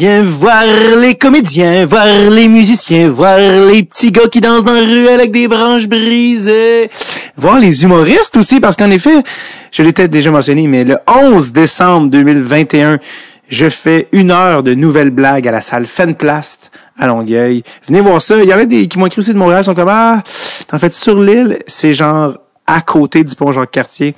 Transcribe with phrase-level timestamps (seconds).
[0.00, 0.64] Viens voir
[0.96, 5.30] les comédiens, voir les musiciens, voir les petits gars qui dansent dans la rue avec
[5.30, 6.88] des branches brisées.
[7.36, 9.22] Voir les humoristes aussi, parce qu'en effet,
[9.70, 12.98] je l'ai peut-être déjà mentionné, mais le 11 décembre 2021,
[13.50, 17.62] je fais une heure de nouvelles blagues à la salle Fenplast à Longueuil.
[17.86, 18.42] Venez voir ça.
[18.42, 20.22] Il y en a des qui m'ont écrit aussi de Montréal, ils sont comme, ah,
[20.72, 24.14] en fait, sur l'île, c'est genre à côté du pont Jacques-Cartier.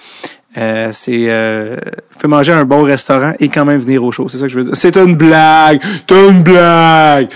[0.58, 1.76] Euh, c'est euh,
[2.24, 4.28] manger un bon restaurant et quand même venir au show.
[4.28, 4.76] C'est ça que je veux dire.
[4.76, 7.28] C'est une blague, c'est une blague.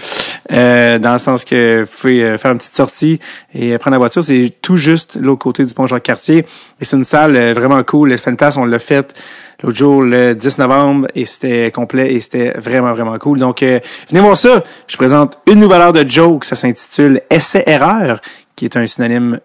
[0.52, 3.19] Euh, dans le sens que euh, faire une petite sortie
[3.52, 4.23] et prendre la voiture.
[4.23, 6.47] C'est tout juste l'autre côté du pont Jacques-Cartier.
[6.80, 8.16] Et c'est une salle euh, vraiment cool.
[8.16, 9.15] Fait une place, on l'a faite
[9.62, 13.38] l'autre jour le 10 novembre et c'était complet et c'était vraiment vraiment cool.
[13.38, 14.62] Donc venez voir ça.
[14.87, 16.45] Je présente une nouvelle heure de joke.
[16.45, 18.21] Ça s'intitule Essai erreur,
[18.55, 19.41] qui est un synonyme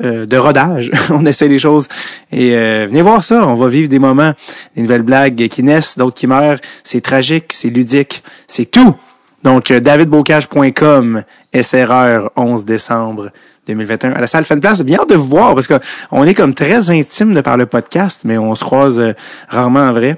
[0.00, 0.90] euh, de rodage.
[1.10, 1.86] on essaie les choses.
[2.32, 3.46] Et euh, venez voir ça.
[3.46, 4.32] On va vivre des moments,
[4.74, 6.60] des nouvelles blagues qui naissent, d'autres qui meurent.
[6.82, 8.96] C'est tragique, c'est ludique, c'est tout.
[9.42, 11.24] Donc, euh, davidbocage.com,
[11.54, 13.32] SRR, 11 décembre
[13.66, 14.80] 2021, à la salle Place.
[14.80, 18.38] Bien de vous voir, parce qu'on est comme très intime de par le podcast, mais
[18.38, 19.14] on se croise
[19.48, 20.16] rarement en vrai.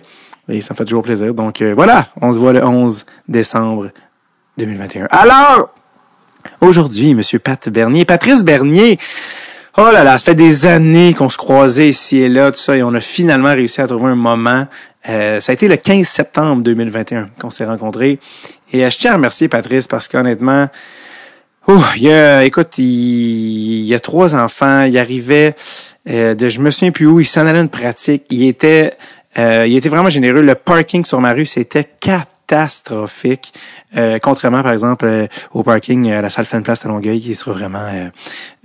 [0.48, 1.34] Et ça me fait toujours plaisir.
[1.34, 3.91] Donc, voilà, on se voit le 11 décembre
[4.56, 5.09] 2021.
[5.11, 5.70] Alors,
[6.61, 8.98] aujourd'hui, Monsieur Pat Bernier, Patrice Bernier,
[9.77, 12.77] Oh là là, ça fait des années qu'on se croisait ici et là, tout ça,
[12.77, 14.69] et on a finalement réussi à trouver un moment.
[15.08, 18.20] Euh, ça a été le 15 septembre 2021 qu'on s'est rencontrés.
[18.72, 20.69] Et euh, je tiens à remercier Patrice parce qu'honnêtement,
[21.97, 25.56] il a, écoute, il, y a trois enfants, il arrivait
[26.09, 28.92] euh, de je me souviens plus où, il s'en allait une pratique, il était
[29.36, 30.42] il était vraiment généreux.
[30.42, 33.53] Le parking sur ma rue, c'était quatre catastrophique.
[33.97, 37.34] Euh, contrairement, par exemple, euh, au parking à la salle Fan Place à Longueuil, qui
[37.34, 37.87] sera vraiment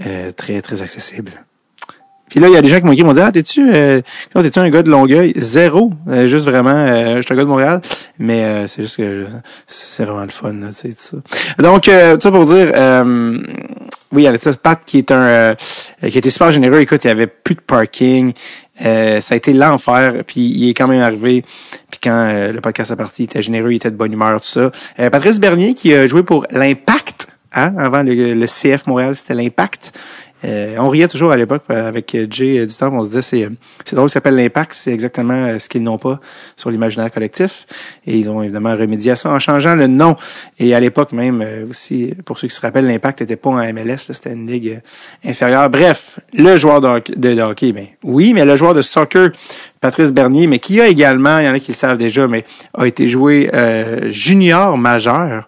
[0.05, 1.31] euh, très, très accessible.
[2.29, 4.01] Puis là, il y a des gens qui m'ont écrit, m'ont dit, ah, t'es-tu, euh,
[4.35, 5.33] t'es-tu un gars de Longueuil?
[5.35, 5.91] Zéro.
[6.27, 7.81] juste vraiment, je suis un gars de Montréal.
[8.19, 9.25] Mais c'est juste que
[9.65, 11.17] c'est vraiment le fun, tu sais, tout ça.
[11.57, 11.89] Donc, tout
[12.21, 12.71] ça pour dire,
[14.11, 15.55] oui, il y avait Pat qui est un,
[16.07, 16.79] qui était super généreux.
[16.79, 18.33] Écoute, il y avait plus de parking.
[18.81, 21.43] Euh, ça a été l'enfer, puis il est quand même arrivé.
[21.89, 24.39] Puis quand euh, le podcast est parti, il était généreux, il était de bonne humeur,
[24.41, 24.71] tout ça.
[24.99, 29.35] Euh, Patrice Bernier qui a joué pour l'Impact, hein, avant le, le CF Montréal, c'était
[29.35, 29.91] l'Impact.
[30.45, 33.49] Euh, on riait toujours à l'époque euh, avec Jay euh, du on se disait c'est
[33.83, 36.19] c'est drôle, ça s'appelle l'impact, c'est exactement ce qu'ils n'ont pas
[36.55, 37.65] sur l'imaginaire collectif.
[38.07, 40.15] Et ils ont évidemment remédié à ça en changeant le nom.
[40.59, 43.97] Et à l'époque même aussi, pour ceux qui se rappellent, l'impact n'était pas en MLS,
[44.11, 44.79] c'était une ligue
[45.25, 45.69] inférieure.
[45.69, 49.31] Bref, le joueur de hockey, de, hockey, ben oui, mais le joueur de soccer,
[49.81, 52.45] Patrice Bernier, mais qui a également, il y en a qui le savent déjà, mais
[52.73, 53.49] a été joué
[54.09, 55.47] junior majeur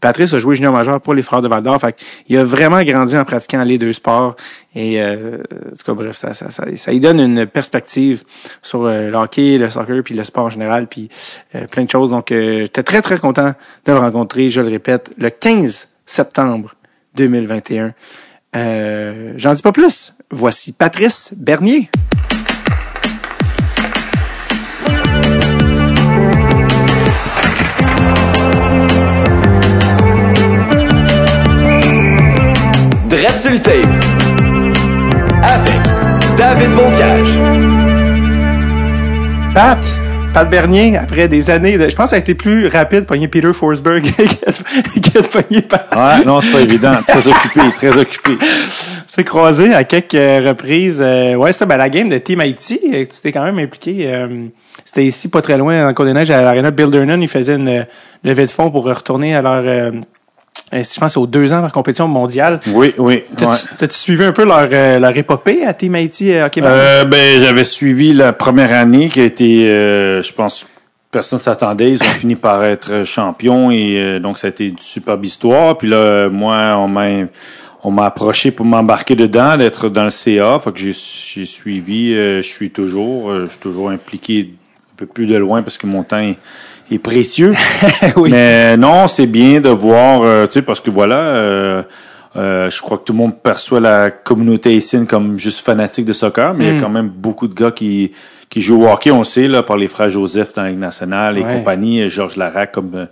[0.00, 1.80] Patrice a joué junior majeur pour les Frères de Val d'Or.
[1.80, 1.96] Fait
[2.28, 4.36] il a vraiment grandi en pratiquant les deux sports.
[4.74, 8.22] Et euh, en tout cas, bref, ça, ça, ça, ça lui donne une perspective
[8.62, 11.08] sur euh, le hockey, le soccer, puis le sport en général, puis
[11.54, 12.10] euh, plein de choses.
[12.10, 13.54] Donc, euh, j'étais très, très content
[13.86, 16.74] de le rencontrer, je le répète, le 15 septembre
[17.16, 17.92] 2021.
[18.56, 20.14] Euh, J'en dis pas plus.
[20.30, 21.90] Voici Patrice Bernier.
[33.08, 33.30] Dread
[35.42, 35.82] Avec
[36.36, 37.38] David Bocage.
[39.54, 39.78] Pat,
[40.34, 43.04] Pat Bernier, après des années de, je pense que ça a été plus rapide de
[43.06, 45.88] pogner Peter Forsberg que de pogner Pat.
[45.96, 46.92] Ouais, non, c'est pas évident.
[47.06, 48.32] Très occupé, très occupé.
[49.06, 51.00] C'est croisé à quelques reprises.
[51.02, 54.04] Euh, ouais, ça, ben, la game de Team Haiti, euh, tu t'es quand même impliqué.
[54.06, 54.46] Euh,
[54.84, 57.20] c'était ici, pas très loin, en Côte des Neiges, à l'Arena Bill Durnan.
[57.20, 57.86] Ils faisaient une
[58.22, 59.90] levée de fonds pour retourner à leur euh,
[60.72, 62.60] je pense aux deux ans de leur compétition mondiale.
[62.68, 63.24] Oui, oui.
[63.36, 67.40] T'as-tu suivi un peu leur, euh, leur épopée à Team Haiti euh, Hockey euh, Ben,
[67.40, 70.66] j'avais suivi la première année qui a été, je pense,
[71.10, 71.90] personne s'attendait.
[71.90, 75.78] Ils ont fini par être champions et donc ça a été une superbe histoire.
[75.78, 77.08] Puis là, moi, on m'a
[77.84, 80.58] on m'a approché pour m'embarquer dedans, d'être dans le CA.
[80.58, 84.50] Fait que j'ai suivi, je suis toujours, je suis toujours impliqué
[84.92, 86.36] un peu plus de loin parce que mon temps est
[86.90, 87.54] est précieux.
[88.16, 88.30] oui.
[88.30, 91.82] Mais non, c'est bien de voir, euh, tu sais, parce que voilà, euh,
[92.36, 96.12] euh, je crois que tout le monde perçoit la communauté haïtienne comme juste fanatique de
[96.12, 96.82] soccer, mais il y a mm.
[96.82, 98.12] quand même beaucoup de gars qui
[98.48, 101.36] qui jouent au hockey, on sait, là, par les frères Joseph dans la Ligue nationale
[101.36, 103.06] et compagnie, Georges Larac comme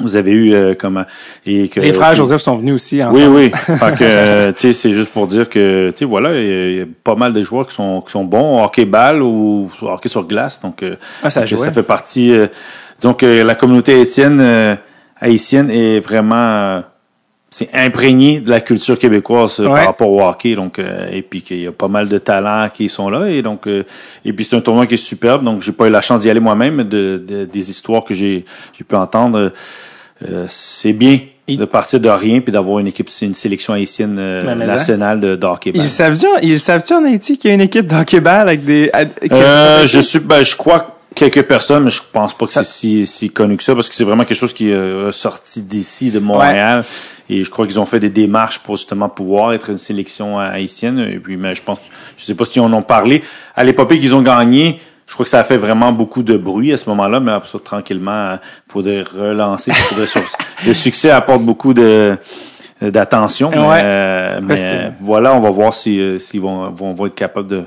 [0.00, 1.04] vous avez eu euh, comment
[1.46, 3.18] et que les frères Joseph sont venus aussi ensemble.
[3.18, 3.74] Oui oui.
[3.78, 6.84] fait que tu sais c'est juste pour dire que tu sais voilà il y, a
[7.04, 10.60] pas mal de joueurs qui sont qui sont bons hockey balle ou hockey sur glace
[10.60, 12.46] donc euh, ah, ça, ça fait partie euh,
[13.02, 14.78] donc la communauté haïtienne
[15.20, 16.82] haïtienne est vraiment
[17.52, 19.74] c'est imprégné de la culture québécoise euh, Ouais.
[19.80, 22.68] par rapport au hockey donc euh, et puis qu'il y a pas mal de talents
[22.72, 23.82] qui sont là et donc euh,
[24.24, 26.30] et puis c'est un tournoi qui est superbe donc j'ai pas eu la chance d'y
[26.30, 29.52] aller moi-même mais de, de- des histoires que j'ai j'ai pu entendre
[30.28, 34.16] euh, c'est bien de partir de rien puis d'avoir une équipe c'est une sélection haïtienne
[34.18, 34.66] euh, mais hein?
[34.66, 37.86] nationale de, de hockey Ils savent-tu, ils savent-tu en Haïti qu'il y a une équipe
[37.86, 38.90] d'hockey-ball avec des...
[39.32, 43.06] Euh, je suis, ben, je crois quelques personnes, mais je pense pas que c'est si,
[43.06, 46.10] si connu que ça, parce que c'est vraiment quelque chose qui est euh, sorti d'ici,
[46.10, 46.84] de Montréal.
[47.28, 50.98] Et je crois qu'ils ont fait des démarches pour justement pouvoir être une sélection haïtienne.
[50.98, 51.78] Et puis, mais je pense,
[52.16, 53.22] je sais pas si on en parlé.
[53.54, 54.80] À l'épopée qu'ils ont gagné,
[55.10, 57.48] je crois que ça a fait vraiment beaucoup de bruit à ce moment-là, mais après
[57.50, 59.72] ça, tranquillement, il faudrait relancer.
[59.72, 60.22] faudrait sur-
[60.66, 62.16] le succès apporte beaucoup de
[62.80, 63.50] d'attention.
[63.50, 63.80] mais, Ouais.
[63.82, 67.64] euh, mais voilà, on va voir si euh, s'ils vont, vont, vont être capables de.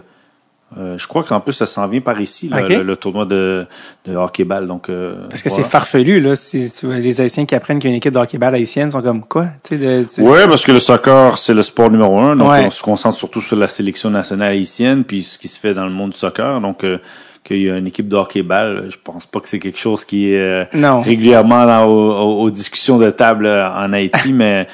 [0.80, 3.68] euh, je crois qu'en plus ça s'en vient par ici, là, le, le tournoi de,
[4.06, 4.66] de hockey-ball.
[4.66, 5.64] Donc, euh, Parce que voilà.
[5.66, 6.36] c'est farfelu, là.
[6.36, 9.02] Si tu vois, les Haïtiens qui apprennent qu'il y a une équipe d'hockey-ball haïtienne sont
[9.04, 9.48] comme, quoi?
[9.64, 12.36] Tu sais, de- c'est- Ouais, parce que le soccer, c'est le sport numéro un.
[12.36, 12.64] Donc, Ouais.
[12.66, 15.86] on se concentre surtout sur la sélection nationale haïtienne, puis ce qui se fait dans
[15.86, 16.60] le monde du soccer.
[16.60, 16.98] Donc, euh,
[17.44, 20.34] qu'il y a une équipe de hockey-ball, je pense pas que c'est quelque chose qui
[20.34, 21.02] est euh, Non.
[21.02, 24.68] régulièrement dans, aux, aux- discussions de table euh, en Haïti, mais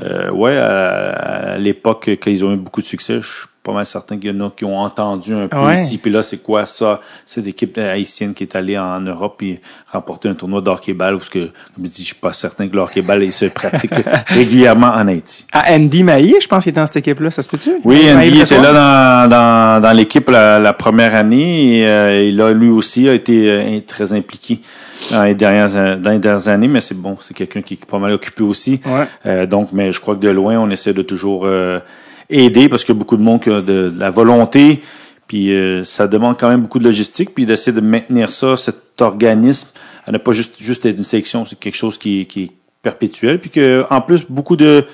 [0.00, 3.86] euh, ouais, à, à l'époque, quand ils ont eu beaucoup de succès, je pas mal
[3.86, 5.74] certain qu'il y en a qui ont entendu un peu Ouais.
[5.80, 5.98] ici.
[5.98, 7.00] Puis là, c'est quoi ça?
[7.24, 9.60] Cette équipe haïtienne qui est allée en Europe et
[9.92, 11.38] remporter un tournoi de hockey-ball, parce que,
[11.74, 13.92] comme je dis, je suis pas certain que le hockey-ball il se pratique
[14.26, 15.46] régulièrement en Haïti.
[15.52, 17.30] Ah, Andy Maillé, je pense qu'il était dans cette équipe-là.
[17.30, 17.70] Ça se peut-tu?
[17.84, 22.22] Oui, Maillé Andy était là dans, dans, dans l'équipe la, la première année et euh,
[22.24, 24.60] il a lui aussi a été euh, très impliqué
[25.10, 27.84] dans les dernières euh, dans les dernières années, mais c'est bon, c'est quelqu'un qui est
[27.86, 28.80] pas mal occupé aussi.
[28.86, 29.06] Ouais.
[29.26, 31.80] Euh, donc, mais je crois que de loin, on essaie de toujours euh,
[32.32, 34.82] aider parce a beaucoup de monde qui a de, la volonté,
[35.26, 39.00] puis euh, ça demande quand même beaucoup de logistique, puis d'essayer de maintenir ça, cet
[39.00, 39.68] organisme,
[40.06, 42.50] à ne pas juste juste être une sélection, c'est quelque chose qui, est- qui est
[42.82, 44.84] perpétuel, puis que en plus beaucoup de,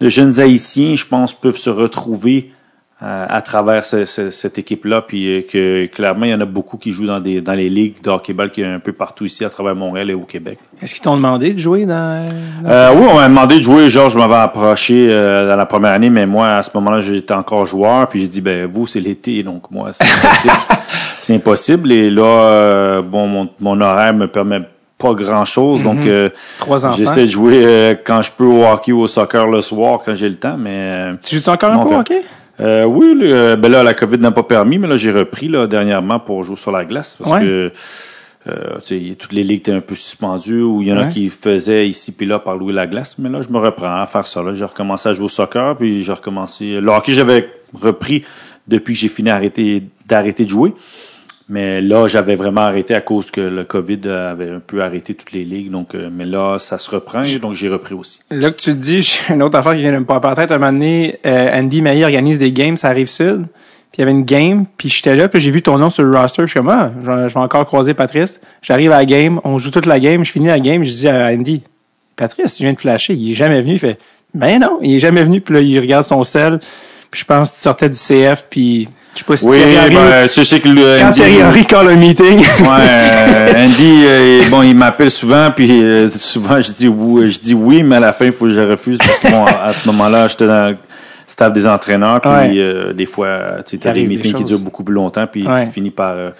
[0.00, 2.52] de jeunes haïtiens, je pense, peuvent se retrouver
[3.00, 6.76] à travers ce- ce- cette équipe-là, puis euh, que clairement il y en a beaucoup
[6.78, 9.44] qui jouent dans des dans les ligues de hockey-ball qui est un peu partout ici
[9.44, 10.58] à travers Montréal et au Québec.
[10.82, 12.24] Est-ce qu'ils t'ont demandé de jouer dans...
[12.62, 13.88] dans- Euh, oui, on m'a demandé de jouer.
[13.88, 17.34] Genre, je m'avais approché euh, dans la première année, mais moi, à ce moment-là, j'étais
[17.34, 18.08] encore joueur.
[18.08, 20.54] Puis j'ai dit, ben vous, c'est l'été, donc moi, c'est impossible.
[21.20, 21.92] c'est impossible.
[21.92, 24.60] Et là, euh, bon, mon, mon horaire me permet
[24.98, 25.82] pas grand-chose.
[25.82, 26.96] Donc, euh, Trois enfants.
[26.96, 30.14] j'essaie de jouer euh, quand je peux au hockey ou au soccer le soir, quand
[30.16, 30.56] j'ai le temps.
[30.56, 32.22] Mais euh, Tu joues encore un peu, fait- OK?
[32.60, 35.48] Euh, oui, le- euh, ben là, la COVID n'a pas permis, mais là, j'ai repris
[35.48, 37.40] là, dernièrement pour jouer sur la glace parce Ouais.
[37.40, 37.72] que
[38.48, 38.78] euh,
[39.18, 42.12] toutes les ligues étaient un peu suspendues ou il y en a qui faisaient ici
[42.12, 43.16] puis là par louer la glace.
[43.18, 44.42] Mais là, je me reprends à faire ça.
[44.42, 46.80] Là, j'ai recommencé à jouer au soccer, puis j'ai recommencé.
[46.80, 48.24] Le hockey, j'avais repris
[48.66, 50.72] depuis que j'ai fini d'arrêter d'arrêter de jouer.
[51.50, 55.32] Mais là, j'avais vraiment arrêté à cause que le COVID avait un peu arrêté toutes
[55.32, 55.70] les ligues.
[55.70, 58.20] Donc, euh, mais là, ça se reprend, donc j'ai repris aussi.
[58.30, 60.34] Là que tu le dis, j'ai une autre affaire qui vient de me popper en
[60.34, 60.52] tête.
[60.52, 63.46] Un moment donné, euh, Andy Maillé organise des games, ça arrive sud.
[63.90, 66.02] Puis il y avait une game, puis j'étais là, puis j'ai vu ton nom sur
[66.02, 66.42] le roster.
[66.42, 68.42] Je suis comme, ah, je vais, encore croiser Patrice.
[68.60, 71.08] J'arrive à la game, on joue toute la game, je finis la game, je dis
[71.08, 71.62] à Andy,
[72.14, 73.72] Patrice, je viens de flasher, il est jamais venu.
[73.72, 73.98] Il fait,
[74.34, 75.40] ben non, il est jamais venu.
[75.40, 76.58] Puis là, il regarde son sel.
[77.10, 80.28] Puis je pense tu sortais du CF, puis je sais pas si Oui, Thierry ben,
[80.28, 82.38] tu sais que le quand Thierry Henry call un meeting.
[82.38, 87.40] Ouais, euh, Andy, euh, bon, il m'appelle souvent, puis euh, souvent je dis oui, je
[87.40, 89.72] dis oui, mais à la fin, il faut que je refuse parce que bon, à,
[89.72, 90.76] ce moment-là, j'étais dans le
[91.26, 92.50] staff des entraîneurs, puis Ouais.
[92.58, 95.64] euh, des fois, tu as des meetings qui durent beaucoup plus longtemps, puis Ouais.
[95.66, 96.30] tu finis par euh,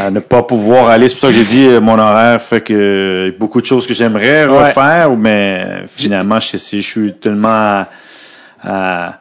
[0.00, 1.08] à ne pas pouvoir aller.
[1.08, 3.86] C'est pour ça que j'ai dit euh, mon horaire fait que euh, beaucoup de choses
[3.86, 4.68] que j'aimerais Ouais.
[4.68, 7.88] refaire, mais finalement, je, je suis tellement à-
[8.64, 9.18] à-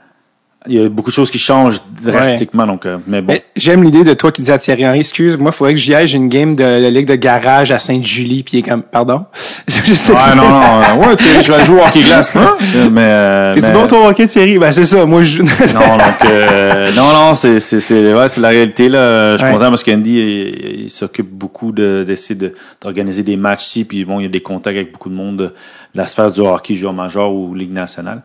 [0.68, 3.38] il y a beaucoup de choses qui changent drastiquement, donc, euh, mais bon.
[3.56, 5.94] J'aime l'idée de toi qui disais à Thierry Henry, excuse, moi, il faudrait que j'y
[5.94, 8.82] aille, j'ai une game de la Ligue de garage à Sainte-Julie, puis il est comme,
[8.82, 9.26] pardon?
[9.68, 12.58] je sais Ouais, non, non, ouais, tu sais, je vais jouer au hockey glace, moi,
[12.92, 14.58] mais, euh, T'es-tu mais- bon, toi, au hockey, Thierry?
[14.58, 15.44] Ben, c'est ça, moi, je joue.
[15.44, 19.34] non, donc, euh, non, non, c'est, c'est, c'est, ouais, c'est la réalité, là.
[19.34, 19.54] Je suis Ouais.
[19.54, 24.06] content parce qu'Andy, il, il s'occupe beaucoup de, d'essayer de, d'organiser des matchs ici, puis
[24.06, 25.52] bon, il y a des contacts avec beaucoup de monde de, de
[25.96, 28.22] la sphère du hockey, joueur majeur ou Ligue nationale.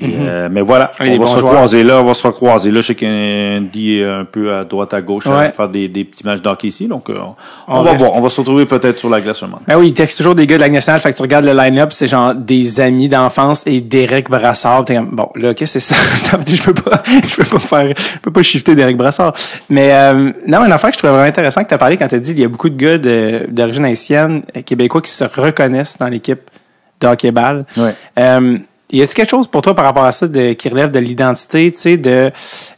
[0.00, 2.80] Et, euh, mais voilà, Ah, on va se recroiser là, on va se recroiser là.
[2.80, 5.46] Je sais qu'Andy est un peu à droite, à gauche, Ouais.
[5.46, 7.18] à faire des, des petits matchs d'hockey ici, donc euh,
[7.68, 8.02] on, va reste.
[8.02, 8.14] voir.
[8.16, 9.60] On va se retrouver peut-être sur la glace un moment.
[9.68, 11.52] Ben oui, il texte toujours des gars de la nationale, fait que tu regardes le
[11.52, 14.86] line-up, c'est genre des amis d'enfance et Derek Brassard.
[14.86, 16.38] Comme, bon, là, qu'est-ce que c'est ça?
[16.46, 19.34] je peux pas, je peux pas faire, je peux pas shifter Derek Brassard.
[19.68, 22.08] Mais, euh, non, une affaire que je trouvais vraiment intéressant que tu as parlé quand
[22.08, 22.96] tu as dit, il y a beaucoup de gars
[23.46, 26.50] d'origine haïtienne, euh, québécois qui se reconnaissent dans l'équipe
[26.98, 27.66] de hockey-ball.
[27.76, 27.94] Ouais.
[28.92, 31.72] Y a-t-il quelque chose pour toi par rapport à ça de, qui relève de l'identité,
[31.72, 32.30] tu sais, de,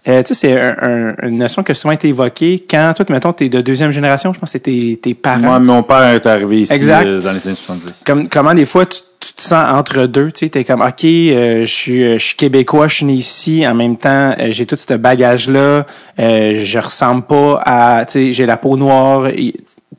[0.08, 0.76] euh, tu sais, c'est un,
[1.20, 4.32] un- une notion qui a souvent été évoquée quand toi, mettons, t'es de deuxième génération,
[4.32, 5.38] je pense que c'est tes, tes parents.
[5.38, 7.06] Moi, mon père est arrivé ici Exact.
[7.06, 8.02] euh, dans les années 70.
[8.06, 11.04] comme comment des fois tu, tu te sens entre deux, tu sais, t'es comme ok,
[11.04, 14.48] euh, je suis euh, je suis québécois, je suis né ici, en même temps euh,
[14.50, 15.84] j'ai tout ce bagage là,
[16.20, 19.28] euh, je ressemble pas à, tu sais, j'ai la peau noire.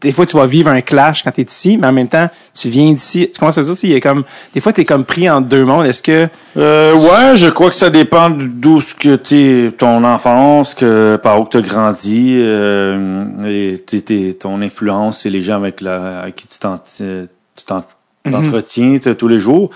[0.02, 2.70] Des fois tu vas vivre un clash quand t'es ici, mais en même temps tu
[2.70, 3.30] viens d'ici.
[3.34, 4.24] Tu commences à dire, tu il y a comme
[4.54, 5.86] des fois t'es comme pris entre deux mondes.
[5.86, 10.74] Est-ce que Euh, ouais, je crois que ça dépend d'où ce que tu ton enfance,
[10.74, 15.56] que par où tu as grandi, euh, et t'sais, t'es- ton influence et les gens
[15.58, 17.28] avec la avec qui tu t'en- tu
[17.66, 17.84] t'en-
[18.30, 19.70] t'entretiens tous les jours.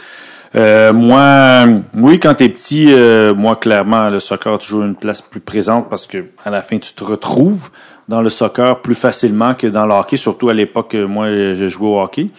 [0.56, 5.22] Euh, moi, oui, quand t'es petit, euh, moi clairement, le soccer a toujours une place
[5.22, 7.70] plus présente parce que à la fin, tu te retrouves
[8.08, 11.68] dans le soccer plus facilement que dans le hockey, surtout à l'époque, euh, moi, je
[11.68, 12.30] jouais au hockey.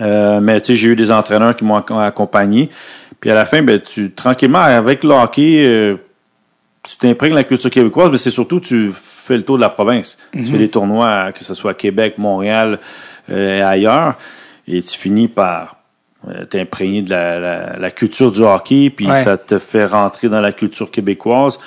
[0.00, 2.70] Euh, mais tu sais, j'ai eu des entraîneurs qui m'ont ac- accompagné.
[3.20, 5.96] Puis à la fin, ben, tu tranquillement avec le hockey, euh,
[6.82, 10.18] tu t'imprègnes la culture québécoise, mais c'est surtout tu fais le tour de la province.
[10.32, 12.78] Tu fais des tournois, que ce soit à Québec, Montréal
[13.30, 14.14] euh, et ailleurs,
[14.68, 15.75] et tu finis par
[16.28, 19.22] euh, t'imprégner de la, la, la culture du hockey, puis Ouais.
[19.24, 21.58] ça te fait rentrer dans la culture québécoise.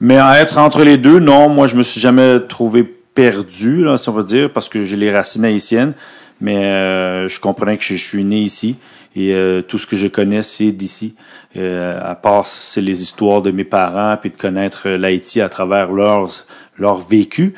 [0.00, 3.96] Mais à être entre les deux, non, moi je me suis jamais trouvé perdu, là,
[3.98, 5.92] si on veut dire, parce que j'ai les racines haïtiennes,
[6.40, 8.76] mais euh, je comprenais que je, je suis né ici
[9.16, 11.16] et euh, tout ce que je connais c'est d'ici.
[11.56, 15.48] Euh, à part c'est les histoires de mes parents puis de connaître euh, l'Haïti à
[15.48, 16.44] travers leurs
[16.76, 17.54] leur vécu.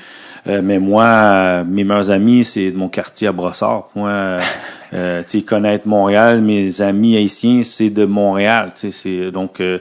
[0.47, 3.89] Euh, mais moi, mes meilleurs amis, c'est de mon quartier à Brossard.
[3.95, 4.39] Moi,
[4.93, 8.73] euh, tu sais, connaître Montréal, mes amis haïtiens, c'est de Montréal.
[8.75, 9.79] Tu sais, c'est donc euh,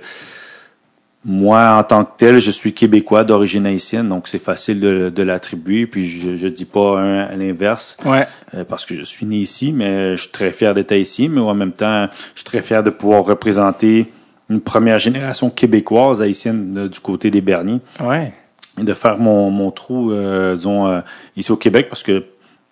[1.26, 5.24] moi, en tant que tel, je suis québécois d'origine haïtienne, donc c'est facile de, de
[5.24, 5.86] l'attribuer.
[5.86, 9.38] Puis je, je dis pas un à l'inverse ouais, euh, parce que je suis né
[9.38, 11.28] ici, mais je suis très fier d'être ici.
[11.28, 14.12] Mais en même temps, je suis très fier de pouvoir représenter
[14.50, 18.34] une première génération québécoise haïtienne euh, du côté des Berniers ouais,
[18.80, 21.02] et de faire mon, mon trou, euh, disons, euh,
[21.38, 22.24] ici au Québec, parce que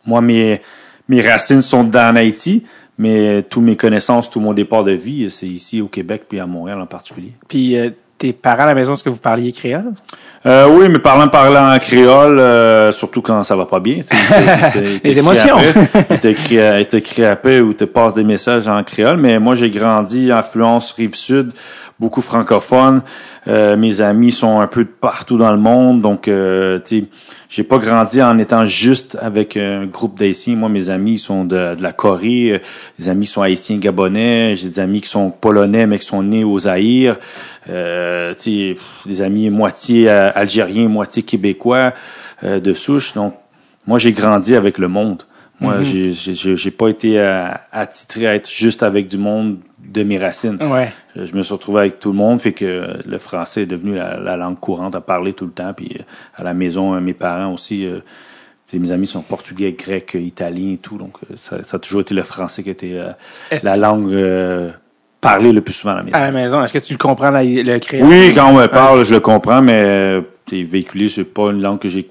[0.05, 0.61] moi, mes,
[1.07, 2.63] mes racines sont dans Haïti,
[2.97, 6.47] mais tous mes connaissances, tout mon départ de vie, c'est ici au Québec, puis à
[6.47, 7.33] Montréal en particulier.
[7.47, 9.93] Puis euh, tes parents à la maison, est-ce que vous parliez créole?
[10.45, 13.99] Euh, oui, mais parlant parlant en créole, euh, surtout quand ça va pas bien.
[15.03, 15.57] Les émotions.
[16.21, 19.17] t'écrit après ou te passe des messages en créole.
[19.17, 21.51] Mais moi, j'ai grandi influence Rive-Sud,
[21.99, 23.01] beaucoup francophone.
[23.47, 26.01] Euh, mes amis sont un peu de partout dans le monde.
[26.01, 27.05] Donc, euh, tu sais,
[27.49, 30.55] j'ai pas grandi en étant juste avec un groupe d'Haïtiens.
[30.55, 32.51] Moi, mes amis sont de, de la Corée.
[32.51, 32.59] euh,
[32.99, 34.55] Les amis sont haïtiens gabonais.
[34.55, 37.17] J'ai des amis qui sont polonais, mais qui sont nés aux Zaïre.
[37.69, 38.75] Euh, tu sais,
[39.05, 41.93] des amis moitié euh, algériens, moitié québécois
[42.43, 43.13] euh, de souche.
[43.13, 43.33] Donc,
[43.85, 45.23] moi, j'ai grandi avec le monde.
[45.59, 49.57] Moi, j'ai j'ai j'ai j'ai pas été euh, attitré à être juste avec du monde
[49.83, 50.59] de mes racines.
[50.61, 50.93] Ouais.
[51.17, 53.65] Euh, Je me suis retrouvé avec tout le monde, fait que euh, le français est
[53.65, 55.73] devenu la, la langue courante à parler tout le temps.
[55.75, 56.03] Puis euh,
[56.35, 57.99] à la maison, mes parents aussi, euh,
[58.69, 60.97] tu mes amis sont portugais, grecs, italiens et tout.
[60.97, 63.11] Donc ça, ça a toujours été le français qui était euh,
[63.63, 64.69] la que- langue euh,
[65.21, 66.15] parlée le plus souvent à la maison.
[66.17, 68.07] À la maison, est-ce que tu le comprends la- le créole?
[68.07, 71.79] Oui, quand on me parle, je le comprends, mais t'es véhiculé, c'est pas une langue
[71.79, 72.09] que j'ai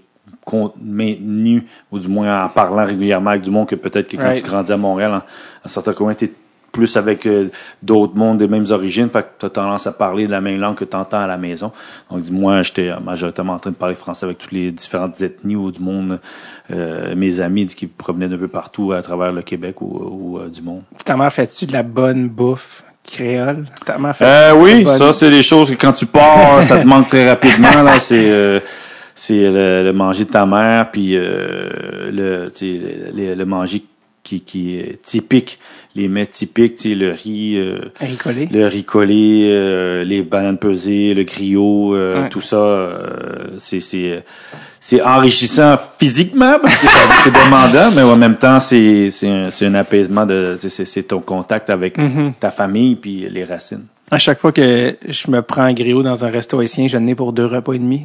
[0.80, 4.42] maintenue, ou du moins en parlant régulièrement avec du monde que peut-être que quand Right.
[4.44, 5.16] tu grandis à Montréal, en,
[5.64, 6.30] en certain coin, t'es
[6.76, 7.48] plus avec euh,
[7.82, 10.84] d'autres mondes des mêmes origines, fait que t'as tendance à parler la même langue que
[10.84, 11.72] t'entends à la maison.
[12.10, 15.70] Donc, moi, j'étais majoritairement en train de parler français avec toutes les différentes ethnies ou
[15.72, 16.20] du monde,
[16.70, 20.48] euh, mes amis qui provenaient d'un peu partout à travers le Québec ou, ou, euh,
[20.48, 20.82] du monde.
[21.04, 23.64] Ta mère fait-tu de la bonne bouffe créole?
[23.84, 26.78] Ta mère fait Euh, oui, bonne- ça c'est des choses que quand tu pars, ça
[26.80, 27.98] te manque très rapidement là.
[28.00, 28.60] C'est euh,
[29.14, 32.80] c'est le, le manger de ta mère, puis euh, tu
[33.14, 33.82] le, le manger
[34.22, 35.58] qui qui est typique,
[35.96, 38.48] les mets typiques, le riz, euh, Ricolé.
[38.52, 42.28] le riz collé, euh, les bananes pesées, le griot, euh, Ouais.
[42.28, 44.22] tout ça, euh, c'est c'est
[44.78, 46.86] c'est enrichissant physiquement parce que
[47.24, 51.02] c'est demandant, mais en même temps c'est c'est un, c'est un apaisement de c'est c'est
[51.04, 52.34] ton contact avec Mhm.
[52.38, 53.86] ta famille puis les racines.
[54.10, 57.14] À chaque fois que je me prends un griot dans un resto haïtien, je n'ai
[57.16, 58.02] pour deux repas et demi.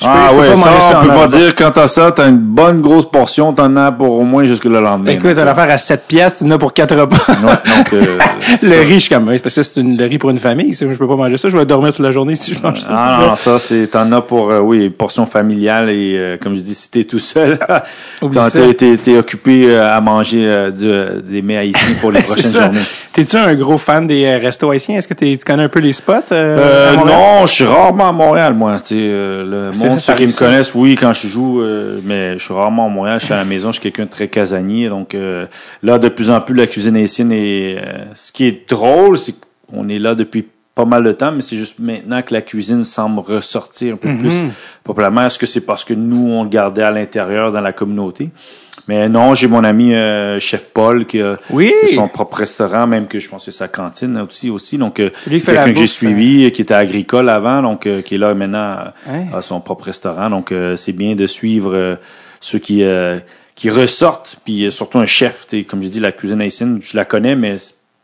[0.00, 1.88] Je peux- ah je peux ouais, pas ça, en on peut pas dire quand t'as
[1.88, 5.10] ça, t'as une bonne grosse portion, t'en as pour au moins jusque le lendemain.
[5.10, 7.16] Écoute, Donc, une affaire à 7 pièces, tu en as pour 4 repas.
[7.42, 8.04] donc, euh,
[8.62, 8.74] le ça.
[8.80, 10.72] riz, je suis comme, parce que c'est une- le riz pour une famille.
[10.72, 11.48] Je peux pas manger ça.
[11.48, 12.90] Je vais dormir toute la journée si je mange ça.
[12.92, 16.60] Ah non, ça c'est t'en as pour euh, oui portion familiale et euh, comme je
[16.60, 17.58] dis si t'es tout seul,
[18.20, 18.58] t'en- ça.
[18.76, 22.64] t'es occupé euh, à manger euh, du- euh, des mets haïtiens pour les prochaines ça.
[22.66, 22.80] journées.
[23.12, 24.96] T'es-tu un gros fan des restos haïtiens?
[24.98, 26.12] Est-ce que tu connais un peu les spots?
[26.30, 28.76] non, je suis rarement à Montréal, moi.
[28.90, 32.86] Le monde, ceux qui me connaissent, oui, quand je joue, euh, mais je suis rarement
[32.86, 33.18] à Montréal.
[33.20, 34.88] Je suis à la maison, je suis quelqu'un de très casanier.
[34.88, 35.46] Donc euh,
[35.82, 37.78] là, de plus en plus, la cuisine haïtienne est...
[37.78, 41.32] euh, ce qui est drôle, c'est que on est là depuis pas mal de temps,
[41.32, 44.18] mais c'est juste maintenant que la cuisine semble ressortir un peu Mhm.
[44.20, 44.44] plus
[44.84, 45.26] populairement.
[45.26, 48.30] Est-ce que c'est parce que nous, on le gardait à l'intérieur dans la communauté?
[48.88, 51.72] Mais non, j'ai mon ami euh, chef Paul qui a, Oui.
[51.86, 54.48] qui a son propre restaurant, même que je pense que c'est sa cantine aussi.
[54.50, 54.78] aussi.
[54.78, 58.14] Donc, euh, C'est quelqu'un que j'ai suivi, euh, qui était agricole avant, donc euh, qui
[58.14, 59.26] est là maintenant à, Ouais.
[59.34, 60.30] à son propre restaurant.
[60.30, 61.96] Donc, euh, c'est bien de suivre euh,
[62.40, 63.18] ceux qui euh,
[63.54, 65.46] qui ressortent, puis euh, surtout un chef.
[65.68, 67.56] Comme j'ai dit, la cuisine haïtienne, je la connais, mais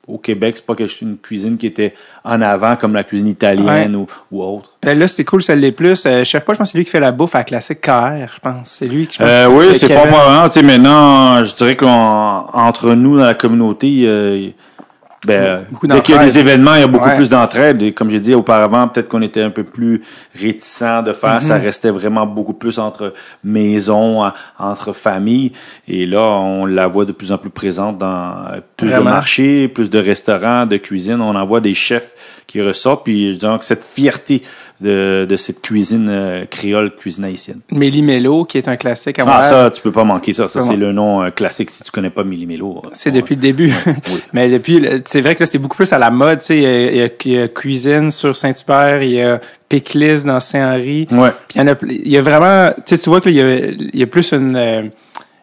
[0.07, 1.95] au Québec, c'est pas une cuisine qui était
[2.25, 4.71] en avant comme la cuisine italienne ou, ou autre.
[4.87, 6.05] Euh, Là, c'était cool, ça l'est plus.
[6.07, 7.81] Euh, Chef Paul, je pense que c'est lui qui fait la bouffe à la classique
[7.81, 8.71] KR, je pense.
[8.71, 10.49] C'est lui qui, Euh, oui, c'est pas probablement.
[10.49, 14.49] Tu sais, maintenant, je dirais qu'entre nous dans la communauté, euh,
[15.27, 17.17] ben, dès qu'il y a des événements, il y a beaucoup Ouais.
[17.17, 17.81] plus d'entraide.
[17.83, 20.03] Et comme j'ai dit auparavant, peut-être qu'on était un peu plus
[20.39, 21.43] réticents de faire.
[21.43, 21.63] Ça Mm-hmm.
[21.63, 25.53] restait vraiment beaucoup plus entre maisons, en- entre familles.
[25.89, 28.35] Et là, on la voit de plus en plus présente dans
[28.77, 29.05] plus Vraiment.
[29.07, 31.21] de marchés, plus de restaurants, de cuisine.
[31.21, 32.15] On en voit des chefs
[32.47, 33.05] qui ressortent.
[33.05, 34.43] Puis, je dirais que cette fierté
[34.81, 37.61] de, de cette cuisine euh, créole, cuisine haïtienne.
[37.71, 39.45] Méli Mélo, qui est un classique à Ah, Montréal.
[39.51, 40.49] ça, tu peux pas manquer ça.
[40.49, 42.83] Ça, c'est le nom euh, classique si tu connais pas Millie Melo.
[42.93, 43.73] C'est depuis le début.
[43.87, 43.93] Oui.
[44.33, 46.41] Mais depuis, c'est vrai que là, c'est beaucoup plus à la mode.
[46.41, 50.25] Tu sais, il y a- il y, a, Cuisine sur Saint-Hubert, il y a Péclis
[50.25, 51.07] dans Saint-Henri.
[51.13, 51.31] Ouais.
[51.49, 53.33] Puis il y en a, il y a vraiment, tu sais, tu vois que là,
[53.33, 53.57] il y a,
[53.95, 54.83] il y a plus une, euh,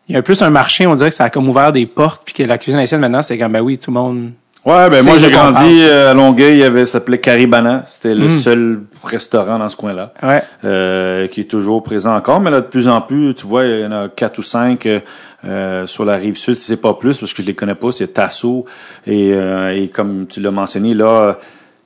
[0.09, 0.85] il y a plus un marché.
[0.87, 3.23] On dirait que ça a comme ouvert des portes, puis que la cuisine haïtienne maintenant,
[3.23, 4.31] c'est comme ben oui, tout le monde.
[4.63, 8.13] Ouais, ben moi j'ai grandi euh, à Longueuil, il y avait ça s'appelait Caribana, c'était
[8.13, 8.39] le Mm.
[8.39, 10.13] seul restaurant dans ce coin-là.
[10.21, 10.43] Ouais.
[10.63, 13.79] euh, qui est toujours présent encore, mais là de plus en plus, tu vois, il
[13.79, 14.99] y en a quatre ou cinq euh,
[15.45, 17.91] euh, sur la rive sud, si c'est pas plus, parce que je les connais pas,
[17.91, 18.65] c'est Tasso
[19.07, 21.39] et, euh, et comme tu l'as mentionné là,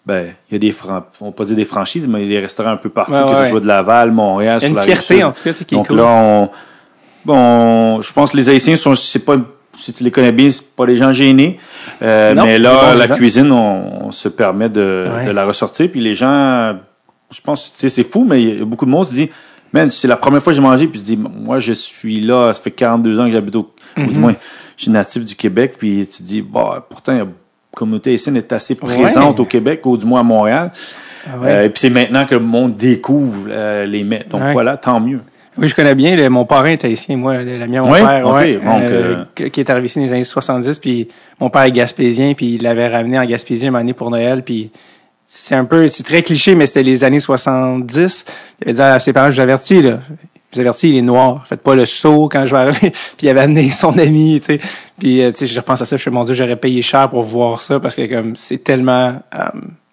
[0.05, 2.35] ben il y a des fran on va pas dire des franchises, mais il y
[2.35, 3.43] a des restaurants un peu partout, Ouais, que ouais.
[3.45, 5.53] ce soit de Laval, Montréal, Il y a sur une la fierté, en tout cas,
[5.53, 5.97] qui est Donc cool.
[5.97, 6.49] là, on,
[7.23, 9.37] bon, je pense que les Haïtiens sont, c'est pas,
[9.79, 11.59] si tu les connais bien, c'est pas des gens gênés.
[12.01, 13.15] Euh, Non, mais là, bon, la gens.
[13.15, 15.25] cuisine, on, on se permet de, Ouais.
[15.25, 15.89] de la ressortir.
[15.91, 16.75] Puis les gens,
[17.31, 19.15] je pense, tu sais, c'est fou, mais il y a beaucoup de monde qui se
[19.21, 19.29] dit,
[19.73, 22.53] man, c'est la première fois que j'ai mangé, puis je dis, moi, je suis là,
[22.53, 24.11] ça fait 42 ans que j'habite au, ou Mhm.
[24.11, 24.35] du moins,
[24.77, 27.25] je suis natif du Québec, puis tu dis, bah, pourtant, la
[27.75, 29.41] communauté haïtienne est assez présente Ouais.
[29.41, 30.71] au Québec, ou du moins à Montréal.
[31.27, 31.51] Ah ouais.
[31.51, 34.25] Euh, et puis c'est maintenant que le monde découvre euh, les mets.
[34.29, 35.19] Donc voilà, tant mieux.
[35.57, 36.15] Oui, je connais bien.
[36.15, 37.99] le- mon parrain est haïtien, moi, le, le mien, mon Oui?
[37.99, 41.07] père, ouais, donc, euh, euh, qui- est arrivé ici dans les années 70, puis
[41.39, 44.43] mon père est gaspésien, puis il l'avait ramené en Gaspésie un moment donné pour Noël,
[44.43, 44.71] puis
[45.25, 48.25] c'est un peu, c'est très cliché, mais c'était les années 70.
[48.61, 49.99] Il avait dit à ses parents, je vous avertis, là,
[50.51, 52.89] je vous avertis, il est noir, faites pas le saut quand je vais arriver.
[53.17, 54.59] puis il avait amené son ami, tu sais.
[54.99, 57.09] Puis, euh, tu sais, je repense à ça, je fais, mon Dieu, j'aurais payé cher
[57.09, 59.39] pour voir ça, parce que comme, c'est tellement euh,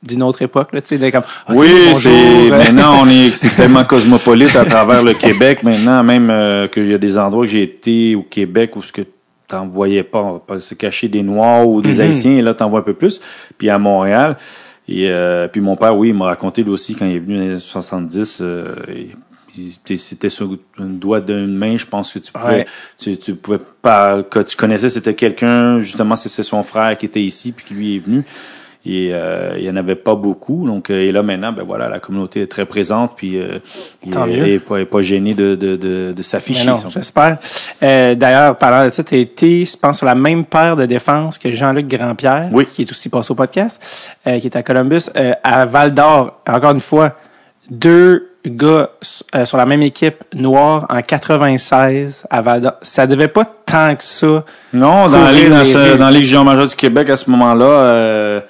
[0.02, 3.84] d'une autre époque, là, tu sais, comme, Oui, c'est euh, maintenant on est c'est tellement
[3.84, 7.62] cosmopolite à travers le Québec maintenant même euh, qu'il y a des endroits que j'ai
[7.62, 9.02] été au Québec où ce que
[9.46, 12.00] t'en voyais pas, on va pas se cacher des Noirs ou des Mhm.
[12.00, 13.20] Haïtiens et là t'en vois un peu plus.
[13.58, 14.36] Puis à Montréal
[14.88, 17.36] et euh, puis mon père oui il m'a raconté lui aussi quand il est venu
[17.36, 18.74] dans les années 70 euh,
[19.84, 22.66] c'était sur une doigt d'une main, je pense que tu pouvais, Ouais.
[22.98, 27.04] tu, tu pouvais pas, que tu connaissais, c'était quelqu'un, justement, c'est c'est son frère qui
[27.04, 28.24] était ici puis qui lui est venu.
[28.85, 30.66] Et euh, il y en avait pas beaucoup.
[30.66, 33.61] Donc euh, et là maintenant, ben voilà, la communauté est très présente puis euh,
[34.05, 34.45] il Tant mieux.
[34.49, 36.66] est pas, est pas gêné de de de, de s'afficher.
[36.68, 37.38] Non, j'espère.
[37.83, 41.38] Euh, D'ailleurs, parlant de ça, tu été, je pense, sur la même paire de défense
[41.38, 42.66] que Jean-Luc Grandpierre, Oui.
[42.66, 43.81] qui est aussi passé au podcast,
[44.27, 46.40] euh, qui est à Columbus, euh, à Val d'Or.
[46.49, 47.14] Encore une fois,
[47.71, 48.90] deux gars
[49.37, 52.73] euh, sur la même équipe noire en 96 à Val d'Or.
[52.83, 54.45] Ça devait pas tant que ça.
[54.73, 57.09] Non, dans la ligue, dans, les ce- dans la tu ligue junior majeure du Québec
[57.11, 58.40] à ce moment-là, euh,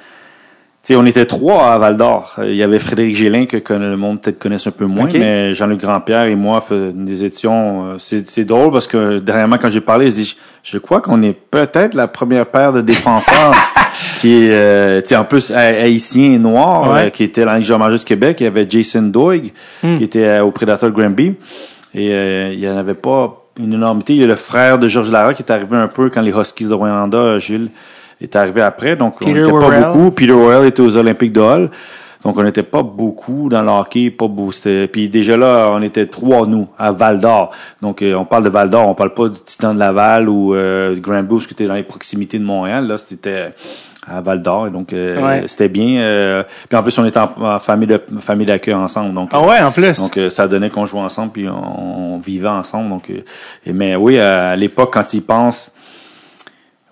[0.91, 2.35] on était trois à Val d'Or.
[2.43, 5.55] Il y avait Frédéric Gélin que, que le monde peut-être connaisse un peu moins, mais
[5.55, 7.93] Jean-Luc Grandpierre et moi, nous étions.
[7.93, 11.35] euh, C'est drôle parce que dernièrement quand j'ai parlé, je dis, je crois qu'on est
[11.35, 13.55] peut-être la première paire de défenseurs
[14.21, 17.07] qui est, euh, en plus ha- haïtien et noir, Ouais.
[17.07, 18.39] euh, qui était dans ligue majeure du Québec.
[18.41, 19.53] Il y avait Jason Doig
[19.85, 19.97] Hmm.
[19.99, 21.35] qui était euh, au Prédateur Granby.
[21.95, 22.07] Et
[22.53, 24.15] il n'y en avait pas une énormité.
[24.15, 26.33] Il y a le frère de Georges Lara qui est arrivé un peu quand les
[26.33, 27.39] Huskies de Rwanda,
[28.23, 28.97] Est arrivé après.
[28.97, 30.11] Donc, Peter on n'était pas beaucoup.
[30.13, 31.71] Peter Worrell était aux Olympiques de Hall.
[32.25, 34.53] Donc, on n'était pas beaucoup dans le hockey, pas beaucoup.
[34.53, 37.51] C'était- Puis déjà là, on était trois, nous, à Val d'Or.
[37.81, 40.55] Donc, euh, on parle de Val d'Or, on parle pas du Titan de Laval ou
[40.55, 42.87] euh, Grand Boost qui était dans les proximités de Montréal.
[42.87, 43.53] Là, c'était
[44.09, 44.69] à Val d'Or.
[44.69, 45.43] Et donc, euh, Ouais.
[45.49, 46.01] c'était bien.
[46.01, 49.15] euh, puis en plus, on était en, en famille de famille d'accueil ensemble.
[49.15, 49.99] Donc, Ah ouais, en plus.
[49.99, 52.89] donc euh, ça donnait qu'on jouait ensemble puis on, on vivait ensemble.
[52.89, 53.25] Donc, euh,
[53.67, 55.73] et, mais oui, à l'époque quand ils pensent,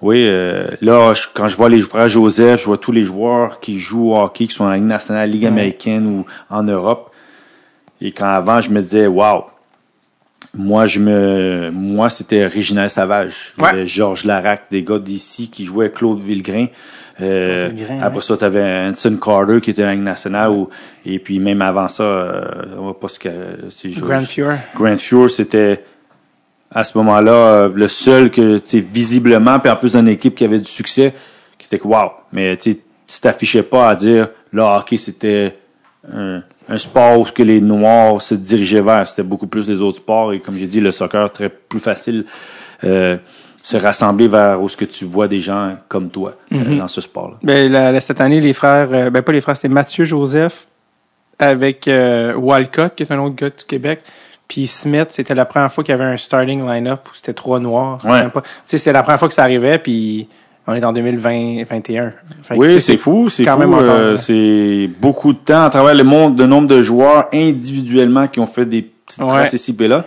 [0.02, 3.60] oui, euh, là je- quand je vois les frères Joseph, je vois tous les joueurs
[3.60, 7.10] qui jouent au hockey, qui sont en Ligue nationale, Ligue américaine ou en Europe.
[8.00, 9.42] Et quand avant je me disais, waouh,
[10.54, 13.52] moi, je me, moi, c'était Réginal Savage.
[13.56, 13.70] Il y Ouais.
[13.70, 16.66] avait Georges Larac, des gars d'ici qui jouaient Claude Villegrain.
[17.20, 17.68] Euh,
[18.00, 18.22] après ouais.
[18.22, 20.50] ça, tu avais Anson Carter qui était en Ligue nationale.
[20.50, 20.68] ou-
[21.04, 22.42] et puis même avant ça, euh,
[22.78, 23.18] on va pas se
[24.00, 24.52] Grand Fuhr.
[24.74, 25.84] Grant Fuhr, c'était
[26.72, 30.34] à ce moment-là euh, le seul que tu sais, visiblement, puis en plus d'une équipe
[30.34, 31.12] qui avait du succès,
[31.58, 32.10] qui était que wow.
[32.32, 35.56] Mais tu sais, tu t'affichais pas à dire le hockey c'était
[36.12, 39.06] un, un sport où ce que les Noirs se dirigeaient vers.
[39.08, 42.24] C'était beaucoup plus les autres sports et comme j'ai dit, le soccer très plus facile.
[42.84, 43.16] Euh,
[43.62, 47.02] se rassembler vers où ce que tu vois des gens comme toi euh, dans ce
[47.02, 47.36] sport-là.
[47.42, 50.66] Ben, la- la- cette année, les frères, euh, ben pas les frères, c'était Mathieu Joseph
[51.38, 54.00] avec euh, Walcott, qui est un autre gars du Québec.
[54.50, 57.60] Puis Smith, c'était la première fois qu'il y avait un starting line-up où c'était trois
[57.60, 58.04] noirs.
[58.04, 58.24] Ouais.
[58.66, 60.26] C'était la première fois que ça arrivait, puis
[60.66, 62.10] on est en 2020-21.
[62.42, 63.74] Fait que Oui, c'est fou, c'est fou.
[63.78, 68.40] euh, c'est beaucoup de temps à travers le monde, de nombre de joueurs individuellement qui
[68.40, 69.28] ont fait des petites Ouais.
[69.28, 70.04] traces ici et là.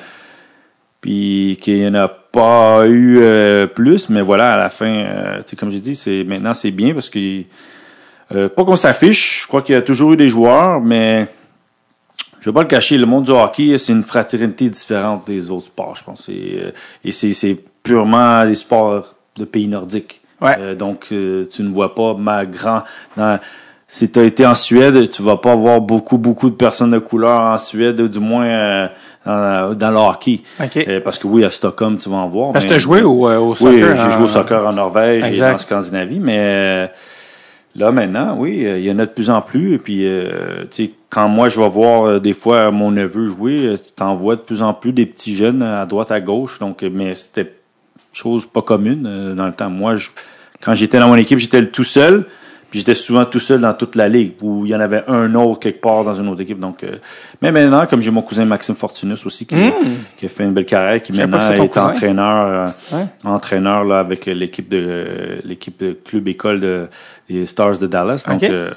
[0.99, 5.37] Puis qu'il n'y en a pas eu euh, plus, mais voilà, à la fin, euh,
[5.37, 7.43] tu sais, comme j'ai dit, c'est maintenant c'est bien parce que
[8.35, 11.27] euh, pas qu'on s'affiche, je crois qu'il y a toujours eu des joueurs, mais
[12.43, 15.67] je vais pas le cacher, le monde du hockey, c'est une fraternité différente des autres
[15.67, 16.27] sports, je pense.
[16.27, 16.71] Et, euh,
[17.05, 20.19] et c'est, purement des sports de pays nordiques.
[20.41, 20.55] Ouais.
[20.59, 22.83] Euh, donc, euh, tu ne vois pas ma grand.
[23.15, 23.39] Dans,
[23.87, 26.99] si tu as été en Suède, tu vas pas voir beaucoup, beaucoup de personnes de
[26.99, 28.87] couleur en Suède, du moins euh,
[29.25, 30.41] dans, dans le hockey.
[30.61, 30.77] OK.
[30.85, 32.51] Euh, parce que oui, à Stockholm, tu vas en voir.
[32.51, 33.91] Parce que tu as joué au, au soccer.
[33.91, 35.51] oui, j'ai joué au soccer en Norvège Exact.
[35.51, 36.91] et en Scandinavie, mais
[37.75, 39.75] là maintenant, oui, euh, il y en a de plus en plus.
[39.75, 43.27] Et puis, euh, tu sais, quand moi je vais voir euh, des fois mon neveu
[43.27, 46.59] jouer, euh, t'en vois de plus en plus des petits jeunes à droite, à gauche.
[46.59, 47.53] Donc, mais c'était
[48.11, 49.69] chose pas commune dans le temps.
[49.69, 50.09] Moi, je,
[50.61, 52.25] quand j'étais dans mon équipe, j'étais tout seul.
[52.73, 55.35] Puis j'étais souvent tout seul dans toute la ligue, où il y en avait un
[55.35, 56.59] autre quelque part dans une autre équipe.
[56.59, 56.93] Donc, euh,
[57.39, 59.55] mais maintenant, comme j'ai mon cousin Maxime Fortunus aussi, qui,
[60.17, 61.17] qui a fait une belle carrière, qui Hmm.
[61.17, 63.05] maintenant est entraîneur, euh, Ouais.
[63.25, 66.87] entraîneur là avec euh, l'équipe de euh, l'équipe de club école de,
[67.29, 68.25] des Stars de Dallas.
[68.27, 68.71] Donc, euh,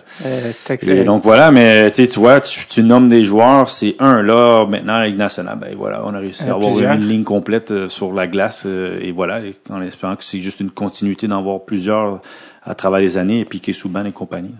[0.82, 4.20] et donc voilà, mais tu sais, tu vois, tu, tu nommes des joueurs, c'est un
[4.22, 5.56] là maintenant Ligue nationale.
[5.58, 6.92] Ben voilà, on a réussi à avoir plusieurs.
[6.94, 10.60] une ligne complète sur la glace euh, et voilà, et en espérant que c'est juste
[10.60, 12.20] une continuité d'en voir plusieurs
[12.66, 14.54] à travers les années et puis qui est Souban et compagnie.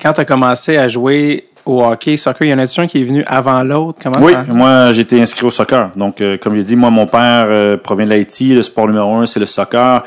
[0.00, 3.00] Quand tu as commencé à jouer au hockey, soccer, il y en a-tu un qui
[3.00, 3.98] est venu avant l'autre?
[4.02, 5.90] Comment Oui, moi été inscrit au soccer.
[5.96, 9.14] Donc euh, comme j'ai dit, moi mon père euh, provient de l'Haïti, le sport numéro
[9.14, 10.04] un c'est le soccer.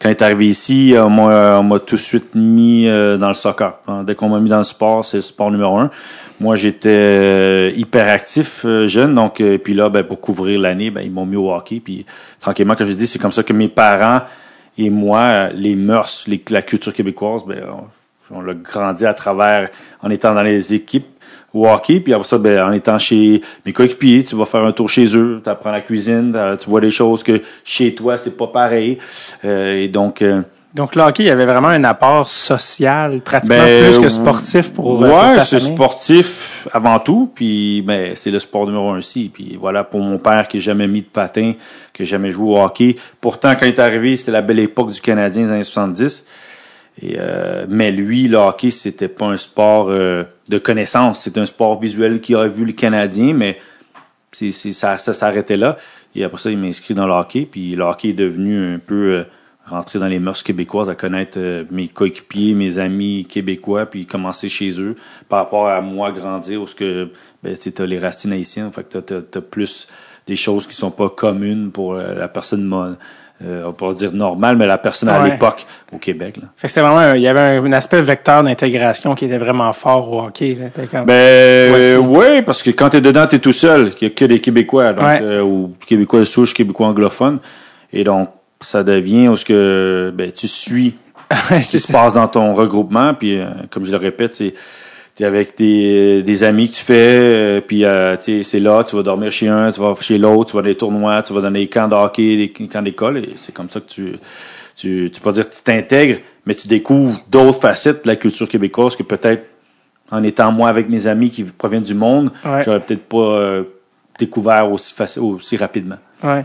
[0.00, 3.28] Quand il est arrivé ici, euh, moi, on m'a tout de suite mis euh, dans
[3.28, 3.80] le soccer.
[3.86, 5.90] Hein, Dès qu'on m'a mis dans le sport, c'est le sport numéro un.
[6.40, 11.02] Moi j'étais euh, hyperactif euh, jeune, donc euh, puis là ben, pour couvrir l'année, ben,
[11.02, 11.80] ils m'ont mis au hockey.
[11.84, 12.06] Puis
[12.40, 14.22] tranquillement, comme je dis, c'est comme ça que mes parents
[14.80, 17.62] et moi, les mœurs, la culture québécoise, ben,
[18.30, 19.68] on, l'a grandi à travers
[20.00, 21.06] en étant dans les équipes
[21.52, 24.72] au hockey, puis après ça, ben, en étant chez mes coéquipiers, tu vas faire un
[24.72, 28.38] tour chez eux, tu apprends la cuisine, tu vois des choses que chez toi, c'est
[28.38, 28.96] pas pareil.
[29.44, 30.40] Euh, et donc, euh,
[30.72, 34.72] Donc, le hockey, il y avait vraiment un apport social, pratiquement Ben, plus que sportif
[34.72, 39.30] pour, euh, ouais, c'est sportif avant tout, puis ben c'est le sport numéro un aussi.
[39.34, 41.54] Puis voilà pour mon père qui n'a jamais mis de patin,
[41.92, 42.94] qui n'a jamais joué au hockey.
[43.20, 46.24] Pourtant, quand il est arrivé, c'était la belle époque du Canadien des années 70.
[47.02, 51.46] Et, euh, mais lui, le hockey, c'était pas un sport euh, de connaissance, c'est un
[51.46, 53.58] sport visuel qui a vu le Canadien, mais
[54.30, 55.78] c'est, ça, ça s'arrêtait là.
[56.14, 58.78] Et après ça, il m'a inscrit dans le hockey, puis le hockey est devenu un
[58.78, 59.24] peu euh,
[59.70, 64.48] rentré dans les mœurs québécoises, à connaître euh, mes coéquipiers, mes amis québécois, puis commencer
[64.48, 64.96] chez eux,
[65.28, 67.08] par rapport à moi grandir, où ce que
[67.42, 69.88] ben, tu as les racines haïtiennes, fait que t'as, t'as plus
[70.26, 72.94] des choses qui sont pas communes pour euh, la personne, mo-
[73.42, 76.36] euh, on va pas dire normale, mais la personne à l'époque au Québec.
[76.36, 76.48] Là.
[76.56, 79.38] Fait que c'était vraiment, un- il y avait un, un aspect vecteur d'intégration qui était
[79.38, 80.58] vraiment fort au hockey.
[80.60, 80.66] Là.
[80.90, 83.92] Comme- Ben euh, oui, parce que quand t'es dedans, t'es tout seul.
[84.00, 85.20] Il y a que des Québécois, donc Ouais.
[85.22, 87.38] euh, ou Québécois de souche, Québécois anglophones,
[87.94, 88.28] et donc
[88.60, 90.94] ça devient où ce que ben tu suis
[91.50, 94.54] ce qui se passe dans ton regroupement, puis euh, comme je le répète, c'est
[95.14, 99.02] t'es avec des, des amis que tu fais, euh, puis euh, c'est là, tu vas
[99.02, 101.50] dormir chez un, tu vas chez l'autre, tu vas dans des tournois, tu vas dans
[101.50, 104.16] des camps de hockey, des camps d'école, et c'est comme ça que tu
[104.76, 108.48] tu tu peux dire que tu t'intègres, mais tu découvres d'autres facettes de la culture
[108.48, 109.44] québécoise que peut-être
[110.10, 112.62] en étant moi avec mes amis qui proviennent du monde, Ouais.
[112.64, 113.62] j'aurais peut-être pas euh,
[114.18, 115.98] découvert aussi aussi rapidement.
[116.24, 116.44] Ouais.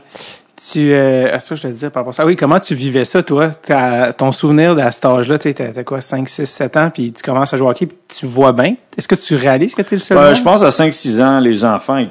[0.56, 2.26] Tu, euh, est-ce que je te disais par rapport à ça?
[2.26, 3.50] Oui, comment tu vivais ça, toi?
[3.50, 7.12] T'as- ton souvenir à cet âge-là, tu t'as t'as quoi, 5, 6, 7 ans, puis
[7.12, 8.76] tu commences à jouer au hockey, puis tu vois bien.
[8.98, 10.18] Est-ce que tu réalises que tu es le seul?
[10.18, 12.10] Euh, je pense à 5-6 ans, les enfants, ils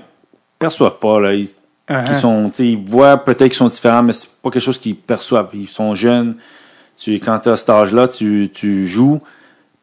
[0.58, 1.20] perçoivent pas.
[1.20, 1.32] Là.
[1.34, 1.48] Ils,
[1.86, 2.18] Uh-huh.
[2.18, 5.50] sont, sais, ils voient peut-être qu'ils sont différents, mais c'est pas quelque chose qu'ils perçoivent.
[5.52, 6.36] Ils sont jeunes.
[6.96, 9.20] Tu, quand tu as cet âge-là, tu, tu joues,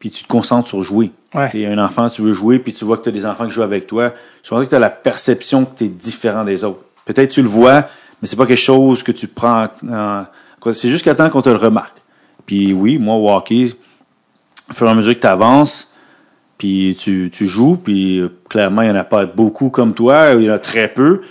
[0.00, 1.12] puis tu te concentres sur jouer.
[1.32, 1.48] Ouais.
[1.50, 3.44] Tu es un enfant, tu veux jouer, puis tu vois que tu as des enfants
[3.44, 4.12] qui jouent avec toi.
[4.42, 6.80] Je pense que tu as la perception que tu es différent des autres.
[7.04, 7.84] peut-être tu le vois,
[8.22, 9.66] mais c'est pas quelque chose que tu prends.
[9.90, 10.24] en-
[10.60, 11.98] quoi, c'est jusqu'à temps qu'on te le remarque.
[12.46, 13.66] Puis oui, moi, au hockey,
[14.70, 15.90] au fur et à mesure que tu avances,
[16.56, 20.32] puis tu, tu joues, puis euh, clairement, il n'y en a pas beaucoup comme toi,
[20.34, 21.22] il y en a très peu,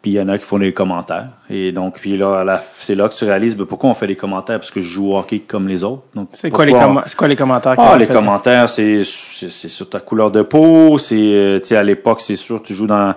[0.00, 1.30] puis il y en a qui font des commentaires.
[1.50, 4.60] Et donc, puis là, c'est là que tu réalises ben, pourquoi on fait des commentaires,
[4.60, 6.02] parce que je joue au hockey comme les autres.
[6.32, 8.12] C'est quoi, les on- quoi les commentaires ah, les fait?
[8.12, 10.98] commentaires, c'est sur ta couleur de peau.
[10.98, 13.14] C'est euh, tu sais à l'époque, c'est sûr, tu joues dans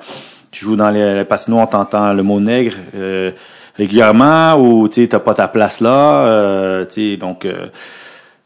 [0.52, 3.32] tu joues dans les, les patinoires, t'entends le mot nègre euh,
[3.76, 6.26] régulièrement ou tu t'as pas ta place là.
[6.26, 7.68] Euh, tu donc euh,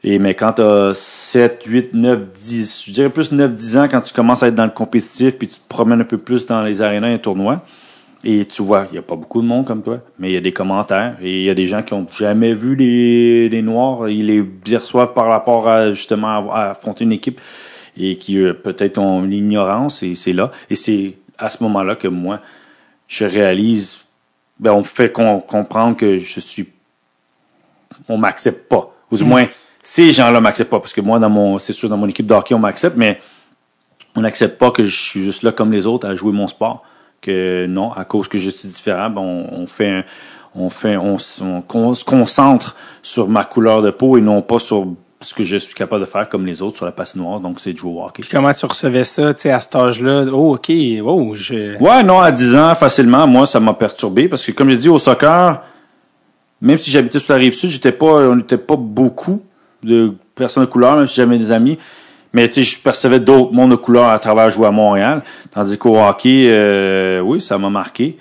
[0.03, 4.01] et mais quand t'as 7, 8, 9, 10, je dirais plus 9, 10 ans quand
[4.01, 6.61] tu commences à être dans le compétitif puis tu te promènes un peu plus dans
[6.61, 7.63] les arénas et tournois.
[8.27, 10.37] Et tu vois, il n'y a pas beaucoup de monde comme toi, mais il y
[10.37, 13.61] a des commentaires et il y a des gens qui ont jamais vu les, les
[13.61, 14.09] Noirs.
[14.09, 14.25] Ils
[14.65, 17.39] les reçoivent par rapport à justement à affronter une équipe
[17.97, 20.51] et qui euh, peut-être ont une ignorance et c'est là.
[20.69, 22.39] Et c'est à ce moment-là que moi,
[23.07, 23.97] je réalise,
[24.59, 26.67] ben on me fait com- comprendre que je suis,
[28.07, 28.91] on m'accepte pas.
[29.11, 29.47] Ou du moins,
[29.81, 32.33] ces gens-là m'acceptent pas parce que moi, dans mon, c'est sûr, dans mon équipe de
[32.33, 33.21] hockey, on m'accepte, mais
[34.15, 36.83] on n'accepte pas que je suis juste là comme les autres à jouer mon sport.
[37.21, 40.03] Que non, à cause que je suis différent, ben, on, on fait un-
[40.55, 44.87] on fait on, se concentre sur ma couleur de peau et non pas sur
[45.21, 47.73] ce que je suis capable de faire comme les autres sur la patinoire, donc c'est
[47.73, 48.21] de jouer au hockey.
[48.21, 50.25] Puis comment tu recevais ça, tu sais, à cet âge-là?
[50.31, 50.71] Oh, OK,
[51.03, 51.77] oh, je...
[51.79, 54.89] Ouais, non, à 10 ans, facilement, moi, ça m'a perturbé parce que, comme j'ai dit,
[54.89, 55.61] au soccer,
[56.61, 59.41] même si j'habitais sur la rive sud, j'étais pas, on n'était pas beaucoup
[59.83, 61.77] de personnes de couleur, même si j'avais des amis.
[62.33, 65.21] Mais, tu sais, je percevais d'autres mondes de couleur à travers jouer à Montréal.
[65.51, 68.17] Tandis qu'au hockey, euh, oui, ça m'a marqué.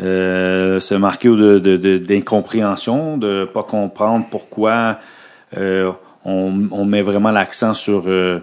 [0.00, 4.98] Euh, ça m'a marqué de, de, de- d'incompréhension, de pas comprendre pourquoi
[5.56, 5.90] euh,
[6.24, 8.40] on, on met vraiment l'accent sur euh,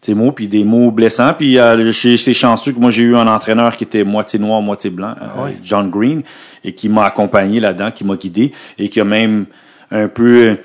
[0.00, 1.34] ces mots, puis des mots blessants.
[1.34, 4.62] Puis euh, j'ai- c'est chanceux que moi j'ai eu un entraîneur qui était moitié noir,
[4.62, 5.58] moitié blanc, euh, ouais.
[5.62, 6.22] John Green,
[6.64, 9.46] et qui m'a accompagné là-dedans, qui m'a guidé, et qui a même
[9.90, 10.56] un peu euh,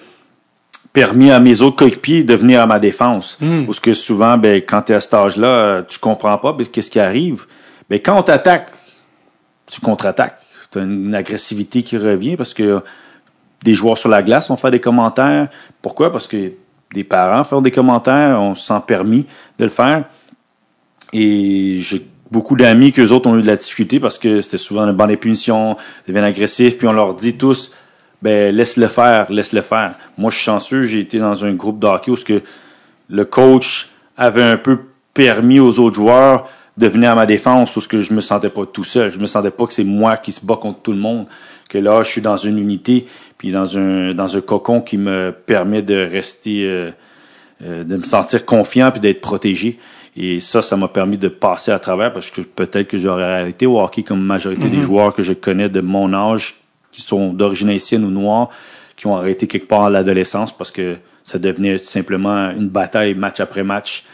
[0.93, 3.37] permis à mes autres coéquipiers de venir à ma défense.
[3.65, 6.89] Parce que souvent, ben, quand tu es à cet âge-là, tu comprends pas ben, qu'est-ce
[6.91, 7.45] qui arrive?
[7.89, 8.69] Ben, quand on t'attaque,
[9.69, 10.37] tu contre-attaques.
[10.71, 12.81] Tu une agressivité qui revient parce que
[13.63, 15.47] des joueurs sur la glace vont faire des commentaires.
[15.81, 16.11] Pourquoi?
[16.11, 16.53] Parce que
[16.93, 19.25] des parents font des commentaires, on se sent permis
[19.57, 20.05] de le faire.
[21.13, 24.87] Et j'ai beaucoup d'amis qu'eux autres ont eu de la difficulté parce que c'était souvent
[24.87, 27.71] une bande des punitions, ils deviennent agressifs, puis on leur dit tous,
[28.21, 29.95] ben laisse-le faire, laisse-le faire.
[30.17, 32.41] Moi, je suis chanceux, j'ai été dans un groupe de où que
[33.09, 34.79] le coach avait un peu
[35.13, 38.49] permis aux autres joueurs de venir à ma défense, où ce que je me sentais
[38.49, 39.11] pas tout seul.
[39.11, 41.27] Je me sentais pas que c'est moi qui se bat contre tout le monde.
[41.69, 45.33] Que là, je suis dans une unité, puis dans un dans un cocon qui me
[45.45, 46.91] permet de rester, euh,
[47.63, 49.79] euh, de me sentir confiant puis d'être protégé.
[50.17, 53.65] Et ça, ça m'a permis de passer à travers parce que peut-être que j'aurais arrêté
[53.65, 56.55] au hockey comme majorité des joueurs que je connais de mon âge
[56.91, 58.49] qui sont d'origine haïtienne ou noire,
[58.95, 60.95] qui ont arrêté quelque part à l'adolescence parce que
[61.25, 64.05] ça devenait simplement une bataille match après match,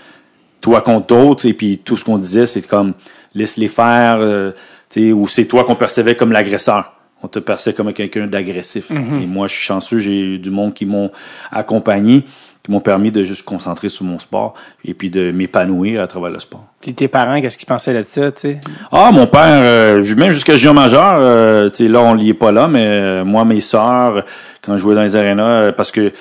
[0.62, 2.94] toi contre d'autres, et puis tout ce qu'on disait, c'est comme
[3.36, 4.52] laisse-les faire, euh,
[4.90, 6.91] tu sais, ou c'est toi qu'on percevait comme l'agresseur.
[7.24, 8.92] On te percevait comme quelqu'un d'agressif.
[8.92, 11.12] Et moi, je suis chanceux, j'ai eu du monde qui m'ont
[11.52, 12.26] accompagné,
[12.64, 14.54] qui m'ont permis de juste concentrer sur mon sport
[14.86, 16.64] et puis de m'épanouir à travers le sport.
[16.80, 18.62] Puis tes parents, qu'est-ce qu'ils pensaient de ça, tu sais?
[18.92, 22.36] Ah, mon père, euh, même jusqu'à junior majeur, euh, tu sais, là, on n'y est
[22.36, 24.26] pas là, mais euh, moi, mes sœurs,
[24.64, 26.12] quand je jouais dans les arénas, euh, parce que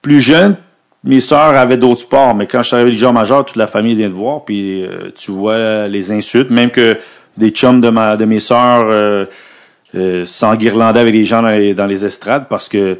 [0.00, 0.56] plus jeune,
[1.04, 3.94] mes sœurs avaient d'autres sports, mais quand je suis arrivé junior majeur, toute la famille
[3.94, 4.86] vient de voir, puis
[5.16, 6.96] tu vois les insultes, même que
[7.36, 9.26] des chums de ma de mes sœurs
[9.94, 12.98] euh, s'enguirlandaient avec des gens dans les, dans les estrades parce que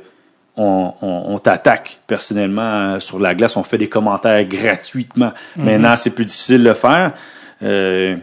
[0.57, 2.62] on, on, on t'attaque personnellement
[2.94, 5.33] euh, sur la glace, on fait des commentaires gratuitement.
[5.57, 7.12] Maintenant, c'est plus difficile de le faire.
[7.62, 8.16] Euh,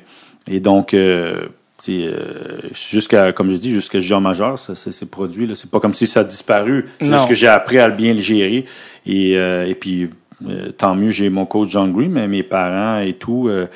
[0.47, 1.47] et donc, euh,
[1.87, 5.49] euh, jusqu'à, comme je dis, jusqu'à junior majeur, ça, s'est produit.
[5.55, 6.87] C'est pas comme si ça a disparu.
[6.99, 8.65] C'est juste que j'ai appris à le bien le gérer.
[9.05, 10.09] Et, euh, et puis,
[10.47, 13.67] euh, tant mieux, j'ai mon coach John Green, mais mes parents et tout, euh,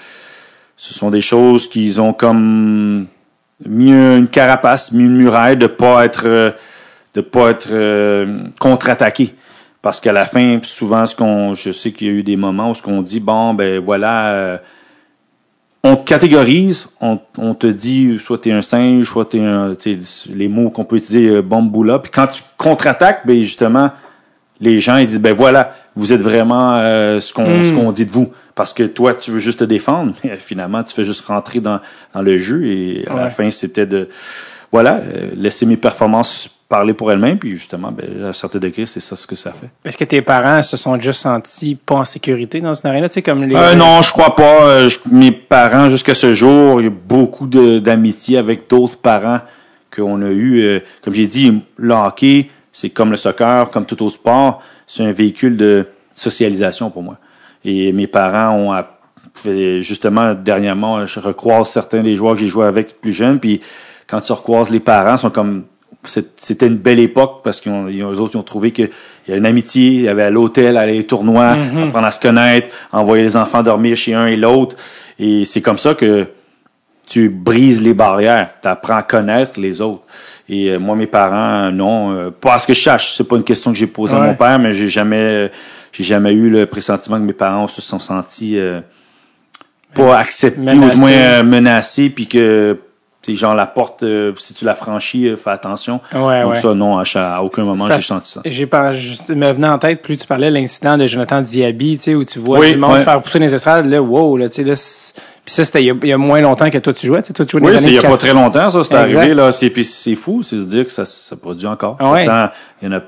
[0.76, 3.08] ce sont des choses qu'ils ont comme
[3.66, 6.52] mis une carapace, mis une muraille de pas être euh,
[7.14, 9.36] de pas être euh, contre-attaqué.
[9.82, 12.72] Parce qu'à la fin, souvent, ce qu'on, je sais qu'il y a eu des moments
[12.72, 14.58] où ce qu'on dit, bon, ben voilà, euh,
[15.84, 19.76] on te catégorise, on, on te dit soit t'es un singe, soit t'es un,
[20.34, 22.00] les mots qu'on peut utiliser, bomboula.
[22.00, 23.92] Puis quand tu contre-attaques, ben justement,
[24.62, 26.78] les gens ils disent, ben voilà, vous êtes vraiment
[27.20, 28.32] ce qu'on ce qu'on dit de vous.
[28.56, 31.80] Parce que toi, tu veux juste te défendre, mais finalement, tu fais juste rentrer dans,
[32.14, 32.66] dans le jeu.
[32.68, 34.10] Et à la fin, c'était de
[34.72, 37.38] voilà, euh, laisser mes performances parler pour elles-mêmes.
[37.38, 39.70] Puis justement, ben, à un certain degré, c'est ça ce que ça fait.
[39.86, 43.14] Est-ce que tes parents se sont déjà sentis pas en sécurité dans une arène, tu
[43.16, 43.56] sais, comme les...
[43.56, 44.64] Euh, non, je crois pas.
[44.64, 49.42] Euh, je- mes parents, jusqu'à ce jour, il y a beaucoup d'amitié avec d'autres parents
[49.96, 50.62] qu'on a eu.
[50.64, 55.04] euh, comme j'ai dit, le hockey, c'est comme le soccer, comme tout autre sport, c'est
[55.04, 55.86] un véhicule de
[56.16, 57.18] socialisation pour moi.
[57.66, 58.84] Et mes parents ont
[59.36, 63.62] fait- justement dernièrement, je recroise certains des joueurs que j'ai joué avec plus jeunes, puis
[64.08, 65.64] quand tu recroises les parents, sont comme
[66.06, 68.90] c'était une belle époque parce qu'ils ont, eux autres ils ont trouvé qu'il
[69.30, 71.52] y a une amitié, il y avait à l'hôtel, aller les tournois,
[71.88, 74.76] apprendre à se connaître, envoyer les enfants dormir chez un et l'autre.
[75.18, 76.28] Et c'est comme ça que
[77.08, 80.04] tu brises les barrières, tu apprends à connaître les autres.
[80.50, 83.14] Et euh, moi, mes parents, non, euh, pas à ce que je sache.
[83.16, 85.50] C'est pas une question que j'ai posée à mon père, mais j'ai jamais,
[85.94, 88.82] j'ai jamais eu le pressentiment que mes parents se sont sentis euh,
[89.94, 90.94] pas acceptés ou Menacés.
[90.96, 92.78] du moins euh, menacés, puis que
[93.26, 96.02] sais, genre la porte, euh, si tu la franchis, euh, fais attention.
[96.14, 96.60] Ouais, Donc ouais.
[96.60, 98.42] ça, non, à, aucun moment C'est j'ai senti ça.
[98.46, 101.98] J'ai pas, juste, me venait en tête, plus tu parlais de l'incident de Jonathan Diaby,
[101.98, 103.04] tu sais, où tu vois Oui, tout le monde ouais.
[103.04, 105.88] faire pousser les estrades, là, wow, là, tu sais, là, c'est- puis ça, c'était il
[105.88, 107.58] y, a, il y a moins longtemps que toi tu jouais, tu sais, toi tu
[107.58, 109.52] jouais Oui, c'est il y a pas très longtemps, ça, c'est arrivé, là.
[109.52, 111.98] C'est, puis c'est fou, c'est de dire que ça, ça produit encore.
[112.00, 112.24] Ouais.
[112.82, 113.02] Il y en a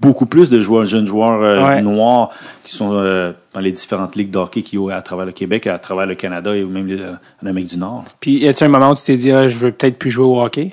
[0.00, 1.82] beaucoup plus de joueurs, jeunes joueurs euh, Ouais.
[1.82, 2.30] noirs
[2.64, 5.66] qui sont euh, dans les différentes ligues de hockey qui jouent à travers le Québec,
[5.66, 7.00] à travers le Canada et même les-
[7.42, 8.04] en Amérique du Nord.
[8.20, 10.26] Puis y a-tu un moment où tu t'es dit, ah, je veux peut-être plus jouer
[10.26, 10.72] au hockey?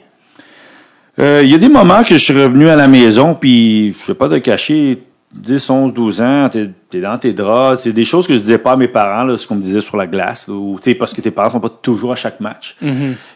[1.20, 4.08] Euh, Il y a des moments que je suis revenu à la maison, puis je
[4.08, 5.02] vais pas te cacher,
[5.34, 7.82] 10, 11, 12 ans, t'es es dans tes draps.
[7.84, 9.82] C'est des choses que je disais pas à mes parents, là, ce qu'on me disait
[9.82, 12.16] sur la glace, là, ou, tu sais, parce que tes parents sont pas toujours à
[12.16, 12.78] chaque match.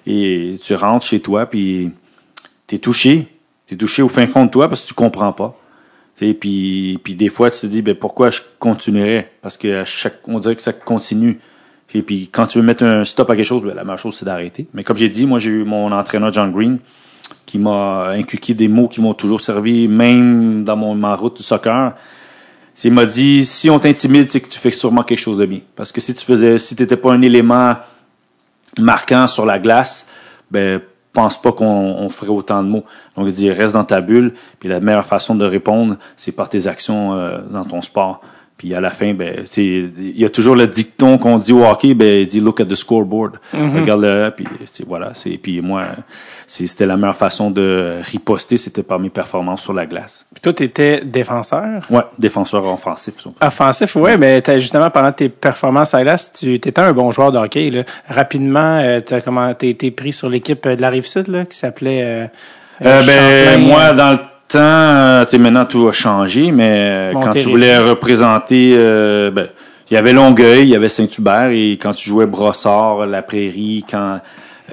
[0.08, 1.92] Et tu rentres chez toi, puis
[2.68, 3.28] t'es touché.
[3.68, 5.56] T'es touché au fin fond de toi parce que tu comprends pas.
[6.20, 9.32] Tu sais, puis, puis des fois, tu te dis, ben, pourquoi je continuerais?
[9.42, 11.40] Parce que à chaque, on dirait que ça continue.
[11.94, 14.18] Et puis, quand tu veux mettre un stop à quelque chose, ben, la meilleure chose,
[14.18, 14.68] c'est d'arrêter.
[14.74, 16.80] Mais comme j'ai dit, moi, j'ai eu mon entraîneur John Green
[17.46, 21.44] qui m'a inculqué des mots qui m'ont toujours servi, même dans mon, ma route du
[21.44, 21.96] soccer.
[22.84, 25.62] Il m'a dit, si on t'intimide, c'est que tu fais sûrement quelque chose de bien.
[25.78, 27.78] Parce que si tu faisais, si t'étais pas un élément
[28.78, 30.06] marquant sur la glace,
[30.52, 30.82] ben,
[31.14, 32.84] pense pas qu'on on ferait autant de mots.
[33.16, 36.50] Donc, il dit, reste dans ta bulle, puis la meilleure façon de répondre, c'est par
[36.50, 38.22] tes actions euh, dans ton sport.
[38.60, 41.94] Puis à la fin, ben, il y a toujours le dicton qu'on dit au hockey,
[41.94, 43.38] ben, il dit look at the scoreboard.
[43.54, 44.46] Regarde le, puis
[44.86, 45.86] voilà, c'est, puis moi,
[46.46, 50.26] c'était la meilleure façon de riposter, c'était par mes performances sur la glace.
[50.34, 51.82] Puis toi, t'étais défenseur?
[51.90, 53.14] Ouais, défenseur offensif.
[53.42, 57.32] Offensif, ouais, mais t'as justement pendant tes performances à l'Est, tu étais un bon joueur
[57.32, 57.70] de hockey.
[57.70, 57.84] Là.
[58.10, 61.58] Rapidement, euh, t'as comment t'as été pris sur l'équipe de la rive sud là, qui
[61.58, 62.28] s'appelait euh,
[62.82, 66.52] Euh, euh, ben, Champlain, moi, dans le temps, euh, tu sais, maintenant tout a changé,
[66.52, 69.48] mais euh, quand tu voulais représenter, euh, ben,
[69.90, 73.86] il y avait Longueuil, il y avait Saint-Hubert, et quand tu jouais Brossard, La Prairie,
[73.90, 74.20] quand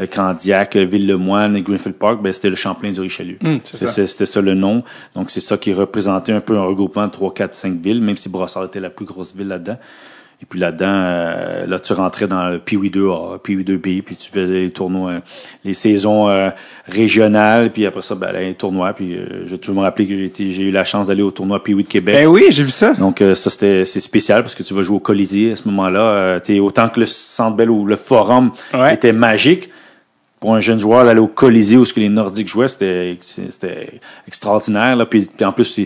[0.01, 3.39] euh, Candiac, Ville-le-Moine, Greenfield Park, ben, c'était le Champlain du Richelieu.
[3.45, 3.89] Hum, ça.
[3.89, 4.83] C'était c'était ça le nom.
[5.15, 8.17] Donc, c'est ça qui représentait un peu un regroupement de 3, 4, 5 villes, même
[8.17, 9.79] si Brossard était la plus grosse ville là-dedans.
[10.43, 14.31] Et puis là-dedans, euh, là, tu rentrais dans le Pee-Wee 2A, Pee-Wee 2B, puis tu
[14.31, 15.21] faisais les tournois, euh,
[15.65, 16.51] les saisons euh,
[16.87, 18.93] régionales, puis après ça, ben, les tournois.
[18.93, 21.23] Puis euh, je vais toujours me rappeler que j'ai été- j'ai eu la chance d'aller
[21.23, 22.15] au tournoi Pee-Wee de Québec.
[22.17, 22.93] Ben oui, j'ai vu ça.
[22.95, 25.67] Donc euh, ça c'était c'est spécial parce que tu vas jouer au Colisée à ce
[25.69, 26.01] moment-là.
[26.01, 28.95] Euh, autant que le Centre Bell ou le Forum Ouais.
[28.95, 29.71] était magique
[30.39, 34.01] pour un jeune joueur d'aller au Colisée où ce que les Nordiques jouaient, c'était c'était
[34.29, 34.97] extraordinaire.
[34.97, 35.07] Là.
[35.07, 35.81] Puis, puis en plus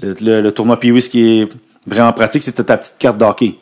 [0.00, 1.48] le, le tournoi Pee-Wee, ce qui est
[1.86, 3.56] vraiment pratique, c'était ta petite carte d'hockey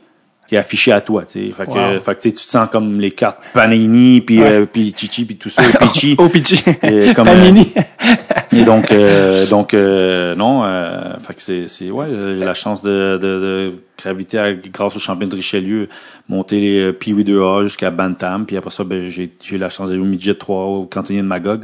[0.51, 1.23] qui est affichée à toi.
[1.25, 1.53] Tu sais.
[1.53, 2.01] Fait que, Wow.
[2.01, 4.49] fait que, tu te sens comme les cartes Panini, puis Ouais.
[4.51, 6.17] euh, puis Chichi, puis tout ça, et Pichi.
[6.19, 6.61] Au pitchy.
[6.83, 7.73] Et comme, Panini.
[8.53, 12.55] Et donc, euh, donc euh, non, euh, fait que c'est, c'est ouais, euh, j'ai la
[12.55, 15.89] chance de, de, de graviter à- grâce au champion de Richelieu,
[16.29, 19.71] monter les euh, Pee-Wee 2A jusqu'à Bantam, puis après ça, ben, j'ai, j'ai eu la
[19.71, 21.63] chance d'aller au midget 3 au cantonnier de Magog,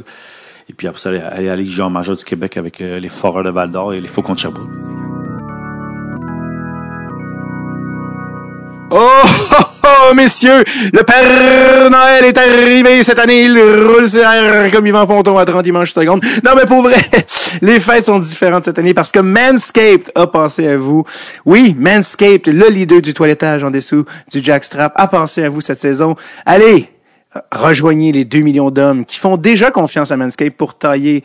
[0.69, 3.09] et puis après ça, aller, aller à la Ligue majeure du Québec avec euh, les
[3.09, 4.69] Foreurs de Val d'Or et les Faucons de Sherbrooke.
[8.89, 13.43] Oh, oh, oh, messieurs, le Père Noël est arrivé cette année.
[13.43, 14.07] Il roule
[14.71, 16.23] comme Yvan Ponton à 30 dimanches secondes.
[16.45, 16.95] Non, mais pour vrai,
[17.61, 21.03] les fêtes sont différentes cette année parce que Manscaped a pensé à vous.
[21.45, 25.81] Oui, Manscaped, le leader du toilettage en dessous du jackstrap, a pensé à vous cette
[25.81, 26.15] saison.
[26.45, 26.89] Allez,
[27.51, 31.23] rejoignez les 2 millions d'hommes qui font déjà confiance à Manscaped pour tailler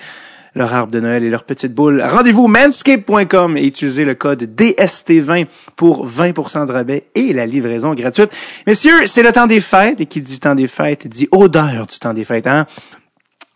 [0.54, 2.02] leur arbre de Noël et leur petite boule.
[2.02, 8.34] Rendez-vous manscape.com et utilisez le code DST20 pour 20% de rabais et la livraison gratuite.
[8.66, 11.98] Messieurs, c'est le temps des fêtes et qui dit temps des fêtes dit odeur du
[11.98, 12.66] temps des fêtes, hein?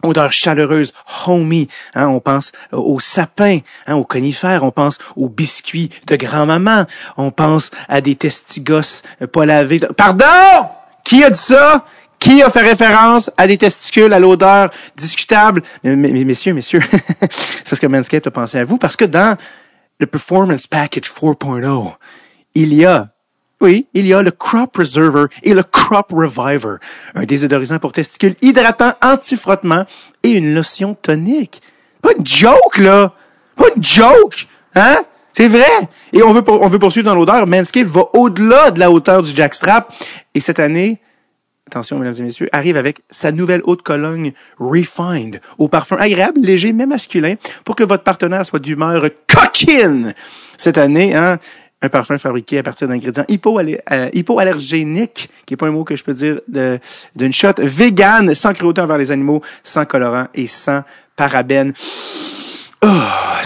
[0.03, 0.93] odeur chaleureuse,
[1.27, 1.69] homey.
[1.95, 6.85] Hein, on pense aux sapins, hein, aux conifères, on pense aux biscuits de grand-maman,
[7.17, 9.81] on pense à des testigos euh, pas lavés.
[9.97, 10.25] Pardon!
[11.05, 11.85] Qui a dit ça?
[12.19, 15.63] Qui a fait référence à des testicules à l'odeur discutable?
[15.85, 16.81] Mais, mais- messieurs, messieurs,
[17.31, 19.37] c'est parce que Manscaped a pensé à vous, parce que dans
[19.99, 21.93] le Performance Package 4.0,
[22.55, 23.09] il y a,
[23.61, 26.77] oui, il y a le Crop Preserver et le Crop Reviver,
[27.15, 29.85] un désodorisant pour testicules hydratant anti-frottement
[30.23, 31.63] et une lotion tonique.
[32.03, 33.13] Pas une joke, là!
[33.57, 34.47] Pas une joke!
[34.75, 34.99] Hein?
[35.33, 35.67] C'est vrai!
[36.13, 37.47] Et on veut, on veut poursuivre dans l'odeur.
[37.47, 39.93] Manscaped va au-delà de la hauteur du jackstrap.
[40.35, 41.01] Et cette année,
[41.67, 46.73] attention, mesdames et messieurs, arrive avec sa nouvelle haute cologne Refined, au parfum agréable, léger,
[46.73, 50.15] mais masculin, pour que votre partenaire soit d'humeur coquine.
[50.57, 51.39] Cette année, hein,
[51.83, 56.05] un parfum fabriqué à partir d'ingrédients euh, hypoallergéniques, qui est pas un mot que je
[56.05, 56.41] peux dire
[57.15, 60.83] d'une shot, vegan, sans cruauté envers les animaux, sans colorant et sans
[61.17, 61.73] parabènes.
[62.83, 62.89] Oh,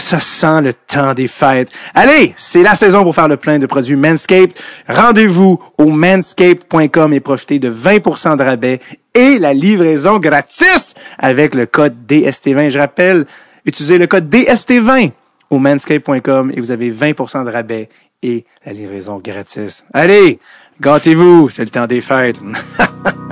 [0.01, 1.69] ça sent le temps des fêtes.
[1.93, 4.53] Allez, c'est la saison pour faire le plein de produits Manscaped.
[4.87, 8.79] Rendez-vous au manscaped.com et profitez de 20% de rabais
[9.13, 12.69] et la livraison gratis avec le code DST20.
[12.69, 13.25] Je rappelle,
[13.65, 15.11] utilisez le code DST20
[15.49, 17.89] au manscaped.com et vous avez 20% de rabais
[18.23, 19.85] et la livraison gratis.
[19.93, 20.39] Allez,
[20.79, 22.39] gâtez-vous, c'est le temps des fêtes.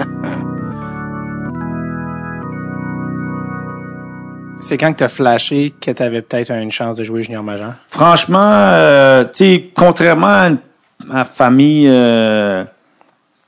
[4.61, 7.75] C'est quand que t'as flashé que t'avais peut-être une chance de jouer junior majeur?
[7.87, 10.49] Franchement, euh, tu sais, contrairement à
[11.05, 12.65] ma famille, euh,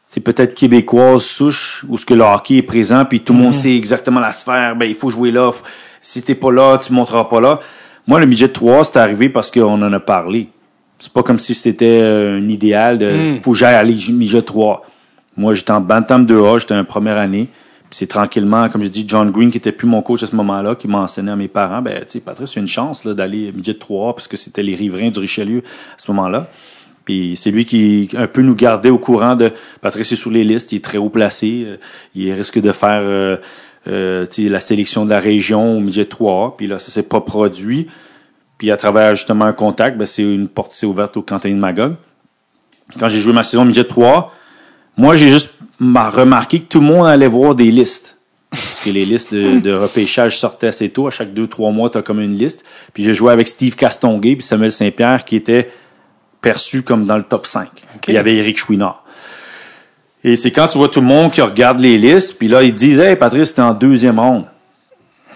[0.07, 3.53] c'est peut-être québécoise souche, où ce que le hockey est présent, puis tout le monde
[3.53, 5.51] sait exactement la sphère, ben il faut jouer là.
[6.01, 7.59] Si t'es pas là, tu montreras pas là.
[8.07, 10.49] Moi, le midget 3, c'est arrivé parce qu'on en a parlé.
[10.97, 14.85] C'est pas comme si c'était euh, un idéal de faut que j'aille aller midget 3.
[15.37, 17.49] Moi, j'étais en Bantam 2A, j'étais en première année.
[17.93, 20.75] C'est tranquillement, comme je dis, John Green, qui était plus mon coach à ce moment-là,
[20.75, 23.05] qui m'a enseigné à mes parents, ben, tu sais, Patrice, il y a une chance,
[23.05, 26.47] d'aller midget 3 parce que c'était les riverains du Richelieu à ce moment-là.
[27.05, 30.43] Puis c'est lui qui un peu nous gardait au courant de Patrice est sur les
[30.43, 31.77] listes, il est très haut placé, euh,
[32.15, 33.37] il risque de faire euh,
[33.87, 37.87] euh, la sélection de la région au midget 3 puis là ça s'est pas produit.
[38.57, 41.55] Puis à travers justement un contact, ben, c'est une porte s'est ouverte au Quentin de
[41.55, 41.95] Magog.
[42.99, 44.31] Quand j'ai joué ma saison midget 3,
[44.97, 48.17] moi j'ai juste m'a remarqué que tout le monde allait voir des listes.
[48.51, 51.07] Parce que les listes de, de repêchage sortaient assez tôt.
[51.07, 52.63] À chaque deux, trois mois, tu as comme une liste.
[52.93, 55.71] Puis j'ai joué avec Steve Castonguay puis Samuel Saint-Pierre qui était
[56.41, 57.67] perçu comme dans le top 5.
[58.07, 59.03] Il y avait Eric Chouinard.
[60.23, 62.75] Et c'est quand tu vois tout le monde qui regarde les listes, puis là, ils
[62.75, 64.45] disent Hey, Patrice, t'es en deuxième ronde.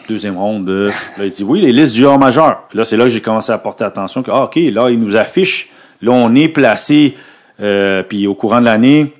[0.07, 0.69] Deuxième ronde.
[0.69, 2.63] euh, là, il dit Oui, les listes junior majeur.
[2.69, 4.99] Puis là, c'est là que j'ai commencé à porter attention que, ah, OK, là, ils
[4.99, 5.69] nous affichent.
[6.01, 7.15] Là, on est placé.
[7.61, 9.13] euh, puis au courant de l'année,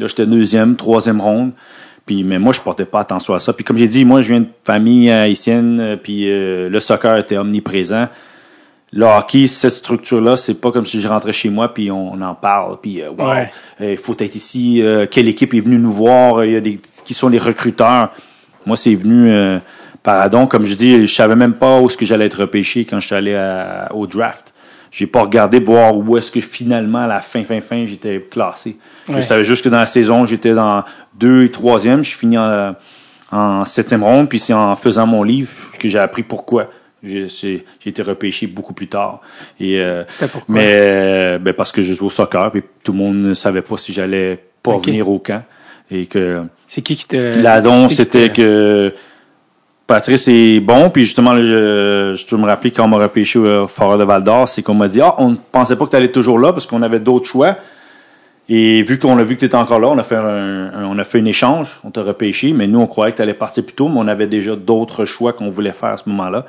[0.00, 1.52] là, j'étais deuxième, troisième ronde.
[2.06, 3.52] Puis, mais moi, je portais pas attention à ça.
[3.52, 7.16] Puis comme j'ai dit, moi, je viens de famille haïtienne, euh, puis euh, le soccer
[7.18, 8.08] était omniprésent.
[8.92, 12.34] Le hockey, cette structure-là, c'est pas comme si je rentrais chez moi puis on, en
[12.34, 13.50] parle puis euh, wow, Ouais.
[13.80, 14.82] il faut être ici.
[14.82, 18.10] euh, quelle équipe est venue nous voir Il y a des qui sont les recruteurs.
[18.66, 19.58] Moi, c'est venu euh,
[20.02, 20.48] par Adon.
[20.48, 23.06] Comme je dis, je savais même pas où est-ce que j'allais être repêché quand je
[23.06, 24.52] suis allé à- au draft.
[24.90, 28.18] J'ai pas regardé pour voir où est-ce que finalement à la fin, fin, fin, j'étais
[28.28, 28.76] classé.
[29.16, 30.84] Je savais juste que dans la saison, j'étais dans
[31.14, 32.02] deux et troisième.
[32.04, 32.74] Je finis en,
[33.32, 36.70] en septième ronde, puis c'est en faisant mon livre que j'ai appris pourquoi.
[37.02, 39.20] J'ai été repêché beaucoup plus tard.
[39.58, 40.54] Et, euh, C'était pourquoi?
[40.54, 43.62] mais euh, ben parce que je joue au soccer, puis tout le monde ne savait
[43.62, 45.42] pas si j'allais pas venir au camp.
[45.90, 47.16] Et que C'est qui qui te...
[47.40, 48.94] L'adon, c'était te- que
[49.86, 53.38] Patrice est bon, puis justement, là, je, je dois me rappeler quand on m'a repêché
[53.40, 55.90] au Forêt de Val d'Or, c'est qu'on m'a dit, ah, on ne pensait pas que
[55.90, 57.56] tu allais toujours là parce qu'on avait d'autres choix.
[58.52, 60.84] Et vu qu'on a vu que tu étais encore là, on a fait un, un-
[60.84, 63.32] on a fait un échange, on t'a repêché, mais nous, on croyait que tu allais
[63.32, 66.44] partir plus tôt, mais on avait déjà d'autres choix qu'on voulait faire à ce moment-là.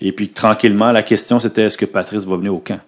[0.00, 2.80] Et puis, tranquillement, la question, c'était est-ce que Patrice va venir au camp?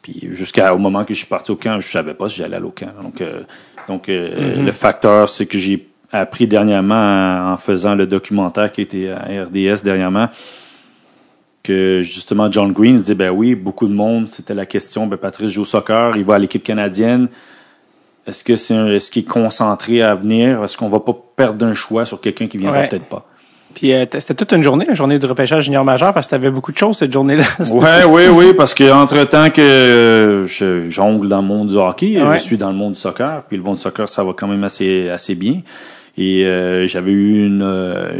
[0.00, 2.64] Puis jusqu'au moment que je suis parti au camp, je savais pas si j'allais aller
[2.66, 2.92] au camp.
[3.02, 3.42] Donc, euh,
[3.88, 8.82] donc euh, le facteur, c'est que j'ai appris dernièrement en, en faisant le documentaire qui
[8.82, 10.28] était à RDS dernièrement
[11.62, 15.50] que justement John Green disait ben oui, beaucoup de monde, c'était la question, ben Patrice
[15.50, 17.28] joue au soccer, il va à l'équipe canadienne.
[18.26, 20.62] Est-ce que c'est un- est-ce qu'il est concentré à venir?
[20.62, 22.88] Est-ce qu'on va pas perdre un choix sur quelqu'un qui viendra Ouais.
[22.88, 23.26] peut-être pas?
[23.74, 26.50] Puis euh, c'était toute une journée, la journée de repêchage junior majeur, parce que t'avais
[26.50, 27.44] beaucoup de choses cette journée-là.
[27.72, 31.76] Ouais, oui, oui, parce que entre temps que euh, je jongle dans le monde du
[31.76, 32.38] hockey, Ouais.
[32.38, 34.46] je suis dans le monde du soccer, puis le monde du soccer, ça va quand
[34.46, 35.62] même assez assez bien.
[36.18, 37.62] Et euh, j'avais eu une,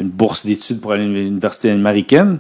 [0.00, 2.38] une bourse d'études pour aller à l'université américaine.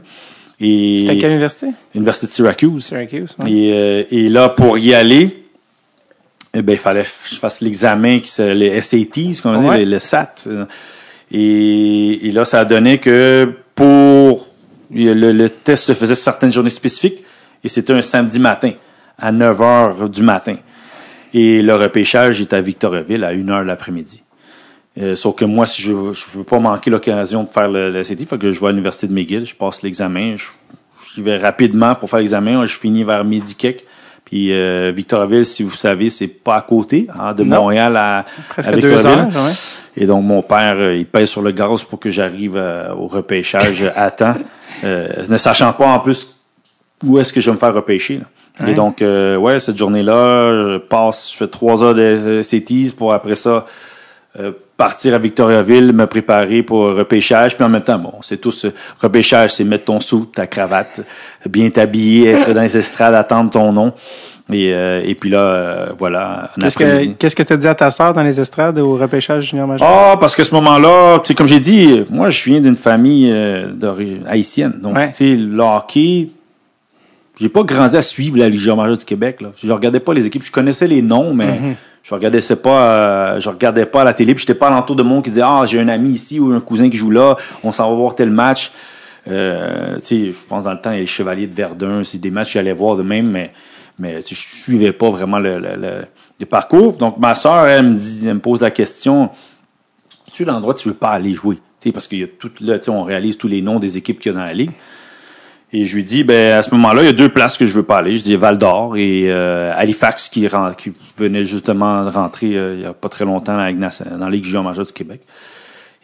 [0.58, 1.66] C'était à quelle université?
[1.94, 2.84] Université de Syracuse.
[2.86, 3.36] Syracuse.
[3.42, 3.50] ouais.
[3.52, 5.41] Et, euh, et là, pour y aller,
[6.54, 9.68] eh ben, il fallait que je fasse l'examen, qui se- les SATs, comme on dit,
[9.68, 9.84] Ouais.
[9.84, 10.48] le SAT.
[11.30, 14.48] Et, et là, ça a donné que pour
[14.94, 17.22] le, le test se faisait certaines journées spécifiques,
[17.64, 18.72] et c'était un samedi matin,
[19.18, 20.56] à 9 heures du matin.
[21.32, 24.22] Et le repêchage est à Victoriaville à 1 heure l'après-midi.
[25.00, 28.02] Euh, sauf que moi, si je ne veux pas manquer l'occasion de faire le, le
[28.02, 30.44] CT, faut que je vais à l'université de McGill, je passe l'examen, je,
[31.14, 33.84] j'y vais rapidement pour faire l'examen, je finis vers midi quelque.
[34.32, 37.64] Puis euh, Victoriaville, si vous savez, c'est pas à côté, hein, de Non.
[37.64, 38.24] Montréal à,
[38.56, 39.36] à deux Victoriaville.
[39.36, 39.52] heures, ouais.
[39.94, 43.08] Et donc, mon père, euh, il pèse sur le gaz pour que j'arrive euh, au
[43.08, 44.36] repêchage à temps,
[44.84, 46.34] euh, ne sachant pas en plus
[47.04, 48.20] où est-ce que je vais me faire repêcher.
[48.20, 48.64] là.
[48.64, 48.72] Ouais.
[48.72, 53.12] Et donc, euh, ouais, cette journée-là, je passe, je fais trois heures de CTs pour
[53.12, 53.66] après ça
[54.40, 54.52] euh,
[54.82, 57.54] partir à Victoriaville, me préparer pour repêchage.
[57.54, 58.66] Puis en même temps, bon, c'est tout ce
[59.00, 61.02] repêchage, c'est mettre ton sou, ta cravate,
[61.48, 63.92] bien t'habiller, être dans les estrades, attendre ton nom.
[64.52, 66.76] Et, euh, et puis là, euh, voilà, Qu'est-ce
[67.36, 69.86] que que t'as dit à ta sœur dans les estrades au repêchage junior majeur?
[69.88, 73.30] Ah, parce que ce moment-là, tu sais, comme j'ai dit, moi, je viens d'une famille
[73.30, 73.68] euh,
[74.28, 74.74] haïtienne.
[74.82, 75.12] Donc, Ouais.
[75.12, 76.30] tu sais, le hockey,
[77.38, 79.40] j'ai pas grandi à suivre la Légion majeure du Québec.
[79.40, 79.50] Là.
[79.62, 80.42] Je regardais pas les équipes.
[80.42, 81.74] Je connaissais les noms, mais Mhm.
[82.02, 82.88] je regardais pas,
[83.34, 84.34] euh, je regardais pas à la télé.
[84.34, 86.60] Puis j'étais pas alentour de monde qui disait ah j'ai un ami ici ou un
[86.60, 87.36] cousin qui joue là.
[87.64, 88.70] On s'en va voir tel match.
[89.28, 92.30] Euh, je pense dans le temps, il y a les Chevaliers de Verdun, c'est des
[92.30, 93.52] matchs que j'allais voir de même, mais
[93.98, 96.04] mais je suivais pas vraiment le, le, le-
[96.40, 96.94] le parcours.
[96.94, 99.30] Donc ma sœur, elle me dit, elle me pose la question
[100.32, 101.58] tu l'endroit où tu veux pas aller jouer?
[101.92, 104.18] Parce qu'il y a tout là, tu sais, on réalise tous les noms des équipes
[104.18, 104.70] qu'il y a dans la ligue.
[105.74, 107.72] Et je lui dis, ben à ce moment-là, il y a deux places que je
[107.72, 108.18] veux pas aller.
[108.18, 112.74] Je dis Val d'Or et euh, Halifax qui, ren- qui venait justement de rentrer euh,
[112.74, 115.22] il y a pas très longtemps dans dans la Ligue junior majeure du Québec.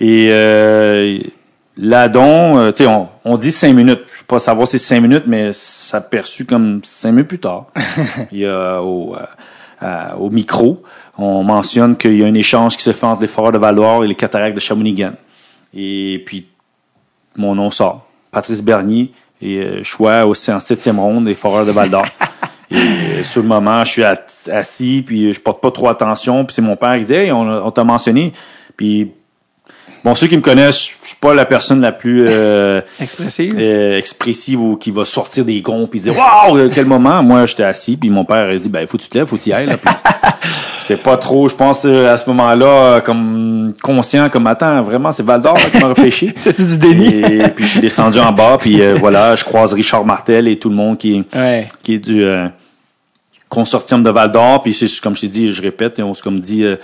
[0.01, 1.19] Et euh,
[1.77, 4.01] Ladon, euh, tu sais, on, on dit cinq minutes.
[4.13, 7.39] Je peux pas savoir si c'est cinq minutes, mais ça perçu comme cinq minutes plus
[7.39, 7.67] tard.
[8.33, 9.15] il y a au,
[9.83, 10.83] euh, au micro,
[11.19, 14.05] on mentionne qu'il y a un échange qui se fait entre les Foreurs de Val-d'Or
[14.05, 15.13] et les Cataractes de Shawinigan.
[15.75, 16.47] Et puis,
[17.37, 18.07] mon nom sort.
[18.31, 22.07] Patrice Bernier et euh, choix aussi en septième ronde des Foreurs de Val d'Or.
[22.71, 24.05] et euh, sur le moment, je suis
[24.51, 26.45] assis, puis je porte pas trop attention.
[26.45, 28.33] Puis c'est mon père qui dit Hey, on, t'a mentionné.
[28.77, 29.11] Puis,
[30.05, 33.55] bon, ceux qui me connaissent, je suis pas la personne la plus euh, Expressive?
[33.59, 37.23] euh, expressive ou qui va sortir des gonds puis dire Waouh, euh, quel moment!
[37.23, 39.37] Moi, j'étais assis, puis mon père a dit Ben, faut que tu te lèves, faut
[39.37, 39.67] que tu y ailles.
[39.67, 39.77] Là.
[39.77, 39.95] Puis
[40.89, 45.13] J'étais pas trop, je pense, euh, à ce moment-là, euh, comme conscient, comme attends, vraiment,
[45.13, 46.33] c'est Val d'Or qui m'a réfléchi.
[46.41, 47.15] C'est-tu du déni?
[47.21, 50.59] Et puis je suis descendu en bas, puis euh, voilà, je croise Richard Martel et
[50.59, 51.69] tout le monde qui, Ouais.
[51.83, 52.47] qui est du euh,
[53.51, 54.63] consortium de Val d'Or.
[54.63, 56.77] Puis c'est comme je t'ai dit, je répète, et on s'est comme dit, euh,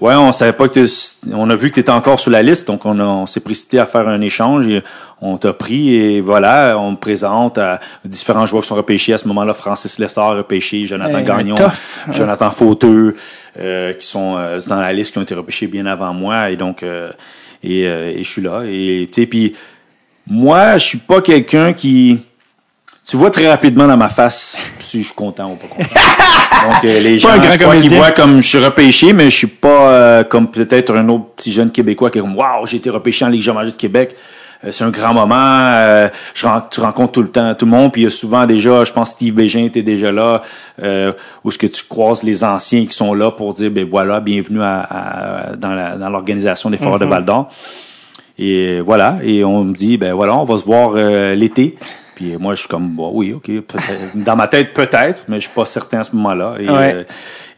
[0.00, 0.84] ouais, on savait pas que
[1.32, 3.86] on a vu que tu étais encore sur la liste, donc on, s'est précipité à
[3.86, 4.68] faire un échange.
[4.68, 4.82] Et
[5.20, 9.18] on t'a pris et voilà, on me présente à différents joueurs qui sont repêchés à
[9.18, 9.54] ce moment-là.
[9.54, 12.00] Francis Lessard repêché, Jonathan Hey, Gagnon, tough.
[12.10, 13.14] Jonathan Fauteux,
[13.58, 16.50] qui sont euh, dans la liste qui ont été repêchés bien avant moi.
[16.50, 17.12] Et donc, euh,
[17.62, 18.62] et, euh, et je suis là.
[18.66, 19.54] Et tu sais, puis
[20.26, 22.18] moi, je suis pas quelqu'un qui.
[23.06, 25.82] Tu vois très rapidement dans ma face si je suis content ou pas content.
[26.70, 27.98] Donc euh, les gens, Pas un grand comédien.
[27.98, 31.52] voient comme je suis repêché, mais je suis pas euh, comme peut-être un autre petit
[31.52, 34.16] jeune québécois qui est comme waouh, j'ai été repêché en Ligue majeure de Québec.
[34.64, 35.34] Euh, c'est un grand moment.
[35.36, 38.46] euh, je tu rencontres tout le temps tout le monde, puis il y a souvent
[38.46, 40.42] déjà, je pense Steve Bégin était déjà là,
[40.82, 41.12] euh,
[41.44, 44.62] où ce que tu croises les anciens qui sont là pour dire ben voilà, bienvenue
[44.62, 47.50] à, à- dans la- dans l'organisation des Foreurs de Val d'Or.
[48.38, 51.76] Et voilà, et on me dit, ben voilà, on va se voir euh, l'été.
[52.14, 53.50] Puis moi, je suis comme, bon, oui, ok,
[54.14, 56.54] dans ma tête, peut-être, mais je suis pas certain à ce moment-là.
[56.58, 56.94] Et, Ouais.
[56.94, 57.04] euh,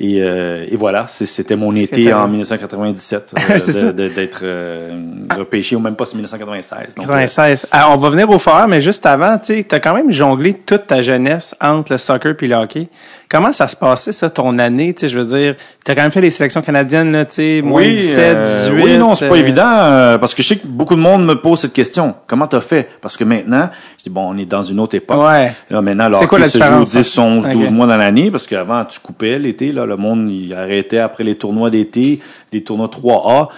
[0.04, 3.34] et, euh, et voilà, c'était mon été en 1997
[3.74, 4.90] euh, d'être euh,
[5.34, 6.94] repêché, ou même pas c'est 1996.
[6.96, 7.66] Donc, euh, 96.
[7.70, 10.86] Ah, on va venir au foreur, mais juste avant, tu t'as quand même jonglé toute
[10.88, 12.88] ta jeunesse entre le soccer puis le hockey.
[13.34, 14.94] Comment ça se passait, ça, ton année?
[14.94, 17.96] Tu je veux dire, t'as quand même fait les sélections canadiennes, là, tu moins oui,
[17.96, 18.84] 17, euh, 18.
[18.84, 21.26] oui, non, c'est pas euh, évident euh, parce que je sais que beaucoup de monde
[21.26, 22.14] me pose cette question.
[22.28, 22.88] Comment t'as fait?
[23.00, 25.20] Parce que maintenant, je dis bon, on est dans une autre époque.
[25.20, 25.52] Ouais.
[25.68, 27.70] Là, maintenant, le quoi hockey la se joue différence, 10, 11, 12 Ok.
[27.72, 29.72] mois dans l'année parce qu'avant, tu coupais l'été.
[29.72, 32.20] Là, le monde il arrêtait après les tournois d'été,
[32.52, 33.48] les tournois 3A.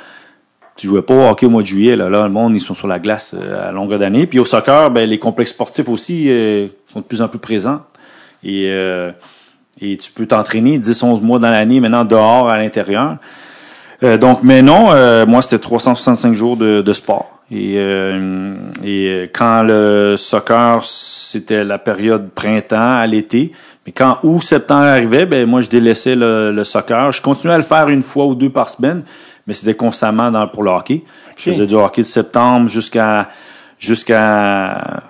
[0.77, 1.97] Tu jouais pas au hockey au mois de juillet.
[1.97, 4.27] Là, le monde, ils sont sur la glace euh, à longueur d'année.
[4.27, 7.81] Puis au soccer, ben, les complexes sportifs aussi euh, sont de plus en plus présents.
[8.45, 9.11] Et, euh,
[9.81, 13.17] et tu peux t'entraîner 10, 11 mois dans l'année, maintenant dehors, à l'intérieur.
[14.03, 14.91] Donc, mais non,
[15.25, 17.41] moi, c'était 365 jours de, sport.
[17.51, 17.77] Et,
[18.85, 23.53] et quand le soccer, c'était la période printemps à l'été,
[23.87, 27.13] mais quand août, septembre arrivait, ben moi, je délaissais le, le soccer.
[27.13, 29.03] Je continuais à le faire une fois ou deux par semaine,
[29.47, 31.05] mais c'était constamment dans, pour le hockey.
[31.37, 33.29] Je faisais du hockey de septembre jusqu'à
[33.79, 35.03] jusqu'à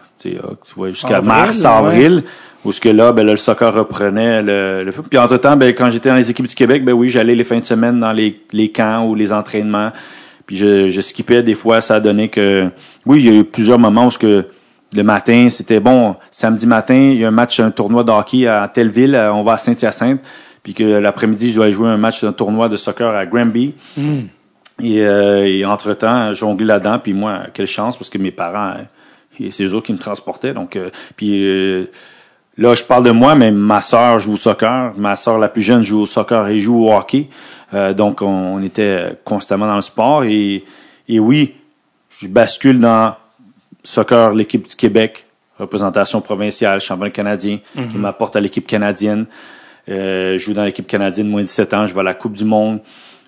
[0.75, 1.67] vois, jusqu'à Avril, mars, ouais.
[1.67, 2.25] avril.
[2.65, 5.89] Où ce que là, ben là, le soccer reprenait le, le Puis entre-temps, ben, quand
[5.91, 8.41] j'étais dans les équipes du Québec, ben oui, j'allais les fins de semaine dans les,
[8.53, 9.93] les camps ou les entraînements.
[10.47, 12.69] Puis je, je skippais des fois, ça a donné que.
[13.05, 14.47] Oui, il y a eu plusieurs moments où ce que
[14.97, 18.47] le matin, c'était bon, samedi matin, il y a un match, un tournoi de hockey
[18.47, 20.21] à telle ville, euh, on va à Saint-Hyacinthe.
[20.63, 23.75] Puis que l'après-midi, je dois aller jouer un match, un tournoi de soccer à Granby.
[24.83, 28.75] Et, euh, et entre-temps, jonglé là-dedans, puis moi, quelle chance, parce que mes parents,
[29.41, 30.53] euh, c'est eux autres qui me transportaient.
[30.53, 31.85] Donc, euh, puis euh,
[32.59, 34.93] là, je parle de moi, mais ma sœur joue au soccer.
[34.97, 37.29] Ma sœur, la plus jeune, joue au soccer et joue au hockey.
[37.97, 40.25] Donc, on, on était constamment dans le sport.
[40.25, 40.65] Et,
[41.09, 41.55] et oui,
[42.19, 43.15] je bascule dans
[43.87, 45.27] soccer, l'équipe du Québec,
[45.59, 47.59] représentation provinciale, champion canadien,
[47.91, 49.27] qui m'apporte à l'équipe canadienne.
[49.89, 52.35] Euh, je joue dans l'équipe canadienne moins de 17 ans, je vais à la Coupe
[52.35, 52.81] du Monde.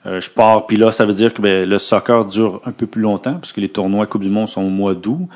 [0.07, 2.87] Euh, je pars, puis là, ça veut dire que ben, le soccer dure un peu
[2.87, 5.29] plus longtemps, parce que les tournois Coupe du Monde sont au mois d'août.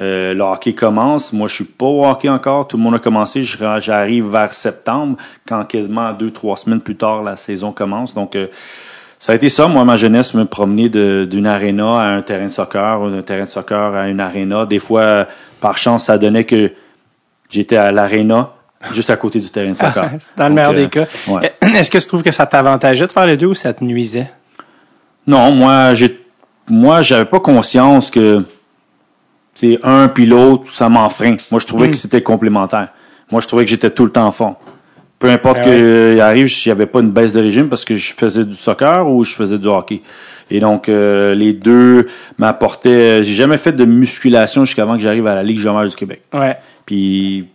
[0.00, 1.32] Euh, le hockey commence.
[1.32, 2.68] Moi, je suis pas au hockey encore.
[2.68, 3.42] Tout le monde a commencé.
[3.42, 5.16] J'arrive vers septembre,
[5.46, 8.14] quand quasiment deux, trois semaines plus tard, la saison commence.
[8.14, 8.46] Donc, euh,
[9.18, 12.50] ça a été ça, moi, ma jeunesse, me promener d'une aréna à un terrain de
[12.52, 14.64] soccer, ou d'un terrain de soccer à une aréna.
[14.66, 15.26] Des fois,
[15.60, 16.70] par chance, ça donnait que
[17.50, 18.50] j'étais à l'aréna,
[18.92, 20.08] juste à côté du terrain de soccer.
[20.20, 21.06] C'est dans le meilleur euh, des cas.
[21.26, 21.52] ouais.
[21.62, 24.30] Est-ce que tu trouves que ça t'avantageait de faire les deux ou ça te nuisait?
[25.26, 26.24] Non, moi, j'ai,
[26.70, 28.44] moi, j'avais pas conscience que,
[29.54, 31.36] c'est un puis l'autre, ça m'enfreint.
[31.50, 31.90] Moi, je trouvais Mm.
[31.90, 32.88] que c'était complémentaire.
[33.32, 34.60] Moi, je trouvais que j'étais tout le temps fort.
[35.18, 35.76] Peu importe Ah que ouais.
[35.76, 38.54] euh, arrive, il n'y avait pas une baisse de régime parce que je faisais du
[38.54, 40.02] soccer ou je faisais du hockey.
[40.50, 42.06] Et donc, euh, les deux
[42.38, 43.22] m'apportaient.
[43.24, 46.22] J'ai jamais fait de musculation jusqu'avant que j'arrive à la Ligue junior du Québec.
[46.32, 46.56] Ouais.
[46.86, 47.46] Puis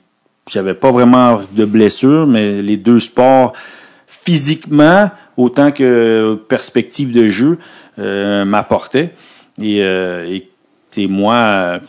[0.49, 3.53] j'avais pas vraiment de blessures, mais les deux sports,
[4.07, 7.57] physiquement, autant que perspective de jeu,
[7.97, 9.13] euh, m'apportaient.
[9.61, 10.49] Et, euh, et
[10.91, 11.79] t'sais, moi, euh,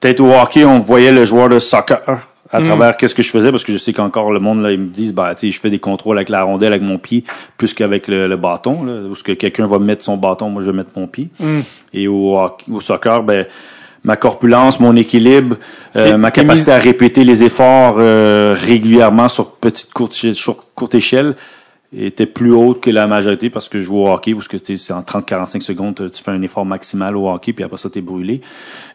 [0.00, 2.00] peut-être au hockey, on voyait le joueur de soccer
[2.52, 4.80] à travers qu'est-ce que je faisais, parce que je sais qu'encore le monde, là, ils
[4.80, 7.24] me disent, bah, tu sais, je fais des contrôles avec la rondelle, avec mon pied,
[7.56, 10.62] plus qu'avec le, le bâton, là, où ce que quelqu'un va mettre son bâton, moi,
[10.62, 11.28] je vais mettre mon pied.
[11.94, 12.38] Et au,
[12.70, 13.46] au soccer, ben,
[14.04, 15.56] ma corpulence, mon équilibre,
[15.96, 21.34] euh, ma capacité à répéter les efforts euh, régulièrement sur petite courte, sur courte échelle
[21.96, 24.78] était plus haute que la majorité parce que je joue au hockey parce que tu
[24.78, 27.90] sais, c'est en 30-45 secondes tu fais un effort maximal au hockey puis après ça
[27.90, 28.40] t'es brûlé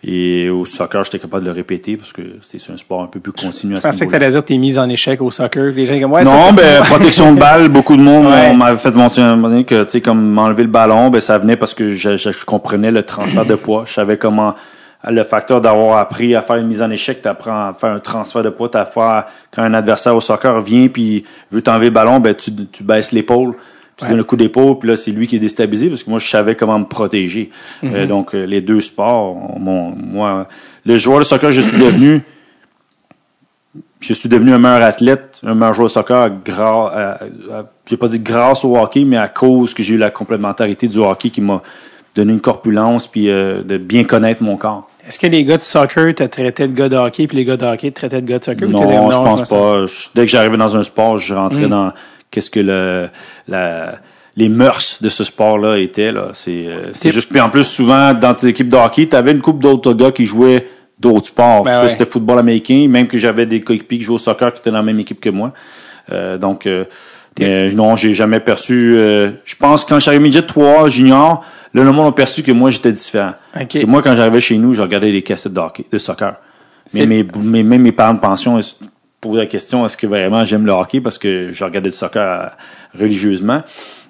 [0.01, 3.19] et au soccer j'étais capable de le répéter parce que c'est un sport un peu
[3.19, 5.73] plus continu à Je ce pensais que t'allais dire tes mises en échec au soccer.
[5.75, 8.53] Les gens comme, ouais, Non, ben protection de balle, beaucoup de monde Ouais.
[8.53, 11.37] m'avait fait monter un moment donné que tu sais comme m'enlever le ballon, ben ça
[11.37, 14.53] venait parce que je, je, je comprenais le transfert de poids, je savais comment
[15.09, 18.43] le facteur d'avoir appris à faire une mise en échec, t'apprends à faire un transfert
[18.43, 22.33] de poids, faire quand un adversaire au soccer vient puis veut t'enlever le ballon, ben
[22.33, 23.53] tu, tu baisses l'épaule,
[23.97, 24.11] tu Ouais.
[24.11, 26.27] donnes un coup d'épaule, puis là c'est lui qui est déstabilisé parce que moi je
[26.27, 27.49] savais comment me protéger.
[27.83, 30.47] Euh, donc euh, les deux sports, mon, moi
[30.85, 32.21] le joueur de soccer je suis devenu
[33.99, 37.19] je suis devenu un meilleur athlète, un meilleur joueur de soccer grâce,
[37.85, 40.97] j'ai pas dit grâce au hockey, mais à cause que j'ai eu la complémentarité du
[40.99, 41.61] hockey qui m'a
[42.15, 44.89] donné une corpulence puis euh, de bien connaître mon corps.
[45.07, 47.57] Est-ce que les gars de soccer te traitaient de gars de hockey puis les gars
[47.57, 48.67] de hockey te traitaient de gars de soccer?
[48.67, 49.85] ou t'étais- Non, je pense pas.
[49.85, 51.91] Je- dès que j'arrivais dans un sport, je rentrais dans
[52.31, 53.09] qu'est-ce que le
[53.47, 53.95] la
[54.37, 56.29] les mœurs de ce sport-là étaient là.
[56.33, 59.31] C'est euh, c'est juste puis en plus souvent dans tes équipes de hockey, tu avais
[59.31, 60.67] une couple d'autres gars qui jouaient
[60.99, 61.63] d'autres sports.
[61.63, 61.89] Ben ouais.
[61.89, 64.77] c'était football américain, même que j'avais des coéquipiers qui jouaient au soccer qui étaient dans
[64.77, 65.53] la même équipe que moi.
[66.11, 66.85] Euh, donc euh,
[67.39, 71.83] mais non, j'ai jamais perçu euh, je pense que quand j'arrivais midget 3 junior, là
[71.83, 73.33] le monde a perçu que moi j'étais différent.
[73.55, 73.61] Ok.
[73.61, 76.35] Parce que moi quand j'arrivais chez nous, je regardais des cassettes de hockey, de soccer.
[76.93, 78.75] Mais mes, mes, même mes parents de pension se
[79.19, 81.01] posaient la question est-ce que vraiment j'aime le hockey?
[81.01, 82.47] Parce que je regardais du soccer euh,
[82.97, 83.63] religieusement.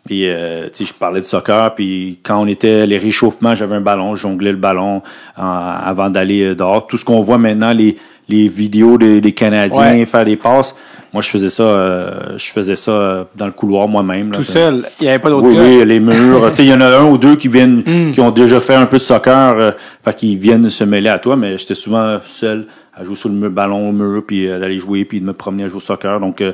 [0.08, 3.76] Et euh, tu sais, je parlais de soccer, puis quand on était les réchauffements, j'avais
[3.76, 5.02] un ballon, je jonglais le ballon
[5.40, 6.86] euh, avant d'aller euh, dehors.
[6.86, 7.98] Tout ce qu'on voit maintenant, les,
[8.30, 10.06] les vidéos des, des Canadiens Ouais.
[10.06, 10.76] faire des passes,
[11.14, 14.32] moi je faisais ça, euh, je faisais ça euh, dans le couloir moi-même.
[14.32, 14.86] Tout seul.
[15.00, 15.62] Il n'y avait pas d'autres Oui, gars.
[15.64, 16.50] oui, les murs.
[16.52, 18.76] tu sais, il y en a un ou deux qui viennent, qui ont déjà fait
[18.76, 19.72] un peu de soccer, euh,
[20.04, 22.66] fait qu'ils viennent se mêler à toi, mais j'étais souvent seul
[22.98, 25.34] à jouer sur le mur, ballon au mur, puis euh, d'aller jouer, puis de me
[25.34, 26.20] promener à jouer au soccer.
[26.20, 26.54] Donc, euh,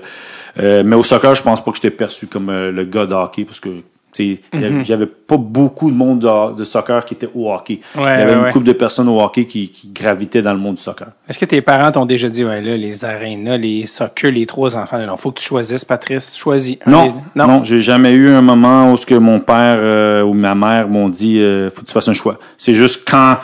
[0.60, 3.44] euh, mais au soccer, je pense pas que j'étais perçu comme le gars de hockey,
[3.46, 3.70] parce que
[4.20, 4.40] il
[4.88, 7.80] y avait- pas beaucoup de monde de, de soccer qui était au hockey.
[7.96, 8.52] Ouais, il y avait ouais, une ouais.
[8.52, 11.08] couple de personnes au hockey qui, qui gravitaient dans le monde du soccer.
[11.30, 14.76] Est-ce que tes parents t'ont déjà dit, ouais, là, les arénas, les soccer, les trois
[14.76, 16.78] enfants, il faut que tu choisisses, Patrice, choisis.
[16.86, 20.22] un Non, des- non, j'ai jamais eu un moment où ce que mon père euh,
[20.24, 22.38] ou ma mère m'ont dit euh, faut que tu fasses un choix.
[22.58, 23.38] C'est juste quand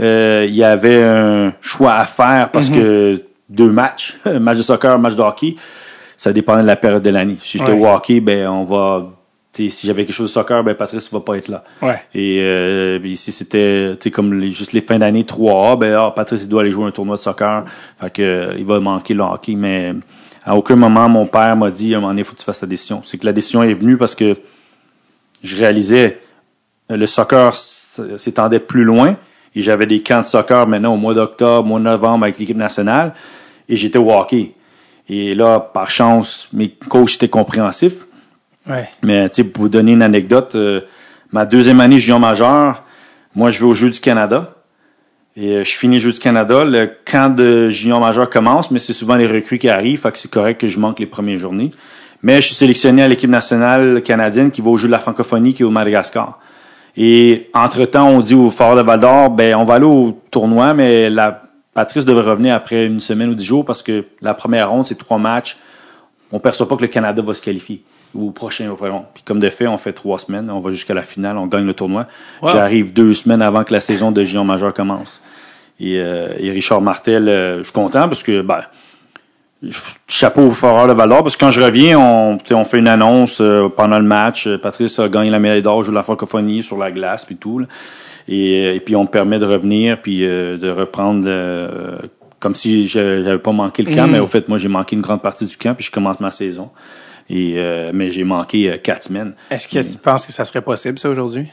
[0.00, 4.98] euh, il y avait un choix à faire parce que deux matchs, match de soccer,
[4.98, 5.56] match de hockey,
[6.16, 7.36] ça dépendait de la période de l'année.
[7.42, 9.06] Si j'étais au hockey, ben on va
[9.70, 11.64] si j'avais quelque chose de soccer, ben Patrice va pas être là.
[11.82, 12.00] Ouais.
[12.14, 16.42] Et euh, puis si c'était comme les, juste les fins d'année 3A, ben ah, Patrice
[16.44, 17.64] il doit aller jouer un tournoi de soccer.
[18.00, 19.92] Fait que euh, il va manquer le hockey, mais
[20.44, 22.60] à aucun moment mon père m'a dit à un moment donné, faut que tu fasses
[22.60, 23.02] ta décision.
[23.04, 24.36] C'est que la décision est venue parce que
[25.42, 26.20] je réalisais
[26.90, 29.16] le soccer s'étendait plus loin
[29.54, 32.56] et j'avais des camps de soccer maintenant au mois d'octobre, mois de novembre avec l'équipe
[32.56, 33.14] nationale
[33.68, 34.52] et j'étais au hockey.
[35.08, 38.07] Et là, par chance, mes coachs étaient compréhensifs.
[39.02, 40.82] Mais tu pour vous donner une anecdote, euh,
[41.32, 42.82] ma deuxième année junior majeur,
[43.34, 44.54] moi, je vais au Jeux du Canada.
[45.36, 46.64] Et euh, je finis le Jeux du Canada.
[46.64, 50.18] Le camp de junior majeur commence, mais c'est souvent les recrues qui arrivent, fait que
[50.18, 51.70] c'est correct que je manque les premières journées.
[52.22, 55.54] Mais je suis sélectionné à l'équipe nationale canadienne qui va au Jeux de la francophonie
[55.54, 56.40] qui est au Madagascar.
[56.96, 61.08] Et entre-temps, on dit au Fort de Val-d'Or, ben, on va aller au tournoi, mais
[61.08, 61.42] la
[61.74, 64.98] Patrice devrait revenir après une semaine ou dix jours parce que la première ronde, c'est
[64.98, 65.56] trois matchs.
[66.32, 67.84] On perçoit pas que le Canada va se qualifier
[68.18, 69.08] ou au prochain vraiment.
[69.14, 71.64] Puis comme de fait, on fait trois semaines, on va jusqu'à la finale, on gagne
[71.66, 72.06] le tournoi.
[72.42, 72.50] Wow.
[72.50, 75.20] J'arrive deux semaines avant que la saison de Gion majeur commence.
[75.80, 78.60] Et, euh, et Richard Martel, euh, je suis content parce que ben,
[80.06, 82.88] chapeau au Foreur de Val d'Or, parce que quand je reviens, on, on fait une
[82.88, 84.48] annonce euh, pendant le match.
[84.56, 87.58] Patrice a gagné la médaille d'or, joue de la francophonie sur la glace, puis tout.
[87.60, 87.66] là.
[88.28, 91.28] Et, et puis on me permet de revenir, puis de reprendre
[92.40, 94.10] comme si je- j'avais pas manqué le camp, Mm.
[94.12, 96.30] mais au fait, moi j'ai manqué une grande partie du camp, puis je commence ma
[96.30, 96.70] saison.
[97.30, 99.34] Et euh, mais j'ai manqué euh, quatre semaines.
[99.50, 101.46] Est-ce que tu penses que ça serait possible, ça, aujourd'hui?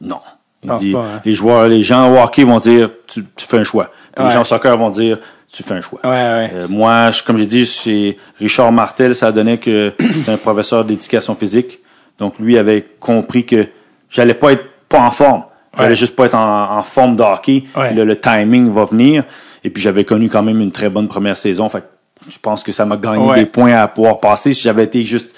[0.00, 0.20] Non.
[0.62, 1.20] Il Pense dit, pas, hein?
[1.24, 3.90] Les joueurs, les gens au hockey vont dire tu, tu fais un choix.
[4.16, 4.24] Ouais.
[4.24, 5.18] Les gens au soccer vont dire
[5.52, 6.00] tu fais un choix.
[6.04, 6.50] Ouais, ouais.
[6.54, 9.92] Euh, moi, je- comme j'ai dit, c'est Richard Martel, ça donnait que
[10.24, 11.80] c'est un professeur d'éducation physique.
[12.18, 13.66] Donc lui avait compris que
[14.10, 15.44] j'allais pas être pas en forme.
[15.78, 17.64] J'allais juste pas être en, en forme de hockey.
[17.94, 19.24] Là, le timing va venir.
[19.62, 21.68] Et puis j'avais connu quand même une très bonne première saison.
[21.68, 21.86] Fait que
[22.28, 23.40] je pense que ça m'a gagné Ouais.
[23.40, 24.52] des points à pouvoir passer.
[24.52, 25.34] Si j'avais été juste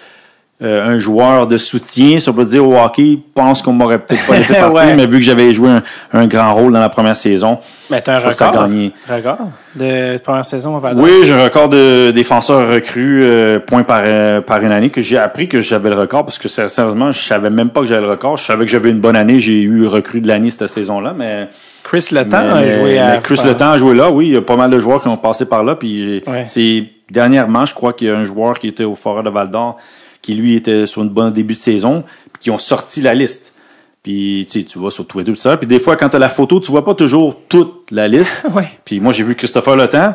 [0.61, 4.01] euh, un joueur de soutien, si on peut dire au hockey, je pense qu'on m'aurait
[4.01, 4.95] peut-être pas laissé partir, Ouais.
[4.97, 5.83] mais vu que j'avais joué un,
[6.13, 7.59] un grand rôle dans la première saison,
[7.91, 8.67] Mais t'as un je que ça a record?
[8.69, 8.93] gagné.
[9.09, 9.39] Record?
[9.77, 10.93] De première saison d'Or?
[10.97, 15.01] Oui, j'ai un record de défenseur recru euh, point par euh, par une année que
[15.01, 18.01] j'ai appris que j'avais le record parce que sérieusement, je savais même pas que j'avais
[18.03, 18.37] le record.
[18.37, 21.49] Je savais que j'avais une bonne année, j'ai eu recru de l'année cette saison-là, mais
[21.89, 23.17] Chris Letang mais- a joué à...
[23.19, 25.09] Chris Le Temps a joué là, oui, il y a pas mal de joueurs qui
[25.09, 26.45] ont passé par là puis Ouais.
[26.47, 29.51] c'est dernièrement, je crois qu'il y a un joueur qui était au Forêt de Val
[29.51, 29.79] d'Or
[30.21, 33.55] qui lui était sur une bonne début de saison puis qui ont sorti la liste.
[34.03, 36.19] Puis tu sais, tu vois sur Twitter tout ça, puis des fois quand tu as
[36.21, 38.43] la photo, tu vois pas toujours toute la liste.
[38.55, 38.69] Ouais.
[38.85, 40.15] Puis moi, j'ai vu Christopher Le Temps.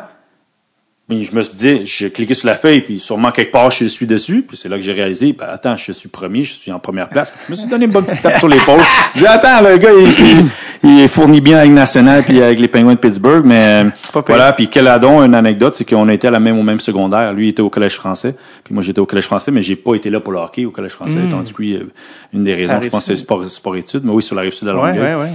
[1.06, 3.84] Mais je me suis dit, j'ai cliqué sur la feuille, puis sûrement quelque part, je
[3.84, 4.42] suis dessus.
[4.48, 7.10] Puis c'est là que j'ai réalisé, ben, attends, je suis premier, je suis en première
[7.10, 7.30] place.
[7.46, 8.80] Je me suis donné une bonne petite tape sur l'épaule.
[9.14, 10.46] Je dis, attends, le gars, il,
[10.82, 13.44] il, il fournit bien avec National puis avec les Penguins de Pittsburgh.
[13.44, 13.84] Mais
[14.14, 17.34] pas voilà, puis Keladon, une anecdote, c'est qu'on était à la même au même secondaire.
[17.34, 18.34] Lui, il était au collège français,
[18.64, 20.70] puis moi, j'étais au collège français, mais j'ai pas été là pour le hockey au
[20.70, 21.18] collège français.
[21.30, 21.92] Tandis que euh,
[22.32, 24.72] une des raisons, je pense, c'est sport, sport études, mais oui, sur la sud de
[24.72, 25.14] la Ouais, Longueuil.
[25.16, 25.30] ouais, ouais.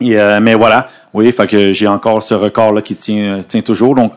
[0.00, 3.60] Et, euh, mais voilà, oui, fait que j'ai encore ce record-là qui tient, euh, tient
[3.60, 3.96] toujours.
[3.96, 4.12] Donc,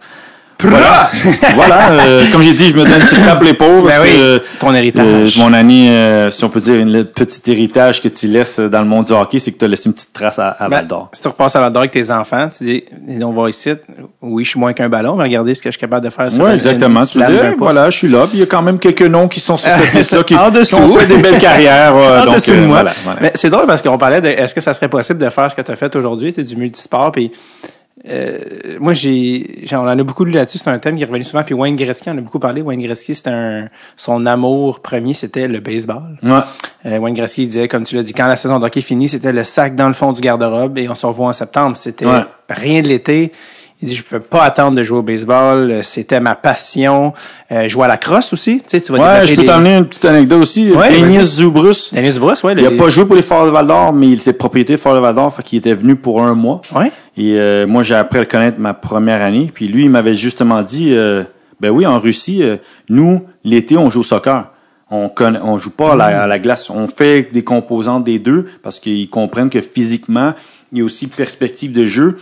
[0.59, 1.09] voilà,
[1.53, 4.11] voilà euh, comme j'ai dit, je me donne une petite tape l'épaule parce Ben oui,
[4.17, 5.37] que ton héritage.
[5.37, 8.81] euh, mon année, euh, si on peut dire, le petit héritage que tu laisses dans
[8.81, 10.77] le monde du hockey, c'est que tu as laissé une petite trace à, à Ben,
[10.77, 11.09] Val d'Or.
[11.13, 12.83] si tu repasses à Val d'Or avec tes enfants, tu dis,
[13.23, 13.71] on va ici,
[14.21, 16.31] oui, je suis moins qu'un ballon, mais regardez ce que je suis capable de faire
[16.31, 17.01] sur Oui, exactement.
[17.01, 17.55] une Tu pouce.
[17.59, 18.21] voilà, je suis là.
[18.27, 20.49] Puis il y a quand même quelques noms qui sont sur cette liste-là qui, En
[20.51, 20.77] qui dessous.
[20.77, 21.95] ont fait des belles carrières.
[21.95, 22.75] ouais, En donc, dessous de euh, moi.
[22.81, 23.19] voilà, voilà.
[23.21, 25.55] Mais c'est drôle parce qu'on parlait de est-ce que ça serait possible de faire ce
[25.55, 27.31] que tu as fait aujourd'hui, du multisport puis
[28.07, 28.37] euh,
[28.79, 31.43] moi j'ai on en a beaucoup lu là-dessus, c'est un thème qui est revenu souvent
[31.43, 32.61] puis Wayne Gretzky en a beaucoup parlé.
[32.61, 36.17] Wayne Gretzky, c'était un son amour premier, c'était le baseball.
[36.23, 36.39] Ouais.
[36.85, 39.09] Euh, Wayne Gretzky il disait comme tu l'as dit quand la saison de hockey finit,
[39.09, 42.05] c'était le sac dans le fond du garde-robe et on se revoit en septembre, c'était
[42.05, 42.23] Ouais.
[42.49, 43.31] rien de l'été.
[43.81, 47.13] Il dit je pouvais pas attendre de jouer au baseball, Euh, c'était ma passion.
[47.51, 49.75] Euh, jouer à la crosse aussi, tu sais, tu vas Ouais, je peux des- t'emmener
[49.75, 50.71] une petite anecdote aussi.
[50.71, 51.23] Ouais, Denis.
[51.23, 51.93] Zubrus.
[51.93, 54.13] Dennis Bruce, ouais, Il a pas joué pour les Forts de Val d'Or, mais il
[54.15, 56.61] était propriétaire Forts de Val d'Or, fait qu'il était venu pour un mois.
[56.75, 56.91] Ouais.
[57.17, 59.51] Et euh, moi, j'ai appris à le connaître ma première année.
[59.53, 61.23] Puis lui, il m'avait justement dit, euh,
[61.59, 62.57] ben oui, en Russie, euh,
[62.89, 64.51] nous, l'été, on joue au soccer.
[64.89, 66.69] On connaît, on joue pas à la, à la glace.
[66.71, 70.33] On fait des composantes des deux parce qu'ils comprennent que physiquement,
[70.71, 72.17] il y a aussi perspective de jeu.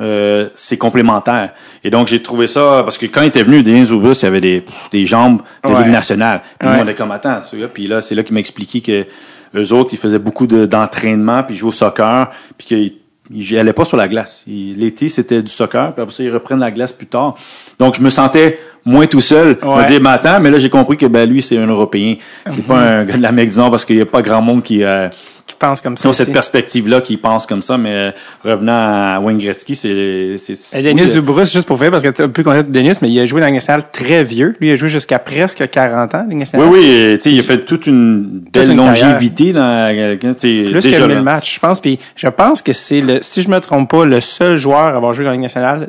[0.00, 1.50] Euh, c'est complémentaire.
[1.84, 4.40] Et donc, j'ai trouvé ça, parce que quand il était venu, Denis Zoubus, il avait
[4.40, 5.82] des, des jambes de Ouais.
[5.82, 6.40] Ligue nationale.
[6.58, 6.74] Puis Ouais.
[6.76, 7.40] moi, on était comme, attends.
[7.74, 9.06] Puis là, c'est là qu'il m'a expliqué que
[9.54, 12.92] eux autres, ils faisaient beaucoup de- d'entraînement, puis ils jouaient au soccer, puis qu'ils
[13.32, 14.42] ils allaient pas sur la glace.
[14.46, 17.34] L'été, c'était du soccer, puis après ça, ils reprennent la glace plus tard.
[17.78, 19.56] Donc, je me sentais moins tout seul.
[19.62, 19.82] Ouais.
[19.84, 22.16] disais, mais attends, mais là, j'ai compris que ben lui, c'est un Européen.
[22.48, 24.62] C'est pas un gars de l'Amérique du Nord, parce qu'il y a pas grand monde
[24.62, 24.82] qui...
[24.82, 25.08] Euh,
[25.60, 26.08] qui pense comme ça.
[26.08, 28.10] ont cette perspective-là, qui pense comme ça, mais euh,
[28.44, 30.36] revenant à Wayne Gretzky, c'est...
[30.38, 32.92] c'est- Denis oui, euh, Dubrus, juste pour faire, parce que tu as pu connaître Denis,
[33.02, 34.56] mais il a joué dans nationale très vieux.
[34.60, 36.36] Lui, il a joué jusqu'à presque 40 ans, Oui,
[36.70, 40.64] oui, euh, tu sais, il a fait toute une belle une longévité dans quelqu'un, tu
[40.64, 41.14] sais, Plus déjà que là.
[41.16, 41.80] 1000 matchs, je pense.
[41.80, 44.96] Puis je pense que c'est le, si je me trompe pas, le seul joueur à
[44.96, 45.88] avoir joué dans la Ligue nationale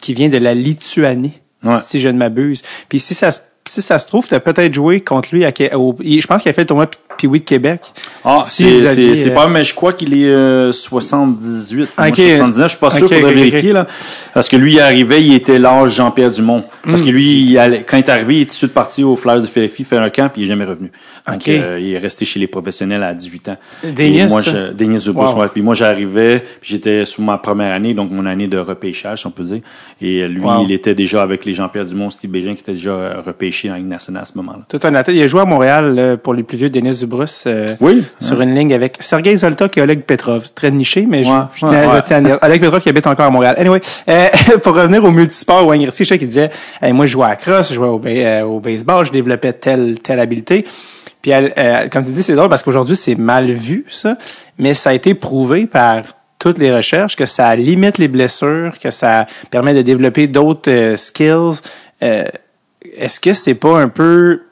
[0.00, 1.76] qui vient de la Lituanie, Ouais.
[1.84, 2.62] si je ne m'abuse.
[2.88, 5.52] Puis si ça se si ça se trouve, tu as peut-être joué contre lui à,
[5.78, 6.88] au- je pense qu'il a fait le tournoi
[7.22, 7.80] P- puis oui de Québec.
[8.24, 11.90] Ah, Si c'est aviez, c'est- c'est euh, pas, mais je crois qu'il est euh, 78.
[11.96, 12.16] Moi, Ok.
[12.16, 13.86] 79, je suis pas sûr, Ok, faudrait ok, vérifier, là.
[14.34, 16.64] Parce que lui, il arrivait, il était l'âge Jean-Pierre Dumont.
[16.84, 17.04] Parce Hmm.
[17.06, 19.14] que lui, il allait- quand il est arrivé, il est tout de suite parti au
[19.16, 20.90] Flyers de Philadelphie, faire un camp, puis il est jamais revenu.
[21.28, 21.48] Donc, Ok.
[21.48, 23.56] euh, il est resté chez les professionnels à 18 ans.
[23.84, 25.38] Denis, Et moi, je, Denis Wow.
[25.38, 25.48] ouais.
[25.52, 29.26] Puis moi, j'arrivais, puis j'étais sous ma première année, donc mon année de repêchage, si
[29.26, 29.60] on peut dire.
[30.00, 30.64] Et lui, Wow.
[30.64, 33.74] il était déjà avec les Jean-Pierre Dumont, Steve Bégin, qui était déjà euh, repêché en
[33.76, 34.62] Ligue nationale à ce moment-là.
[34.68, 35.16] Tout un athlète.
[35.16, 38.04] Il a joué à Montréal euh, pour les plus vieux, Denis Dubrusse, euh, Oui.
[38.20, 40.48] sur une ligne avec Sergei Zoltok et Oleg Petrov.
[40.54, 42.38] Très niché, mais je, Ouais, je ouais, je à dire.
[42.42, 43.54] Oleg Petrov qui habite encore à Montréal.
[43.58, 44.26] Anyway, euh,
[44.62, 46.50] pour revenir au multisport, Wayne Gretzky, je sais qu'il disait,
[46.80, 49.12] Hey, moi, je jouais à la crosse, je jouais au, ba- euh, au baseball, je
[49.12, 50.64] développais telle, telle habileté.
[51.20, 54.16] Puis, elle, euh, comme tu dis, c'est drôle parce qu'aujourd'hui, c'est mal vu, ça.
[54.58, 56.02] Mais ça a été prouvé par
[56.38, 61.60] toutes les recherches que ça limite les blessures, que ça permet de développer d'autres skills.
[62.00, 64.42] Est-ce que c'est pas un peu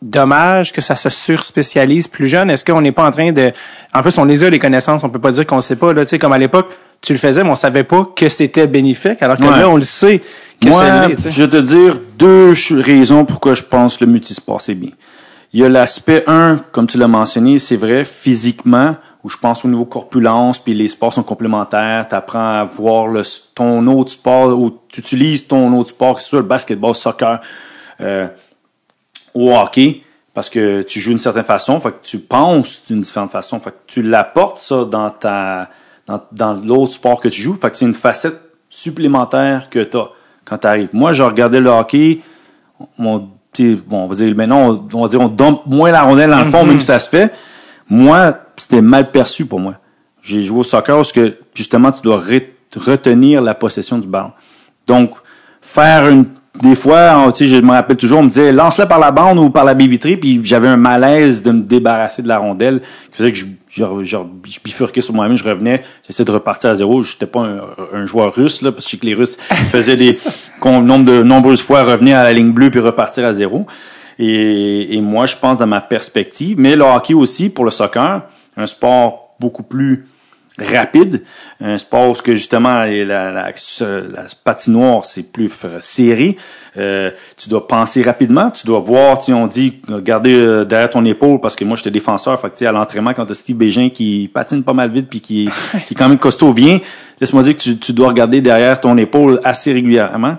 [0.00, 2.50] dommage que ça se surspécialise plus jeune?
[2.50, 3.52] Est-ce qu'on n'est pas en train de...
[3.94, 5.92] En plus, on les a, les connaissances, on peut pas dire qu'on sait pas.
[5.92, 8.66] Là, tu sais, comme à l'époque, tu le faisais, mais on savait pas que c'était
[8.66, 9.58] bénéfique, alors que Ouais.
[9.58, 10.20] là, on le sait
[10.60, 10.84] que Moi,
[11.28, 14.90] je vais te dire deux raisons pourquoi je pense que le multisport, c'est bien.
[15.52, 19.64] Il y a l'aspect, un, comme tu l'as mentionné, c'est vrai, physiquement, où je pense
[19.64, 23.22] au niveau corpulence, puis les sports sont complémentaires, tu apprends à voir le,
[23.54, 27.40] ton autre sport, ou tu utilises ton autre sport, que ce soit le basketball, soccer,
[28.00, 28.26] euh,
[29.40, 30.02] au hockey,
[30.34, 33.70] parce que tu joues d'une certaine façon, fait que tu penses d'une différente façon, fait
[33.70, 35.68] que tu l'apportes ça dans ta
[36.06, 39.96] dans, dans l'autre sport que tu joues, fait que c'est une facette supplémentaire que tu
[39.96, 40.08] as
[40.44, 40.88] quand tu arrives.
[40.92, 42.20] Moi, je regardais le hockey,
[42.98, 43.28] on, bon,
[43.90, 46.50] on va dire maintenant on, on va dire on dompe moins la rondelle dans le
[46.50, 47.32] fond même si ça se fait.
[47.90, 49.74] Moi, c'était mal perçu pour moi.
[50.22, 54.32] J'ai joué au soccer parce que justement tu dois re- retenir la possession du ballon.
[54.86, 55.16] Donc
[55.60, 56.26] faire une
[56.62, 59.10] des fois, on- tu sais, je me rappelle toujours, on me disait lance-la par la
[59.10, 62.38] bande ou par la baie vitrée, puis j'avais un malaise de me débarrasser de la
[62.38, 62.80] rondelle,
[63.12, 66.70] qui faisait que je, je, je, je bifurquais sur moi-même, je revenais, j'essayais de repartir
[66.70, 67.02] à zéro.
[67.02, 67.60] J'étais pas un,
[67.92, 69.36] un joueur russe là, parce que je sais que les Russes
[69.70, 70.12] faisaient des
[70.64, 73.66] nombre de nombreuses fois revenir à la ligne bleue puis repartir à zéro.
[74.18, 78.22] Et, et moi, je pense dans ma perspective, mais le hockey aussi pour le soccer,
[78.56, 80.07] un sport beaucoup plus
[80.58, 81.22] rapide,
[81.60, 85.50] un sport où justement la, la, la, la patinoire c'est plus
[85.80, 86.36] serré.
[86.76, 91.04] Euh, tu dois penser rapidement, tu dois voir, tu on dit garder euh, derrière ton
[91.04, 93.88] épaule parce que moi j'étais défenseur, fait que tu à l'entraînement quand t'as Steve Bégin
[93.88, 95.48] qui patine pas mal vite puis qui,
[95.86, 96.78] qui est quand même costaud, viens,
[97.20, 100.36] laisse-moi dire que tu, tu dois regarder derrière ton épaule assez régulièrement.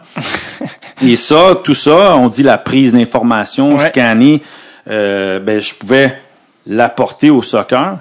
[1.02, 3.88] Et ça, tout ça, on dit la prise d'information, Ouais.
[3.88, 4.42] scanner,
[4.90, 6.20] euh, ben je pouvais
[6.68, 7.98] l'apporter au soccer.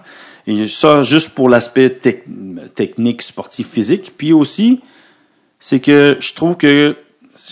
[0.51, 2.25] Et ça, juste pour l'aspect tec-
[2.75, 4.15] technique, sportif, physique.
[4.17, 4.81] Puis aussi,
[5.61, 6.97] c'est que je trouve que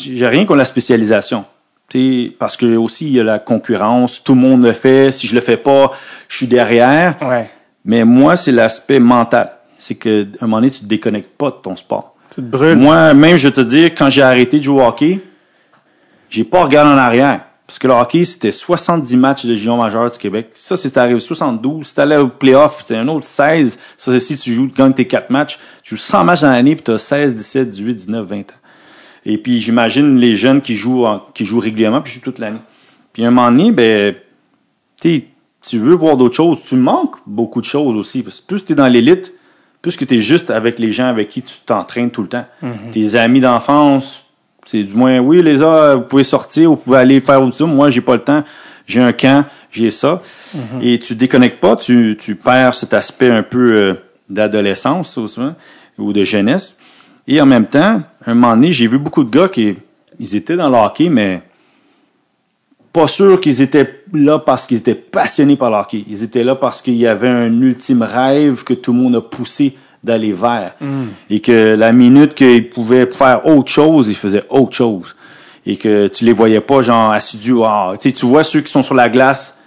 [0.01, 1.45] j'ai rien contre la spécialisation.
[1.91, 5.13] Tu sais, parce que aussi, il y a la concurrence, tout le monde le fait.
[5.13, 5.93] Si je le fais pas,
[6.29, 7.17] je suis derrière.
[7.21, 7.51] Ouais.
[7.85, 9.53] Mais moi, c'est l'aspect mental.
[9.79, 12.17] C'est que à un moment donné, tu te déconnectes pas de ton sport.
[12.31, 12.79] Tu te brûles.
[12.79, 15.21] Moi, même, je vais te dire, quand j'ai arrêté de jouer au hockey,
[16.31, 17.41] j'ai pas regardé en arrière.
[17.67, 20.51] Parce que le hockey, c'était 70 matchs de junior majeur du Québec.
[20.55, 21.85] Ça, c'était arrivé 72.
[21.87, 23.79] Si t'allais au playoff, c'était un autre 16.
[23.97, 25.59] Ça, c'est si tu joues, tu gagnes tes 4 matchs.
[25.83, 28.45] Tu joues 100 matchs dans l'année, puis tu as 16, 17, 18, 19, 20 ans.
[29.25, 32.61] Et puis, j'imagine les jeunes qui jouent, en- qui jouent régulièrement, puis jouent toute l'année.
[33.13, 34.15] Puis, à un moment donné, ben,
[35.01, 35.25] tu
[35.69, 36.63] tu veux voir d'autres choses.
[36.63, 38.23] Tu manques beaucoup de choses aussi.
[38.23, 39.33] Parce que plus tu es dans l'élite,
[39.83, 42.45] plus que tu es juste avec les gens avec qui tu t'entraînes tout le temps.
[42.93, 44.26] Tes amis d'enfance,
[44.67, 47.69] c'est du moins, oui, les gars, vous pouvez sortir, vous pouvez aller faire autre chose.
[47.69, 48.45] Moi, j'ai pas le temps.
[48.87, 50.23] J'ai un camp, j'ai ça.
[50.81, 53.95] Et tu déconnectes pas, tu, tu perds cet aspect un peu euh,
[54.29, 55.19] d'adolescence
[55.99, 56.77] ou de jeunesse.
[57.27, 59.77] Et en même temps, à un moment donné, j'ai vu beaucoup de gars qui
[60.19, 61.43] ils étaient dans le hockey, mais
[62.93, 66.05] pas sûr qu'ils étaient là parce qu'ils étaient passionnés par le hockey.
[66.09, 69.21] Ils étaient là parce qu'il y avait un ultime rêve que tout le monde a
[69.21, 70.75] poussé d'aller vers.
[71.29, 75.15] Et que la minute qu'ils pouvaient faire autre chose, ils faisaient autre chose.
[75.67, 77.63] Et que tu les voyais pas, genre, assidus.
[77.65, 79.59] Ah, tu sais, tu vois ceux qui sont sur la glace,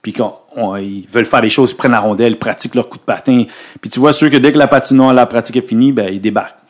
[0.00, 3.02] puis ils veulent faire des choses, ils prennent la rondelle, ils pratiquent leur coup de
[3.02, 3.44] patin.
[3.80, 6.20] Puis tu vois ceux que dès que la patinoire, la pratique est finie, ben, ils
[6.20, 6.60] débarquent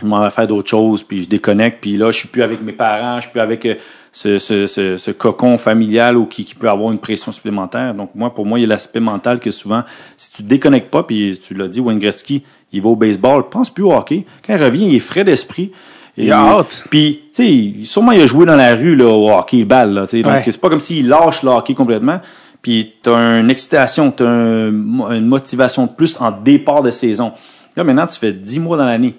[0.00, 2.62] je m'en vais faire d'autres choses, puis je déconnecte, puis là, je suis plus avec
[2.62, 3.74] mes parents, je suis plus avec euh,
[4.12, 7.94] ce, ce, ce, ce cocon familial ou qui, qui peut avoir une pression supplémentaire.
[7.94, 9.82] Donc, moi, pour moi, il y a l'aspect mental que souvent,
[10.16, 12.42] si tu te déconnectes pas, puis tu l'as dit, Wayne Gretzky,
[12.72, 14.24] il va au baseball, pense plus au hockey.
[14.46, 15.70] Quand il revient, il est frais d'esprit.
[16.16, 16.84] Et- Il a hâte.
[16.90, 20.06] Puis, tu sais, sûrement, il a joué dans la rue, là, au hockey, balle, là,
[20.06, 20.22] tu sais.
[20.22, 20.42] Donc, Ouais.
[20.44, 22.20] c'est pas comme s'il lâche le hockey complètement.
[22.62, 24.70] Puis, t'as une excitation, t'as un-
[25.12, 27.32] une motivation de plus en départ de saison.
[27.76, 29.14] Là, maintenant, tu fais 10 mois dans l'année.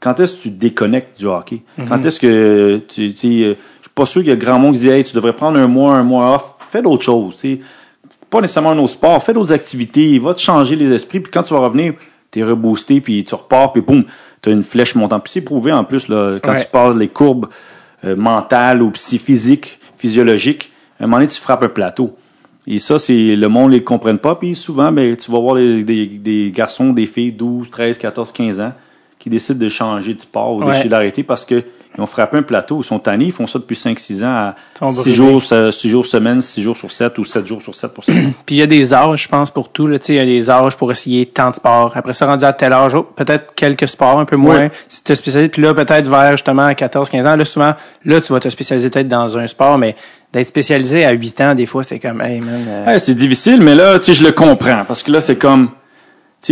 [0.00, 1.62] Quand est-ce que tu déconnectes du hockey?
[1.88, 3.14] Quand est-ce que tu,
[3.96, 5.66] tu pas sûr qu'il y a grand monde qui dit, hey, tu devrais prendre un
[5.66, 6.54] mois, un mois off.
[6.68, 7.60] Fais d'autres choses, tu sais.
[8.28, 9.22] pas nécessairement un autre sport.
[9.22, 10.18] Fais d'autres activités.
[10.18, 11.20] Va te changer les esprits.
[11.20, 11.94] Puis quand tu vas revenir,
[12.32, 14.04] t'es reboosté, puis tu repars, puis boum,
[14.42, 15.22] t'as une flèche montante.
[15.22, 16.60] Puis c'est prouvé en plus, là, quand Ouais.
[16.60, 17.46] tu parles des courbes
[18.04, 22.16] euh, mentales ou psy physiques, physiologiques, à un moment donné, tu frappes un plateau.
[22.66, 24.34] Et ça, c'est le monde ne les comprenne pas.
[24.34, 28.32] Puis souvent, ben, tu vas voir des, des, des garçons, des filles, 12, 13, 14,
[28.32, 28.72] 15 ans,
[29.18, 30.84] qui décident de changer de sport ou Ouais.
[30.88, 31.62] d'arrêter parce que
[31.96, 34.54] ils ont frappé un plateau, ils sont tannés, ils font ça depuis 5-6 ans à
[34.74, 35.14] Ils sont 6 brûlés.
[35.14, 35.42] jours,
[35.72, 38.12] 6 jours semaine, 6 jours sur 7 ou 7 jours sur 7 pour ça.
[38.46, 39.86] Puis il y a des âges, je pense, pour tout.
[39.86, 39.98] là.
[40.08, 41.92] Il y a des âges pour essayer tant de sports.
[41.94, 44.68] Après ça, rendu à tel âge, oh, peut-être quelques sports, un peu moins.
[44.88, 47.74] Si tu te spécialises, puis là, peut-être vers justement 14-15 ans, là, souvent,
[48.04, 49.94] là, tu vas te spécialiser peut-être dans un sport, mais
[50.32, 53.76] d'être spécialisé à 8 ans, des fois, c'est comme, hey man, euh, c'est difficile, mais
[53.76, 54.84] là, tu sais, je le comprends.
[54.86, 55.70] Parce que là, c'est comme,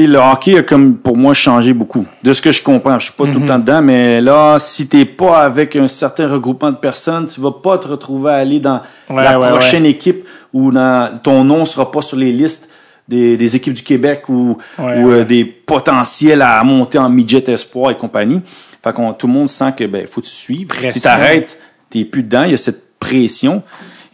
[0.01, 2.07] sais, le hockey a comme, pour moi, changé beaucoup.
[2.23, 2.99] De ce que je comprends.
[2.99, 6.29] Je suis pas tout le temps dedans, mais là, si t'es pas avec un certain
[6.29, 8.81] regroupement de personnes, tu vas pas te retrouver à aller dans
[9.11, 12.71] Ouais, la ouais, prochaine équipe ou dans, ton nom sera pas sur les listes
[13.09, 17.97] des, des équipes du Québec ou, euh, des potentiels à monter en midget espoir et
[17.97, 18.41] compagnie.
[18.83, 20.67] Fait qu'on, tout le monde sent que, ben, faut que tu suives.
[20.67, 20.93] Pression.
[20.93, 22.45] Si t'arrêtes, t'es plus dedans.
[22.45, 23.63] Il y a cette pression.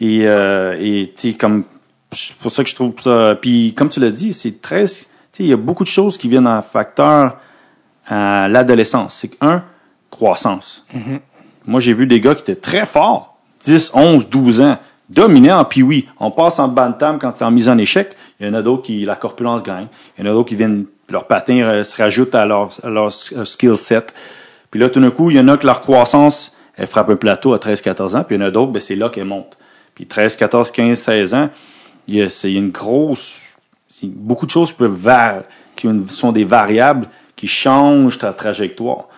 [0.01, 1.65] Et, euh, et sais, comme,
[2.13, 3.37] c'est pour ça que je trouve ça.
[3.41, 4.85] Puis, comme tu l'as dit, c'est très.
[5.45, 7.37] Il y a beaucoup de choses qui viennent en facteur
[8.07, 9.19] à l'adolescence.
[9.21, 9.65] C'est que, un,
[10.11, 10.85] croissance.
[11.67, 14.79] Moi, j'ai vu des gars qui étaient très forts, 10, 11, 12 ans,
[15.11, 18.15] dominés en puis On passe en bantam quand tu es en mise en échec.
[18.41, 19.87] Il y en a d'autres qui, la corpulence gagne.
[20.17, 22.89] Il y en a d'autres qui viennent, leur patin euh, se rajoute à leur, à
[22.89, 24.15] leur s- euh, skill set.
[24.71, 27.17] Puis là, tout d'un coup, il y en a que leur croissance, elle frappe un
[27.17, 28.25] plateau à 13, 14 ans.
[28.25, 29.59] Puis il y en a d'autres, ben, c'est là qu'elle monte.
[29.95, 31.49] Puis 13, 14, 15, 16 ans,
[32.07, 33.48] il y a, c'est une grosse, c'est
[34.07, 35.43] beaucoup de choses peuvent var-
[35.77, 39.09] qui ont- sont des variables qui changent ta trajectoire.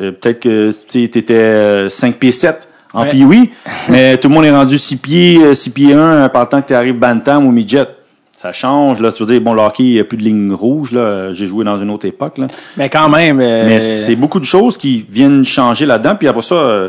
[0.00, 3.22] Euh, peut-être que tu étais euh, 5 pieds 7 en Ouais.
[3.24, 3.50] oui,
[3.88, 6.62] mais tout le monde est rendu 6 pieds, euh, 6 pieds 1 par le temps
[6.62, 7.86] que tu arrives bantam ou midget.
[8.32, 9.12] Ça change, là.
[9.12, 11.30] Tu veux dire, bon, le hockey, il n'y a plus de ligne rouge, là.
[11.32, 12.46] J'ai joué dans une autre époque, là.
[12.78, 16.16] mais quand même, euh, Mais c'est beaucoup de choses qui viennent changer là-dedans.
[16.18, 16.88] Puis après ça, euh,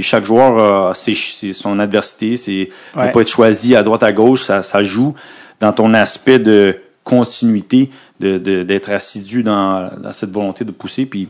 [0.00, 2.36] chaque joueur a son adversité.
[2.38, 3.12] C'est ne Ouais.
[3.12, 4.44] pas être choisi à droite à gauche.
[4.44, 5.14] Ça, ça joue
[5.60, 7.90] dans ton aspect de continuité,
[8.20, 11.06] de de- d'être assidu dans, dans cette volonté de pousser.
[11.06, 11.28] Puis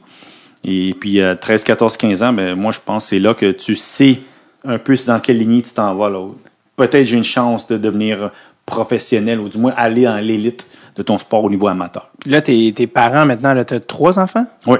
[0.64, 3.52] et puis à 13, 14, 15 ans, ben moi je pense que c'est là que
[3.52, 4.18] tu sais
[4.64, 6.10] un peu dans quelle lignée tu t'en vas.
[6.76, 8.30] Peut-être j'ai une chance de devenir
[8.64, 10.66] professionnel ou du moins aller dans l'élite
[10.96, 12.10] de ton sport au niveau amateur.
[12.18, 14.46] Puis là, tes, tes parents, maintenant, là, t'as trois enfants?
[14.66, 14.78] Oui.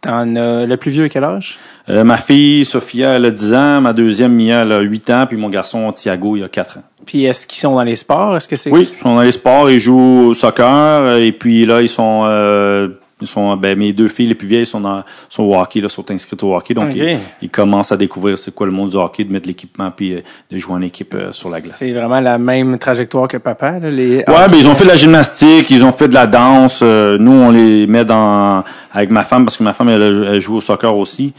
[0.00, 1.58] T'en as le plus vieux à quel âge?
[1.88, 3.80] Euh, ma fille, Sophia, elle a 10 ans.
[3.80, 5.26] Ma deuxième, Mia, elle a 8 ans.
[5.28, 6.82] Puis mon garçon, Thiago, il a 4 ans.
[7.04, 8.36] Puis est-ce qu'ils sont dans les sports?
[8.36, 8.70] Est-ce que c'est...
[8.70, 9.70] Oui, ils sont dans les sports.
[9.70, 11.16] Ils jouent au soccer.
[11.20, 12.24] Et puis là, ils sont...
[12.26, 12.88] euh,
[13.20, 15.88] ils sont ben, mes deux filles les plus vieilles sont dans sont au hockey là
[15.88, 18.96] sont inscrites au hockey donc ils, ils commencent à découvrir c'est quoi le monde du
[18.96, 21.92] hockey de mettre l'équipement puis euh, de jouer en équipe euh, sur la glace C'est
[21.92, 23.78] vraiment la même trajectoire que papa.
[23.78, 24.18] Là, les...
[24.18, 26.80] Ouais, ben ils ont fait de la gymnastique, ils ont fait de la danse.
[26.82, 28.62] euh, nous, on les met dans
[28.92, 31.32] avec ma femme parce que ma femme elle, elle joue au soccer aussi,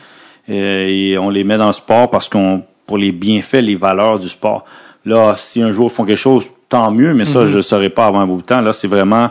[0.49, 4.17] euh, et on les met dans le sport parce qu'on pour les bienfaits, les valeurs
[4.17, 4.65] du sport.
[5.05, 7.89] Là, si un jour ils font quelque chose, tant mieux, mais ça, je ne saurais
[7.89, 8.61] pas avant un bout de temps.
[8.61, 9.29] Là, c'est vraiment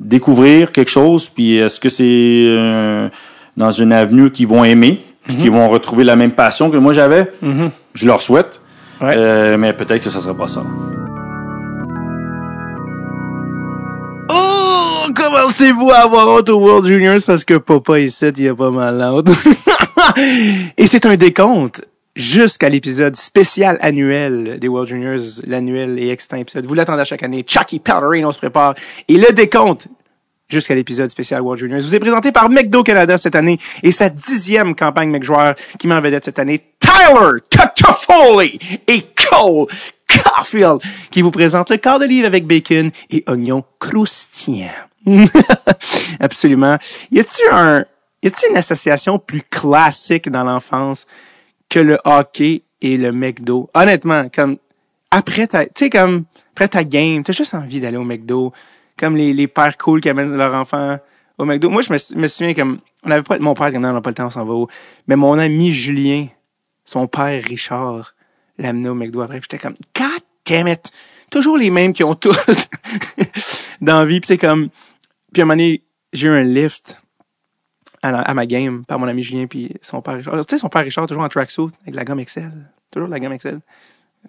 [0.00, 3.08] découvrir quelque chose, puis est-ce que c'est euh,
[3.56, 6.92] dans une avenue qu'ils vont aimer, puis qu'ils vont retrouver la même passion que moi
[6.92, 7.32] j'avais?
[7.42, 7.70] Mhm.
[7.94, 8.60] Je leur souhaite,
[9.00, 9.14] Ouais.
[9.16, 10.60] Euh, mais peut-être que ça sera pas ça.
[14.30, 17.20] Oh, commencez-vous à avoir honte au World Juniors?
[17.26, 19.28] Parce que papa ici, il a pas mal honte.
[20.76, 21.84] Et c'est un décompte
[22.18, 26.66] jusqu'à l'épisode spécial annuel des World Juniors, l'annuel et extinct épisode.
[26.66, 27.44] Vous l'attendez à chaque année.
[27.46, 28.74] Chucky Pellerine, on se prépare.
[29.06, 29.86] Et le décompte
[30.48, 34.08] jusqu'à l'épisode spécial World Juniors vous est présenté par McDo Canada cette année et sa
[34.08, 39.66] dixième campagne McJoueur qui met en vedette cette année Tyler Toffoli et Cole
[40.08, 44.70] Caulfield qui vous présente le quart de livre avec bacon et oignons croustillants.
[46.20, 46.78] Absolument.
[47.10, 47.84] Y a-t-il un,
[48.22, 51.06] y a-t-il une association plus classique dans l'enfance
[51.68, 53.70] que le hockey et le McDo?
[53.74, 54.58] Honnêtement, comme,
[55.10, 58.52] après ta, tu sais, comme, après ta game, t'as juste envie d'aller au McDo.
[58.96, 60.98] Comme les, les pères cool qui amènent leurs enfants
[61.38, 61.70] au McDo.
[61.70, 64.00] Moi, je me, me souviens comme, on avait pas, mon père, comme, non, on n'a
[64.00, 64.66] pas le temps, on s'en va où?
[65.06, 66.26] Mais mon ami Julien,
[66.84, 68.14] son père Richard,
[68.58, 69.40] l'amenait au McDo après.
[69.40, 70.90] J'étais comme, God damn it!
[71.30, 72.34] Toujours les mêmes qui ont tout
[73.80, 74.20] dans la vie.
[74.20, 74.70] Puis c'est comme,
[75.32, 77.00] puis à un moment donné, j'ai eu un lift
[78.02, 80.44] à, la- à ma game par mon ami Julien puis son père Richard.
[80.46, 82.50] Tu sais, son père Richard, toujours en tracksuit, avec la gomme Excel.
[82.90, 83.60] Toujours la gomme Excel.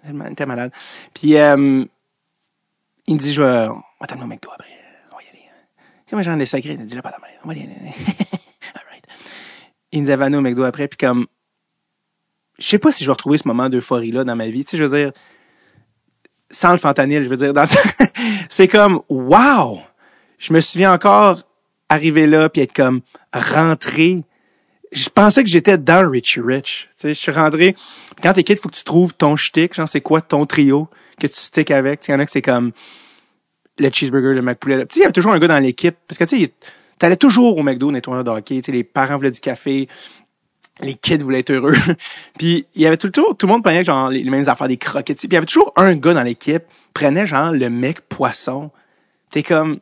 [0.08, 0.72] Il était malade.
[1.14, 1.84] Puis, euh,
[3.06, 4.68] il me dit, je vais, on va t'amener au McDo après.
[5.12, 5.44] On va y aller.
[6.08, 7.38] Comme j'en ai sacré, il me dit, là, pas la mère.
[7.44, 7.70] On va y aller.
[8.74, 9.04] All right.
[9.92, 11.26] Il nous avait amené au McDo après, puis comme,
[12.58, 14.64] je sais pas si je vais retrouver ce moment d'euphorie-là dans ma vie.
[14.64, 15.12] Tu sais, je veux dire,
[16.50, 17.52] sans le fentanyl, je veux dire.
[17.52, 17.64] dans-
[18.50, 19.80] c'est comme, wow!
[20.38, 21.42] Je me souviens encore
[21.90, 23.02] arriver là puis être comme
[23.34, 24.22] rentré.
[24.92, 26.88] Je pensais que j'étais dans Richie Rich.
[26.92, 27.74] Tu sais, je suis rentré.
[28.22, 29.74] Quand t'es kid, faut que tu trouves ton shtick.
[29.74, 30.88] Genre, c'est quoi ton trio
[31.20, 32.08] que tu stick avec?
[32.08, 32.72] Il y en a que c'est comme
[33.78, 34.86] le cheeseburger, le McPoulet.
[34.86, 35.96] Tu sais, il y avait toujours un gars dans l'équipe.
[36.08, 36.52] Parce que, tu sais,
[36.98, 38.56] t'allais toujours au McDo nettoyer de hockey.
[38.56, 39.88] Tu sais, les parents voulaient du café.
[40.80, 41.76] Les kids voulaient être heureux.
[42.38, 44.48] puis, il y avait tout le tour, tout le monde prenait genre les, les mêmes
[44.48, 45.18] affaires, des croquettes.
[45.18, 46.62] Puis, il y avait toujours un gars dans l'équipe,
[46.94, 48.70] prenait genre le mec poisson.
[49.30, 49.78] T'es comme,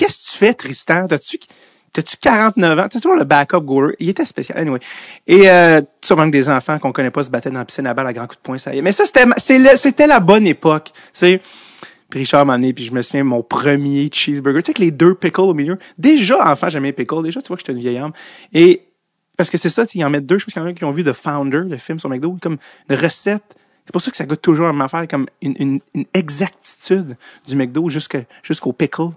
[0.00, 1.06] qu'est-ce que tu fais, Tristan?
[1.06, 1.38] T'as-tu,
[1.92, 2.88] t'as-tu 49 ans?
[2.88, 3.94] T'as toujours le backup goaler.
[3.98, 4.58] Il était spécial.
[4.58, 4.80] Anyway.
[5.26, 7.92] Et, euh, sûrement que des enfants qu'on connaît pas se battaient dans la piscine à
[7.92, 8.82] balle à grands coups de poing, ça y est.
[8.82, 10.90] Mais ça, c'était, c'était la bonne époque.
[10.94, 11.40] Tu sais.
[12.12, 14.62] Richard m'a amené, puis je me souviens, mon premier cheeseburger.
[14.62, 15.78] Tu sais, avec les deux pickles au milieu.
[15.96, 17.22] Déjà, enfant, j'aimais les pickles.
[17.22, 18.12] Déjà, tu vois que j'étais une vieille âme.
[18.52, 18.88] Et,
[19.36, 20.38] parce que c'est ça, ils en mettent deux.
[20.38, 22.36] Je pense qu'il y en a qui ont vu The Founder, le film sur McDo,
[22.40, 22.56] comme
[22.88, 23.44] une recette.
[23.84, 27.16] C'est pour ça que ça goûte toujours la même affaire, comme une, une, une exactitude
[27.46, 29.10] du McDo jusqu'au pickle.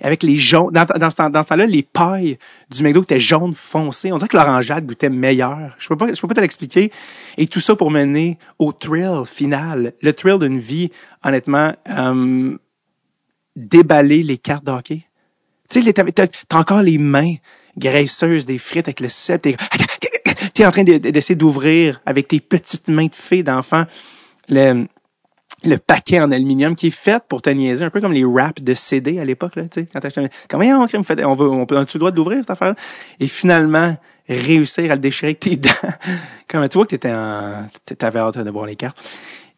[0.00, 1.10] Avec les jaunes, dans, dans, dans
[1.42, 2.38] ce temps-là, les pailles
[2.70, 4.12] du McDo étaient jaunes foncées.
[4.12, 5.74] On dirait que l'orangeade goûtait meilleur.
[5.78, 6.90] Je peux pas, je peux pas te l'expliquer.
[7.38, 9.92] Et tout ça pour mener au thrill final.
[10.02, 10.90] Le thrill d'une vie,
[11.24, 12.56] honnêtement, euh,
[13.56, 15.04] déballer les cartes d'hockey.
[15.68, 17.34] Tu sais, t'as, t'as- encore les mains
[17.76, 19.40] graisseuses des frites avec le sel.
[19.40, 19.56] T'es,
[20.54, 23.84] t'es en train de- de- d'essayer d'ouvrir avec tes petites mains de fille d'enfant
[24.48, 24.86] le,
[25.64, 28.62] le paquet en aluminium qui est fait pour te niaiser, un peu comme les wraps
[28.62, 31.48] de CD à l'époque, là, tu sais, quand un, comment on, crème fait, on veut,
[31.48, 32.74] on peut, tu dois l'ouvrir, cette affaire
[33.20, 33.96] Et finalement,
[34.28, 35.70] réussir à le déchirer avec tes dents.
[36.48, 38.96] comme, tu vois que t'étais en, t'avais hâte de voir les cartes.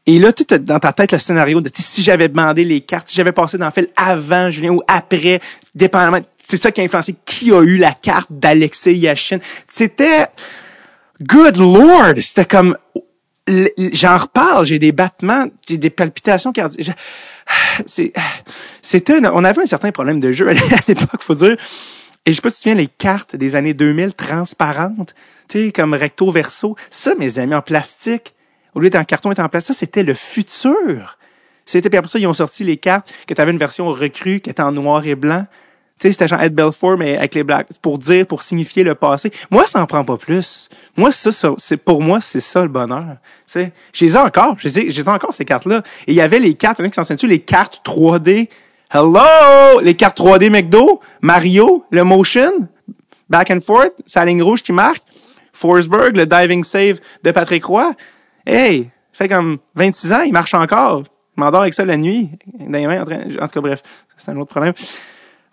[0.06, 3.08] Et là, tu sais, dans ta tête, le scénario de si j'avais demandé les cartes,
[3.08, 5.40] si j'avais passé dans le fil avant Julien ou après,
[5.74, 9.38] dépendamment, c'est ça qui a influencé qui a eu la carte d'Alexei Yashin.
[9.66, 10.26] C'était,
[11.22, 12.76] good lord, c'était comme,
[13.92, 16.96] j'en reparle, j'ai des battements, j'ai des palpitations cardiaques.
[18.82, 20.52] C'était, on avait un certain problème de jeu à
[20.88, 21.56] l'époque, faut dire.
[22.26, 25.14] Et je sais pas si tu souviens les cartes des années 2000 transparentes,
[25.48, 26.76] tu sais, comme recto verso.
[26.90, 28.34] Ça, mes amis, en plastique,
[28.74, 31.18] au lieu d'être en carton, être en plastique, ça, c'était le futur.
[31.66, 34.40] C'était, puis après ça, ils ont sorti les cartes, que tu avais une version recrue,
[34.40, 35.46] qui était en noir et blanc.
[35.98, 38.96] Tu sais, c'était genre Ed Belfour, mais avec les blacks, pour dire, pour signifier le
[38.96, 39.30] passé.
[39.50, 40.68] Moi, ça en prend pas plus.
[40.96, 43.16] Moi, ça, ça c'est, pour moi, c'est ça le bonheur.
[43.46, 44.56] Tu sais, je les ai encore.
[44.58, 45.82] J'ai encore ces cartes-là.
[46.06, 47.80] Et il y avait les cartes, il y en a qui s'en souviennent-tu, les cartes
[47.86, 48.48] 3D.
[48.92, 49.80] Hello!
[49.82, 52.68] Les cartes 3D McDo, Mario, le motion,
[53.28, 55.02] back and forth, sa ligne rouge qui marque,
[55.52, 57.92] Forsberg, le diving save de Patrick Roy.
[58.46, 61.04] Hey, fait comme 26 ans, il marche encore.
[61.36, 63.82] Je m'endors avec ça la nuit, dans les mains, en, train, en tout cas, bref,
[64.16, 64.74] c'est un autre problème.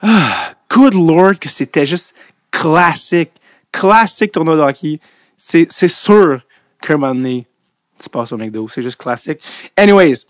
[0.02, 2.16] Ah, good lord que c'était juste
[2.49, 3.32] classique.
[3.72, 4.99] Classique tournoi de hockey.
[5.38, 6.41] C'est, c'est sûr
[6.82, 7.47] qu'un moment donné,
[8.02, 8.68] tu passes au McDo.
[8.68, 9.41] C'est juste classique.
[9.78, 10.26] Anyways,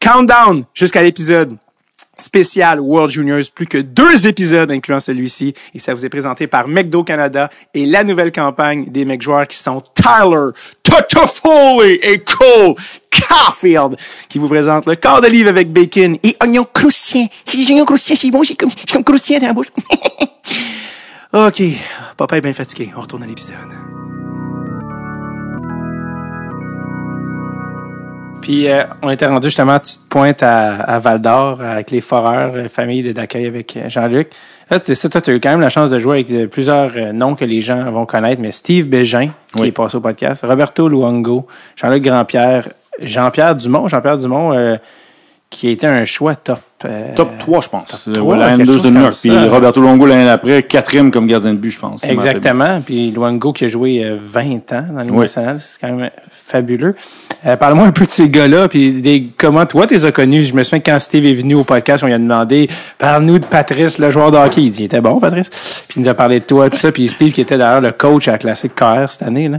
[0.00, 1.56] countdown jusqu'à l'épisode
[2.16, 3.44] spécial World Juniors.
[3.54, 5.54] Plus que deux épisodes incluant celui-ci.
[5.74, 9.46] Et ça vous est présenté par McDo Canada et la nouvelle campagne des mecs joueurs
[9.46, 10.50] qui sont Tyler,
[10.82, 12.74] Totofoley et Cole
[13.10, 13.96] Caulfield
[14.28, 17.28] qui vous présente le de livre avec bacon et oignon croustillant.
[17.46, 19.68] J'ai oignon croustillant, c'est bon, j'ai comme, comme croustillant dans la bouche.
[21.32, 21.62] OK.
[22.16, 22.92] Papa est bien fatigué.
[22.96, 24.05] On retourne à l'épisode.
[28.46, 32.00] Puis euh, on était rendu justement, tu te pointes à, à Val d'Or avec les
[32.00, 34.30] foreurs, euh, famille d'accueil avec euh, Jean-Luc.
[34.70, 37.34] Là, toi, tu as eu quand même la chance de jouer avec euh, plusieurs noms
[37.34, 39.68] que les gens vont connaître, mais Steve Bégin, qui Oui.
[39.68, 42.68] est passé au podcast, Roberto Luongo, Jean-Luc Grandpierre,
[43.02, 44.76] Jean-Pierre Dumont, Jean-Pierre Dumont, euh,
[45.50, 46.60] qui a été un choix top.
[46.84, 48.04] euh, Top 3, je pense.
[48.04, 49.14] top 3, la quelque N2 chose de New York.
[49.20, 49.48] Puis.
[49.48, 52.04] Roberto Longo l'année d'après, quatrième comme gardien de but, je pense.
[52.04, 52.80] Exactement.
[52.80, 55.28] Puis Luango qui a joué euh, 20 ans dans l'Union Oui.
[55.28, 56.94] c'est quand même fabuleux.
[57.46, 60.44] Euh, Parle-moi un peu de ces gars-là, puis des, comment toi tu les as connus.
[60.44, 62.68] Je me souviens que quand Steve est venu au podcast, on lui a demandé
[62.98, 64.62] parle-nous de Patrice, le joueur de hockey.
[64.62, 65.48] Il dit il était bon, Patrice.
[65.88, 66.90] Puis il nous a parlé de toi, tout ça.
[66.90, 69.48] Puis Steve qui était d'ailleurs le coach à la classique KR cette année.
[69.48, 69.58] Là.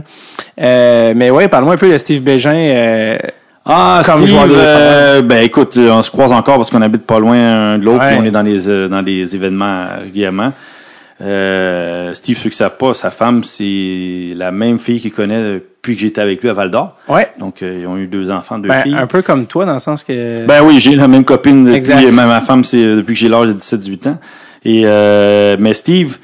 [0.60, 2.54] Euh, mais ouais, parle-moi un peu de Steve Bégin.
[2.54, 3.18] euh,
[3.64, 6.80] Ah, Comme Steve, joueur de euh, ben écoute, euh, on se croise encore parce qu'on
[6.82, 8.12] habite pas loin un de l'autre, Ouais.
[8.12, 10.52] puis on est dans les euh, dans les événements euh, régulièrement.
[11.20, 15.94] Euh, Steve, ceux qui savent pas, sa femme, c'est la même fille qu'il connaît depuis
[15.96, 16.94] que j'étais avec lui à Val d'Or.
[17.08, 17.28] ouais.
[17.38, 18.94] Donc, euh, ils ont eu deux enfants, deux Ben, filles.
[18.96, 20.44] un peu comme toi, dans le sens que.
[20.46, 22.04] Ben oui, j'ai la même copine depuis, Exact.
[22.04, 24.18] euh, ma, femme, c'est euh, depuis que j'ai l'âge de 17-18 ans.
[24.64, 26.18] Et euh, mais Steve,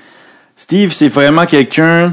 [0.56, 2.12] Steve, c'est vraiment quelqu'un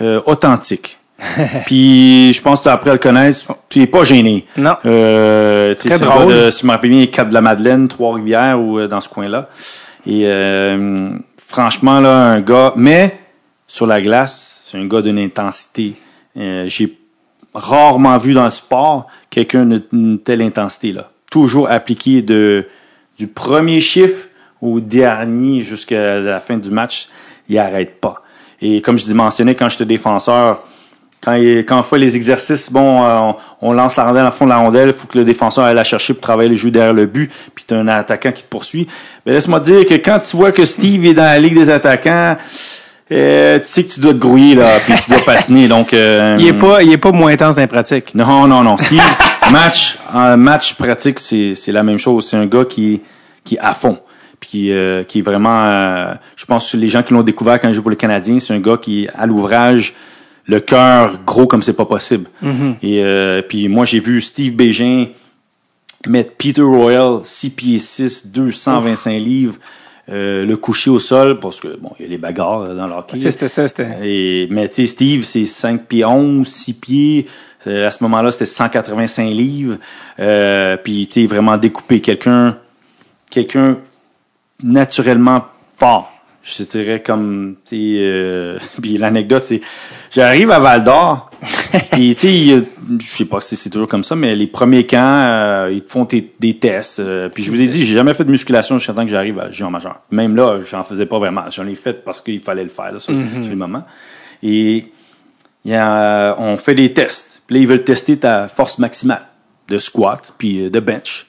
[0.00, 0.98] euh, authentique.
[1.66, 3.38] Puis je pense que tu as appris à le connaître.
[3.68, 4.46] Tu es pas gêné.
[4.56, 4.76] Non.
[4.84, 6.32] Euh, Très drôle.
[6.32, 9.08] de- si je me rappelle bien, Cap de la Madeleine, Trois-Rivières ou euh, dans ce
[9.08, 9.48] coin-là.
[10.06, 13.18] Et euh, franchement, là, un gars, mais
[13.66, 15.94] sur la glace, c'est un gars d'une intensité.
[16.36, 16.96] Euh, j'ai
[17.54, 21.10] rarement vu dans le sport quelqu'un d'une telle intensité-là.
[21.30, 22.66] Toujours appliqué de,
[23.16, 24.28] du premier chiffre
[24.60, 27.08] au dernier jusqu'à la fin du match,
[27.48, 28.22] il arrête pas.
[28.60, 30.64] Et comme je dis mentionné quand j'étais défenseur,
[31.22, 34.44] quand, il, quand on fait les exercices, bon, euh, on, lance la rondelle à fond
[34.44, 36.70] de la rondelle, il faut que le défenseur aille la chercher pour travailler le jeu
[36.70, 38.86] derrière le but, puis tu as un attaquant qui te poursuit.
[39.24, 42.36] Mais laisse-moi dire que quand tu vois que Steve est dans la ligue des attaquants,
[43.12, 45.68] euh, tu sais que tu dois te grouiller là, puis tu dois patiner.
[45.68, 48.14] Donc, euh, il est pas, il est pas moins intense dans les pratiques.
[48.14, 48.76] Non, non, non.
[48.76, 49.02] Steve,
[49.50, 52.26] match, un match pratique, c'est c'est la même chose.
[52.28, 53.02] C'est un gars qui
[53.44, 53.98] qui est à fond,
[54.40, 56.14] puis qui euh, qui est vraiment.
[56.34, 58.54] je pense que les gens qui l'ont découvert quand il joue pour le Canadien, c'est
[58.54, 59.94] un gars qui est à l'ouvrage,
[60.46, 62.28] le cœur gros comme c'est pas possible.
[62.44, 62.74] Mm-hmm.
[62.82, 65.06] Et puis moi j'ai vu Steve Bégin
[66.06, 69.54] mettre Peter Royal 6 pieds 6, 225 livres.
[70.08, 72.86] Euh, le coucher au sol, parce que bon, il y a les bagarres euh, dans
[72.86, 73.18] l'hockey.
[73.18, 73.88] C'était ça, c'était.
[74.04, 77.26] Et, mais tu sais, Steve, c'est 5 pieds 11, 6 pieds.
[77.66, 79.78] Euh, à ce moment-là, c'était 185 livres.
[80.20, 82.56] Euh, puis tu vraiment découpé quelqu'un,
[83.30, 83.78] quelqu'un
[84.62, 85.44] naturellement
[85.76, 86.12] fort.
[86.44, 89.60] Je dirais comme, tu sais, puis l'anecdote, c'est,
[90.12, 91.32] j'arrive à Val d'Or,
[91.90, 92.62] puis tu sais,
[93.00, 95.90] je sais pas si c'est toujours comme ça, mais les premiers camps, euh, ils te
[95.90, 97.00] font des tests.
[97.00, 99.38] Euh, puis je vous ai dit, j'ai jamais fait de musculation jusqu'à temps que j'arrive
[99.38, 100.00] à géant majeur.
[100.10, 101.42] Même là, j'en faisais pas vraiment.
[101.50, 103.42] J'en ai fait parce qu'il fallait le faire là, sur, Mm-hmm.
[103.42, 103.84] sur le moment.
[104.42, 104.86] Et
[105.64, 107.42] il y a, on fait des tests.
[107.46, 109.22] Puis là, ils veulent tester ta force maximale
[109.68, 111.26] de squat puis euh, de bench.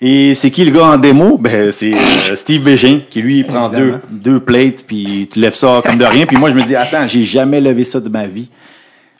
[0.00, 1.38] Et c'est qui le gars en démo?
[1.38, 5.56] Ben, c'est euh, Steve Bégin, qui lui, il prend deux, deux plates, puis tu lèves
[5.56, 6.24] ça comme de rien.
[6.24, 8.48] Puis moi, je me dis, attends, j'ai jamais levé ça de ma vie.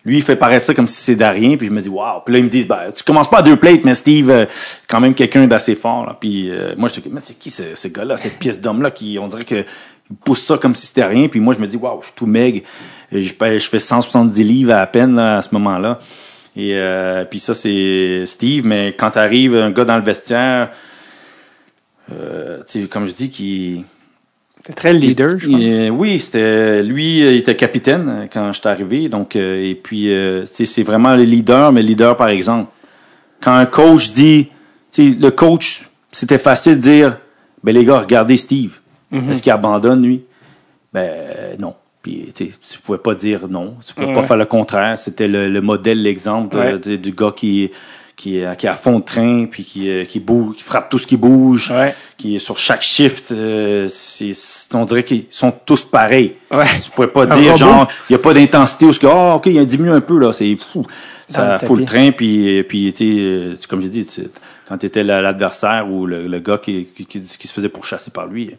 [0.04, 2.20] Lui, il fait paraître ça comme si c'est de rien, puis je me dis, waouh.
[2.24, 4.46] Puis là, il me dit, ben, tu commences pas à deux plates, mais Steve, euh,
[4.88, 6.06] quand même quelqu'un d'assez fort.
[6.06, 6.16] Là.
[6.18, 9.18] Puis euh, moi, je dis, mais c'est qui ce, ce gars-là, cette pièce d'homme-là, qui,
[9.20, 9.64] on dirait que
[10.10, 11.28] il pousse ça comme si c'était rien.
[11.28, 12.34] Puis moi, je me dis, waouh, je suis tout.
[12.34, 12.64] Et
[13.12, 15.98] Je, je fais 170 livres à peine là, à ce moment-là.
[16.56, 18.66] Et euh, puis ça, c'est Steve.
[18.66, 20.70] Mais quand arrive un gars dans le vestiaire,
[22.12, 23.84] euh, tu sais, comme je dis, qui
[24.58, 25.98] C'était très leader, je pense.
[25.98, 29.08] oui, c'était lui, euh, il était capitaine euh, quand je suis arrivé.
[29.08, 30.10] Donc, euh, et puis,
[30.52, 32.70] c'est vraiment le leader, mais leader par exemple.
[33.40, 34.48] Quand un coach dit,
[34.98, 37.18] le coach, c'était facile de dire,
[37.62, 38.80] ben les gars, regardez Steve.
[39.12, 40.22] Est-ce qu'il abandonne lui?
[40.92, 41.08] Ben
[41.58, 41.74] non.
[42.02, 42.48] Puis tu
[42.84, 43.74] pouvais pas dire non.
[43.86, 44.98] Tu pouvais pas faire le contraire.
[44.98, 46.78] C'était le, le modèle, l'exemple Ouais.
[46.78, 47.70] du gars qui
[48.18, 50.90] qui est, qui est à fond de train puis qui euh, qui bouge, qui frappe
[50.90, 51.94] tout ce qui bouge Ouais.
[52.18, 54.32] qui est sur chaque shift, euh, c'est,
[54.74, 56.34] on dirait qu'ils sont tous pareils.
[56.50, 56.64] Ouais.
[56.84, 59.46] Tu pourrais pas dire, genre, il n'y a pas d'intensité où ce que, ah, ok,
[59.46, 60.84] il a diminué un peu, là, c'est fou.
[61.28, 64.06] Ça fout le train, puis, puis tu euh, comme j'ai dit,
[64.66, 68.10] quand tu étais l'adversaire ou le, le gars qui, qui, qui, qui se faisait pourchasser
[68.10, 68.50] par lui,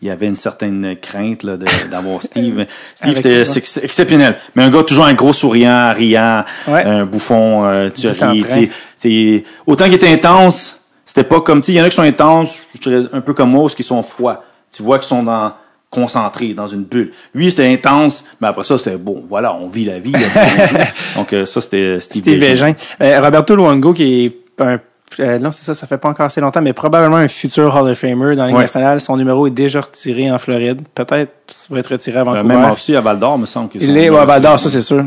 [0.00, 2.66] il y avait une certaine crainte là, de- d'avoir Steve.
[2.94, 4.36] Steve, ex- exceptionnel.
[4.54, 6.84] Mais un gars toujours un gros souriant, riant, Ouais.
[6.84, 11.84] un bouffon, euh, tu ris, autant qu'il était intense, c'était pas comme, il y en
[11.84, 14.44] a qui sont intenses, je dirais un peu comme moi, ou qui sont froids.
[14.70, 15.52] Tu vois qu'ils sont dans,
[15.90, 17.12] concentrés, dans une bulle.
[17.34, 20.12] Lui, c'était intense, mais après ça, c'était bon, voilà, on vit la vie.
[20.12, 20.18] là,
[21.16, 21.20] on.
[21.20, 22.66] Donc, euh, ça, c'était Steve, Steve Bégin.
[22.72, 22.74] Bégin.
[23.02, 24.78] Euh, Roberto Luongo, qui est un
[25.20, 27.90] euh, non, c'est ça, ça fait pas encore assez longtemps, mais probablement un futur Hall
[27.90, 28.60] of Famer dans la Ouais.
[28.62, 29.00] nationale.
[29.00, 30.80] Son numéro est déjà retiré en Floride.
[30.94, 32.54] Peut-être ça va être retiré à Euh, Vancouver.
[32.56, 34.68] même aussi à Val d'Or, me semble que Il est ouais, à Val d'Or, ça
[34.68, 35.04] c'est sûr.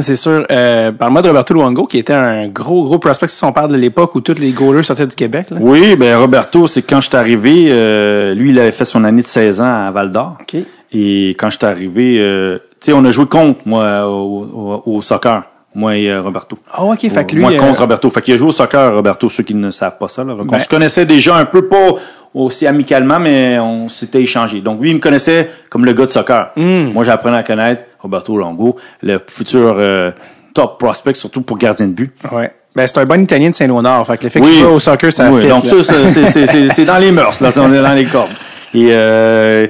[0.00, 0.44] C'est sûr.
[0.50, 3.76] Euh, Parle-moi de Roberto Luongo, qui était un gros, gros prospect, si on parle de
[3.76, 5.50] l'époque où tous les goalers sortaient du Québec.
[5.50, 5.58] Là.
[5.60, 9.22] Oui, ben Roberto, c'est quand je suis arrivé, euh, lui, il avait fait son année
[9.22, 10.36] de 16 ans à Val d'Or.
[10.40, 10.56] OK.
[10.92, 14.96] Et quand je suis arrivé, euh, tu sais, on a joué contre, moi, au, au-
[14.96, 15.44] au soccer.
[15.74, 16.56] Moi et euh, Roberto.
[16.72, 17.40] Ah, OK, fait que lui...
[17.42, 18.08] Moi euh, contre Roberto.
[18.10, 20.22] Fait qu'il a joué au soccer, Roberto, ceux qui ne savent pas ça.
[20.22, 20.34] Là.
[20.34, 20.56] Donc, Ben.
[20.56, 21.94] on se connaissait déjà un peu, pas
[22.32, 24.60] aussi amicalement, mais on s'était échangé.
[24.60, 26.50] Donc lui, il me connaissait comme le gars de soccer.
[26.56, 26.90] Hmm.
[26.92, 30.10] Moi, j'apprenais à connaître Roberto Longo, le futur euh,
[30.54, 32.12] top prospect, surtout pour gardien de but.
[32.32, 32.52] Ouais.
[32.76, 34.04] Ben, c'est un bon Italien de Saint-Léonard.
[34.06, 35.70] Fait que le fait qu'il joue au soccer, ça oui, fit, donc là.
[35.70, 38.30] ça, c'est- c'est- c'est c'est- c'est dans les mœurs, là, on est dans les cordes.
[38.74, 39.68] Et euh,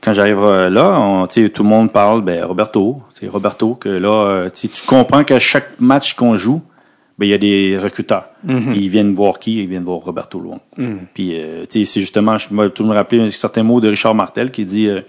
[0.00, 3.74] quand j'arrive euh, là, on, tu sais, tout le monde parle, ben Roberto, c'est Roberto
[3.74, 6.62] que là, euh, tu comprends qu'à chaque match qu'on joue,
[7.18, 8.26] ben il y a des recruteurs.
[8.46, 9.62] Puis Ils viennent voir qui?
[9.62, 10.58] Ils viennent voir Roberto Luong.
[10.76, 10.96] Mm.
[11.14, 13.88] Puis euh, tu sais, c'est justement, je me tout me rappeler un certain mot de
[13.88, 15.00] Richard Martel qui dit, euh,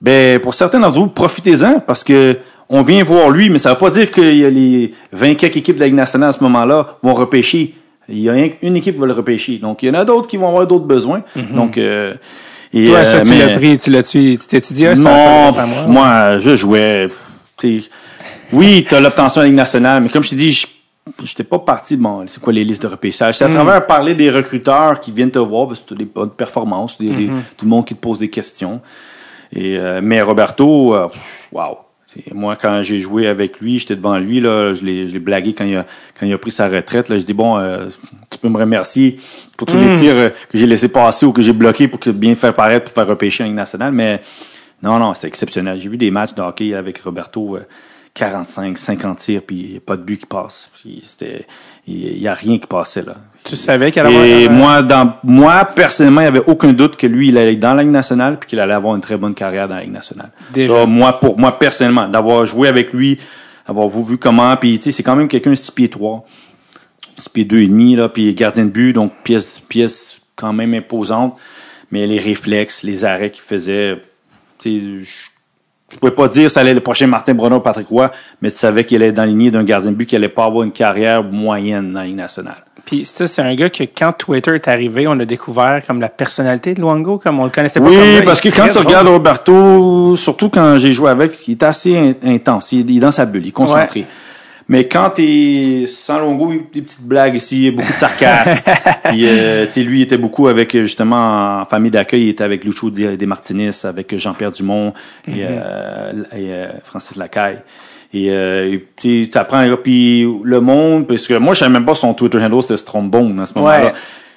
[0.00, 2.38] ben pour certains d'entre vous, profitez-en parce que
[2.68, 5.58] on vient voir lui, mais ça veut pas dire que y a les 20 quelques
[5.58, 7.74] équipes de la Ligue nationale à ce moment-là vont repêcher.
[8.08, 9.58] Il y a qu'une équipe qui va le repêcher.
[9.58, 11.22] Donc, il y en a d'autres qui vont avoir d'autres besoins.
[11.54, 12.14] Donc, euh,
[12.74, 14.96] et, Toi, euh, ça, tu mais- l'as pris, tu l'as tu tu t'es dit, ah,
[14.96, 15.86] ça, ça non, à moi?
[15.86, 17.08] moi, je jouais.
[18.52, 20.66] Oui, tu as l'obtention de la Ligue nationale, mais comme je t'ai dit, je
[21.24, 22.26] j'étais pas parti de mon.
[22.28, 23.34] C'est quoi les listes de repêchage?
[23.34, 23.38] Hmm.
[23.38, 26.30] C'est à travers parler des recruteurs qui viennent te voir parce que tu des bonnes
[26.30, 27.16] performances, des, Hmm.
[27.16, 27.26] des-
[27.56, 28.80] tout le monde qui te pose des questions.
[29.54, 31.20] Et, euh, mais Roberto, euh, pff,
[31.52, 31.78] wow.
[32.32, 35.54] Moi, quand j'ai joué avec lui, j'étais devant lui, là, je l'ai, je l'ai blagué
[35.54, 35.86] quand il a,
[36.18, 37.08] quand il a pris sa retraite.
[37.08, 37.86] Là, je dis bon, euh,
[38.30, 39.18] tu peux me remercier
[39.56, 42.10] pour tous les tirs euh, que j'ai laissé passer ou que j'ai bloqués pour que
[42.10, 43.92] bien faire paraître pour faire repêcher en Ligue nationale.
[43.92, 44.20] Mais
[44.82, 45.80] non, non, c'était exceptionnel.
[45.80, 47.66] J'ai vu des matchs de hockey avec Roberto, euh,
[48.14, 50.70] 45, 50 tirs, puis il y a pas de but qui passe.
[50.74, 51.46] Puis c'était,
[51.86, 53.16] il y a rien qui passait là.
[53.44, 56.94] Tu savais qu'elle allait Et avoir- moi, dans, moi, personnellement, il n'y avait aucun doute
[56.96, 59.16] que lui, il allait être dans la Ligue nationale puis qu'il allait avoir une très
[59.16, 60.30] bonne carrière dans la Ligue nationale.
[60.52, 60.80] Déjà.
[60.80, 63.18] Ça, moi, pour moi, personnellement, d'avoir joué avec lui,
[63.66, 66.24] avoir vu comment, puis tu sais, c'est quand même quelqu'un de 6 pieds 3,
[67.18, 70.74] 6 pieds 2 et demi, là, puis gardien de but, donc pièce, pièce quand même
[70.74, 71.36] imposante,
[71.90, 74.00] mais les réflexes, les arrêts qu'il faisait,
[74.60, 75.22] tu sais,
[75.92, 78.10] je pouvais pas dire ça allait être le prochain Martin Bruno ou Patrick Roy,
[78.40, 80.28] mais tu savais qu'il allait être dans la lignée d'un gardien de but qui allait
[80.28, 82.56] pas avoir une carrière moyenne dans la Ligue nationale.
[82.84, 86.08] Puis ça, c'est un gars que quand Twitter est arrivé, on a découvert comme la
[86.08, 87.86] personnalité de Luongo, comme on le connaissait pas.
[87.86, 91.62] comme Oui, parce que quand tu regardes Roberto, surtout quand j'ai joué avec, il est
[91.62, 92.72] assez in- intense.
[92.72, 94.04] Il est dans sa bulle, il est concentré.
[94.72, 98.58] Mais quand t'es sans longo, il y a des petites blagues ici, beaucoup de sarcasme.
[99.04, 102.28] Puis, euh, tu sais, lui, il était beaucoup avec, euh, justement, en famille d'accueil, il
[102.30, 104.94] était avec Lucho Di- Des Martinez, avec Jean-Pierre Dumont
[105.28, 107.58] et, euh, et, euh, Francis Lacaille.
[108.14, 112.14] Et euh, tu apprends, puis le monde, parce que moi, je savais même pas son
[112.14, 113.84] Twitter handle, c'était Strombone à ce moment-là.
[113.86, 113.92] Ouais.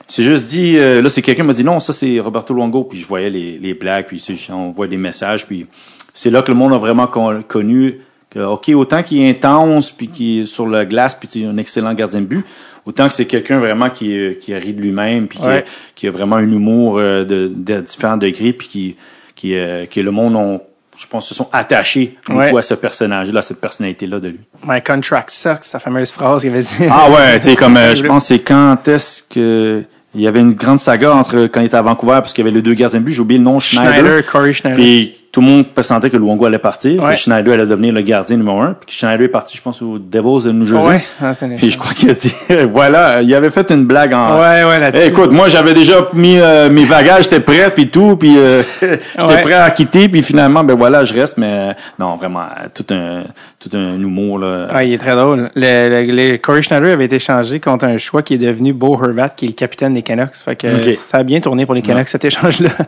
[0.07, 2.83] C'est juste dit, euh, là, c'est quelqu'un qui m'a dit non, ça c'est Roberto Luongo,
[2.83, 4.21] puis je voyais les, les blagues, puis
[4.51, 5.65] on voit des messages, puis
[6.13, 8.01] c'est là que le monde a vraiment con- connu
[8.35, 11.57] que, ok, autant qu'il est intense, puis qu'il est sur la glace, puis tu un
[11.57, 12.45] excellent gardien de but,
[12.85, 15.65] autant que c'est quelqu'un vraiment qui, euh, qui rit de lui-même, puis qui, Ouais.
[15.95, 18.95] qui a vraiment un humour euh, de, de différents degrés, puis qui,
[19.35, 20.61] qui, euh, que le monde ont,
[20.97, 22.57] je pense, se sont attachés beaucoup Ouais.
[22.57, 24.39] à ce personnage-là, à cette personnalité-là de lui.
[24.65, 26.85] My contract sucks, sa fameuse phrase qu'il avait dit.
[26.89, 29.83] Ah ouais, tu sais, comme euh, je pense c'est quand est-ce que
[30.13, 32.47] il y avait une grande saga entre quand il était à Vancouver parce qu'il y
[32.47, 33.93] avait les deux gardiens de but, j'ai oublié le nom Schneider.
[33.95, 34.77] Schneider, Corey Schneider.
[34.81, 37.11] Puis tout le monde pressentait que Luongo allait partir, Ouais.
[37.15, 39.81] que Schneider allait devenir le gardien numéro un, puis que Schneider est parti, je pense,
[39.81, 40.87] aux Devils de New Jersey.
[40.87, 42.33] Ouais, ah, Puis je crois qu'il a dit,
[42.71, 44.39] voilà, il avait fait une blague en.
[44.39, 45.03] Ouais, ouais, là-dessus.
[45.07, 48.63] Eh, écoute, moi j'avais déjà mis euh, mes bagages, j'étais prêt, puis tout, puis euh,
[48.81, 49.41] j'étais Ouais.
[49.41, 53.23] prêt à quitter, puis finalement, ben voilà, je reste, mais non, vraiment, tout un,
[53.59, 54.67] tout un humour là.
[54.73, 55.49] Ouais, il est très drôle.
[55.53, 58.93] Le, le, le- Corey Schneider avait été changé contre un choix qui est devenu Bo
[58.93, 60.35] Horvat, qui est le capitaine des Canucks.
[60.45, 62.69] Fait que ça a bien tourné pour les Canucks, cet échange-là.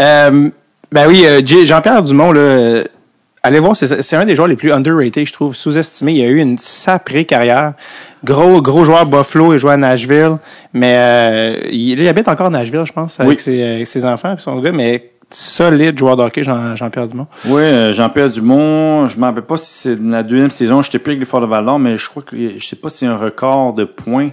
[0.00, 0.48] Euh,
[0.92, 2.84] ben oui, euh, Jean-Pierre Dumont, là, euh,
[3.42, 6.12] allez voir, c'est un des joueurs les plus underrated, je trouve, sous-estimé.
[6.14, 7.72] Il a eu une sacrée carrière.
[8.24, 10.36] Gros, gros joueur Buffalo, il jouait à Nashville.
[10.72, 13.42] Mais euh, il, il habite encore à Nashville, je pense, avec, Oui.
[13.42, 17.26] ses, avec ses enfants et son gars, mais solide joueur de hockey, Jean- Jean-Pierre Dumont.
[17.46, 21.12] Oui, euh, Jean-Pierre Dumont, je me rappelle pas si c'est la deuxième saison, j'étais plus
[21.12, 23.16] avec les Forts de Val-d'Or, mais je crois que je sais pas si c'est un
[23.16, 24.30] record de points.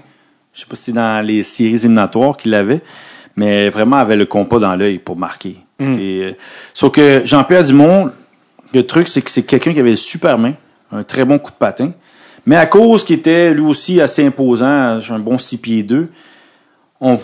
[0.53, 2.81] Je sais pas si c'est dans les séries éliminatoires qu'il avait,
[3.37, 5.55] mais vraiment avait le compas dans l'œil pour marquer.
[5.79, 6.31] Et, euh,
[6.73, 8.11] sauf que Jean-Pierre Dumont,
[8.73, 10.53] le truc, c'est que c'est quelqu'un qui avait super main,
[10.91, 11.91] un très bon coup de patin,
[12.45, 14.65] mais à cause qu'il était lui aussi assez imposant,
[15.09, 16.09] un bon 6 pieds 2,
[17.01, 17.17] on,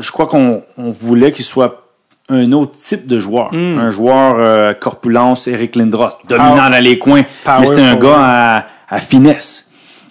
[0.00, 1.88] je crois qu'on on voulait qu'il soit
[2.28, 3.50] un autre type de joueur.
[3.52, 7.22] Un joueur euh, corpulence, Eric Lindros, dominant Power- dans les coins.
[7.44, 9.68] power mais c'était un gars à, à finesse.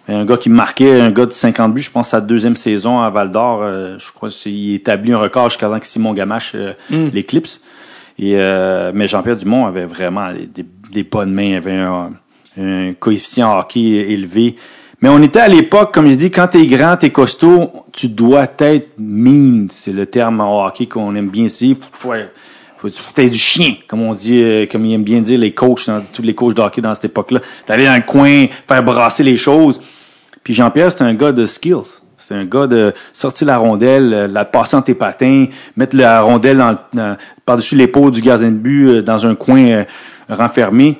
[0.09, 3.09] Un gars qui marquait, un gars de 50 buts, je pense, sa deuxième saison à
[3.09, 3.61] Val d'Or.
[3.63, 6.73] euh, je crois qu'il établit un record jusqu'à temps que Simon Gamache euh,
[7.13, 7.61] l'éclipse.
[8.19, 12.11] Et, euh, mais Jean-Pierre Dumont avait vraiment des, des bonnes mains, avait un,
[12.59, 13.79] un coefficient hockey
[14.11, 14.55] élevé.
[15.01, 18.43] Mais on était à l'époque, comme je dis, quand t'es grand, t'es costaud, tu dois
[18.59, 19.67] être mean.
[19.71, 21.75] C'est le terme en hockey qu'on aime bien ici.
[21.91, 22.11] Faut,
[22.77, 25.53] faut, faut, être du chien, comme on dit, euh, comme ils aiment bien dire les
[25.53, 27.39] coachs, dans- tous les coachs de hockey dans cette époque-là.
[27.65, 29.81] T'allais dans le coin, faire brasser les choses.
[30.43, 32.00] Puis Jean-Pierre, c'était un gars de skills.
[32.31, 36.21] C'est un gars de sortir la rondelle, euh, la passer en tes patins, mettre la
[36.21, 39.83] rondelle dans- dans- par-dessus l'épaule du gardien de but euh, dans un coin euh,
[40.29, 40.97] renfermé.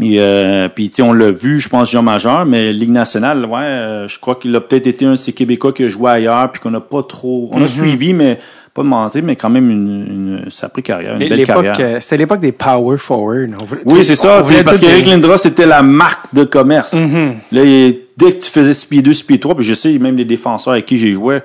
[0.00, 4.06] Et, euh, puis, on l'a vu, je pense, jean majeur, mais Ligue nationale, ouais, euh,
[4.08, 6.60] je crois qu'il a peut-être été un de ces Québécois qui a joué ailleurs, puis
[6.60, 7.48] qu'on n'a pas trop...
[7.52, 8.38] On a suivi, mais
[8.74, 11.74] pas mentir, mais quand même une, une sacrée carrière, une belle carrière.
[12.00, 13.50] C'était l'époque des power forward.
[13.64, 16.94] Voulait- Oui, c'est ça, on parce des- Lindros, c'était la marque de commerce.
[16.94, 17.32] Mm-hmm.
[17.50, 19.96] Là, il- dès que tu faisais 6 pieds 2, 6 pieds 3, puis je sais,
[19.98, 21.40] même les défenseurs avec qui j'ai joué,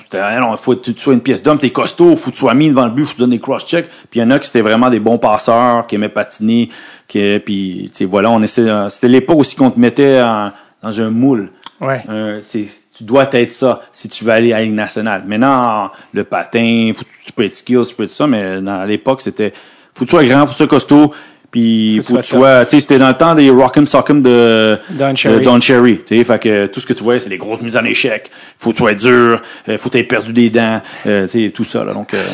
[0.00, 2.54] c'était, Ah faut que tu sois une pièce d'homme, t'es costaud, faut que tu sois
[2.54, 3.86] mis devant le but, faut que tu donnes des cross-checks.
[4.10, 6.70] Puis il y en a qui c'était vraiment des bons passeurs, qui aimaient patiner,
[7.06, 10.52] qui, puis, tu sais, voilà, on essaie, euh, c'était l'époque aussi qu'on te mettait en-
[10.82, 11.50] dans un moule.
[11.80, 12.02] Ouais.
[12.08, 15.24] Euh, tu dois être ça si tu veux aller à la Ligue nationale.
[15.26, 18.86] Maintenant, le patin, faut, tu peux être skills, tu peux être ça, mais dans, à
[18.86, 19.52] l'époque, c'était
[19.94, 21.12] faut que tu sois grand, faut que tu sois costaud,
[21.52, 22.64] puis Faut que tu sois...
[22.64, 25.38] Tu sais, c'était dans le temps des Rock'em Sock'em de Don Cherry.
[25.38, 26.00] de Don Cherry.
[26.04, 28.30] Tu sais, fait que tout ce que tu vois, c'est les grosses mises en échec.
[28.58, 31.44] Faut que tu sois dur, euh, faut que tu aies perdu des dents, euh, tu
[31.44, 31.84] sais, tout ça.
[31.84, 31.92] Là.
[31.92, 32.24] Donc, euh,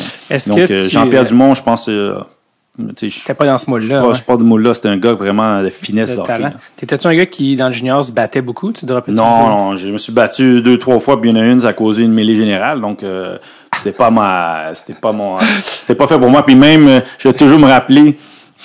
[0.47, 1.87] donc euh, Jean-Pierre Dumont, je pense...
[1.89, 2.15] euh,
[3.37, 4.05] pas dans ce moule-là.
[4.09, 4.73] je suis pas de moule là.
[4.73, 6.53] C'était un gars vraiment de finesse de de.
[6.77, 8.71] T'étais-tu un gars qui, dans le junior, se battait beaucoup?
[8.71, 11.41] Tu droppais Non, non, je me suis battu deux, trois fois, puis il y en
[11.41, 13.37] a une, ça a causé une mêlée générale, donc euh,
[13.77, 16.45] c'était pas ma, c'était pas mon, c'était pas fait pour moi.
[16.45, 18.17] Puis même, euh, je vais toujours me rappeler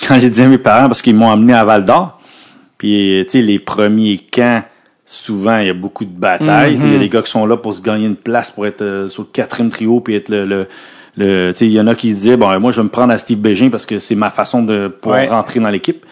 [0.07, 2.19] quand j'ai dit à mes parents parce qu'ils m'ont amené à Val d'Or.
[2.77, 4.63] Puis tu sais, les premiers camps,
[5.05, 6.77] souvent il y a beaucoup de batailles.
[6.77, 8.65] Sais, Il y a des gars qui sont là pour se gagner une place, pour
[8.67, 10.67] être euh, sur le quatrième trio, puis être le, le
[11.17, 13.13] le, tu sais, il y en a qui disaient, bon, moi, je vais me prendre
[13.13, 15.29] à Steve Bégin parce que c'est ma façon de pouvoir Ouais.
[15.29, 16.05] rentrer dans l'équipe.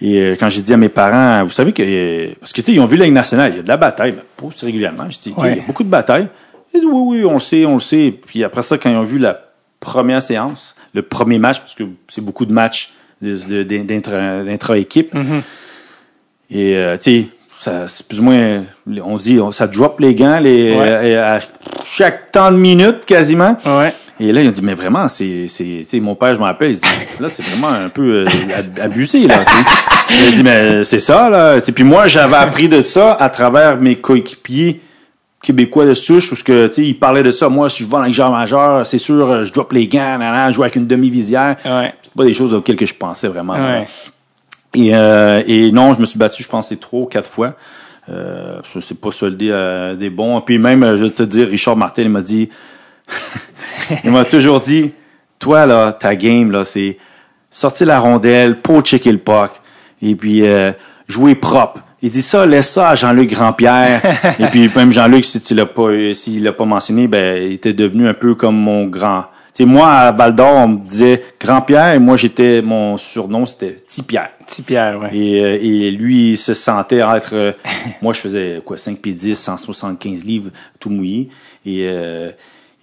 [0.00, 2.68] Et euh, quand j'ai dit à mes parents, vous savez que euh, parce que tu
[2.68, 5.04] sais, ils ont vu la Ligue nationale, il y a de la bataille, ben, régulièrement.
[5.08, 6.28] Tu sais, il y a beaucoup de batailles.
[6.72, 8.18] Ils disent, oui, oui, on le sait, on le sait.
[8.26, 9.38] Puis après ça, quand ils ont vu la
[9.80, 15.14] première séance, le premier match, parce que c'est beaucoup de matchs d'intra-équipe.
[16.50, 17.26] Et euh, tu sais,
[17.58, 18.64] ça, c'est plus ou moins,
[19.04, 20.78] on dit, ça drop les gants les, Ouais.
[21.16, 21.40] euh, à
[21.84, 23.56] chaque temps de minute quasiment.
[23.64, 23.94] Ouais.
[24.20, 26.44] Et là, il a dit, mais vraiment, c'est, c'est, tu sais, mon père, je me
[26.44, 26.82] rappelle, il dit,
[27.18, 28.24] là, c'est vraiment un peu euh,
[28.56, 29.36] ab- abusé, là.
[30.10, 31.58] Il a dit, mais c'est ça, là.
[31.60, 34.81] Tu sais, Puis moi, j'avais appris de ça à travers mes coéquipiers
[35.42, 37.48] québécois de souche, parce que, tu sais, ils parlaient de ça.
[37.48, 40.18] Moi, si je vais dans le genre majeur, c'est sûr, euh, je drop les gants,
[40.48, 41.56] je joue avec une demi-visière.
[41.64, 41.92] Ouais.
[42.02, 43.54] C'est pas des choses auxquelles que je pensais vraiment.
[43.54, 43.86] Ouais.
[44.74, 47.56] Et, euh, et non, je me suis battu, je pense, c'est trois ou quatre fois.
[48.10, 50.40] Euh, ça s'est pas soldé à des bons.
[50.40, 52.48] Puis même, euh, je vais te dire, Richard Martel, il m'a dit,
[54.04, 54.92] il m'a toujours dit,
[55.38, 56.98] toi, là, ta game, là, c'est
[57.50, 59.50] sortir la rondelle, pas checker le puck,
[60.00, 60.72] et puis euh,
[61.08, 61.80] jouer propre.
[62.04, 64.02] Il dit ça, laisse ça à Jean-Luc Grandpierre.
[64.40, 67.72] et puis même Jean-Luc, si tu l'as pas, s'il l'a pas mentionné, ben, il était
[67.72, 69.26] devenu un peu comme mon grand.
[69.54, 73.44] Tu sais, moi, à Val d'Or, on me disait Grand-Pierre, et moi, j'étais, mon surnom,
[73.44, 74.30] c'était Petit Pierre.
[74.46, 75.14] Petit Pierre, ouais.
[75.14, 77.34] Et, euh, et lui, il se sentait être...
[77.34, 77.52] euh,
[78.02, 80.50] moi, je faisais quoi, 5 pieds 10, 175 livres,
[80.80, 81.28] tout mouillé.
[81.66, 82.30] Et, euh,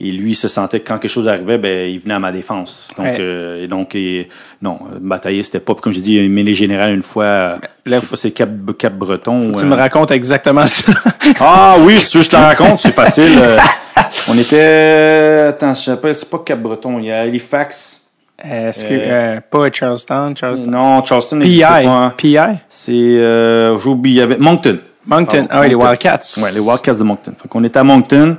[0.02, 2.32] et lui, il se sentait que quand quelque chose arrivait, ben, il venait à ma
[2.32, 2.88] défense.
[2.96, 3.18] Donc, Ouais.
[3.20, 4.30] euh, et donc, et,
[4.62, 5.76] non, euh, batailler, c'était pas...
[5.76, 8.50] Comme je dis, il y a une mêlée générale une fois, sais pas, c'est Cap,
[8.78, 9.52] Cap Breton.
[9.52, 10.94] Tu euh, me racontes exactement ça.
[11.42, 13.38] ah oui, si tu veux, je te raconte, c'est facile.
[13.38, 13.58] Euh,
[14.30, 15.48] on était...
[15.50, 18.00] Attends, je sais pas, c'est pas Cap Breton, il y a Halifax.
[18.42, 20.72] Est-ce que, Euh, pas Charlestown, Charlestown?
[20.72, 21.42] Non, Charleston.
[21.42, 21.60] PI.
[21.60, 22.14] pas.
[22.16, 22.38] PI.
[22.70, 24.80] C'est, euh, j'oublie, il y avait Moncton.
[25.06, 25.48] Moncton.
[25.50, 25.76] Ah, oui, les.
[25.76, 26.22] Wildcats.
[26.38, 27.34] Ouais, les Wildcats de Moncton.
[27.42, 28.38] Fait qu'on était à Moncton.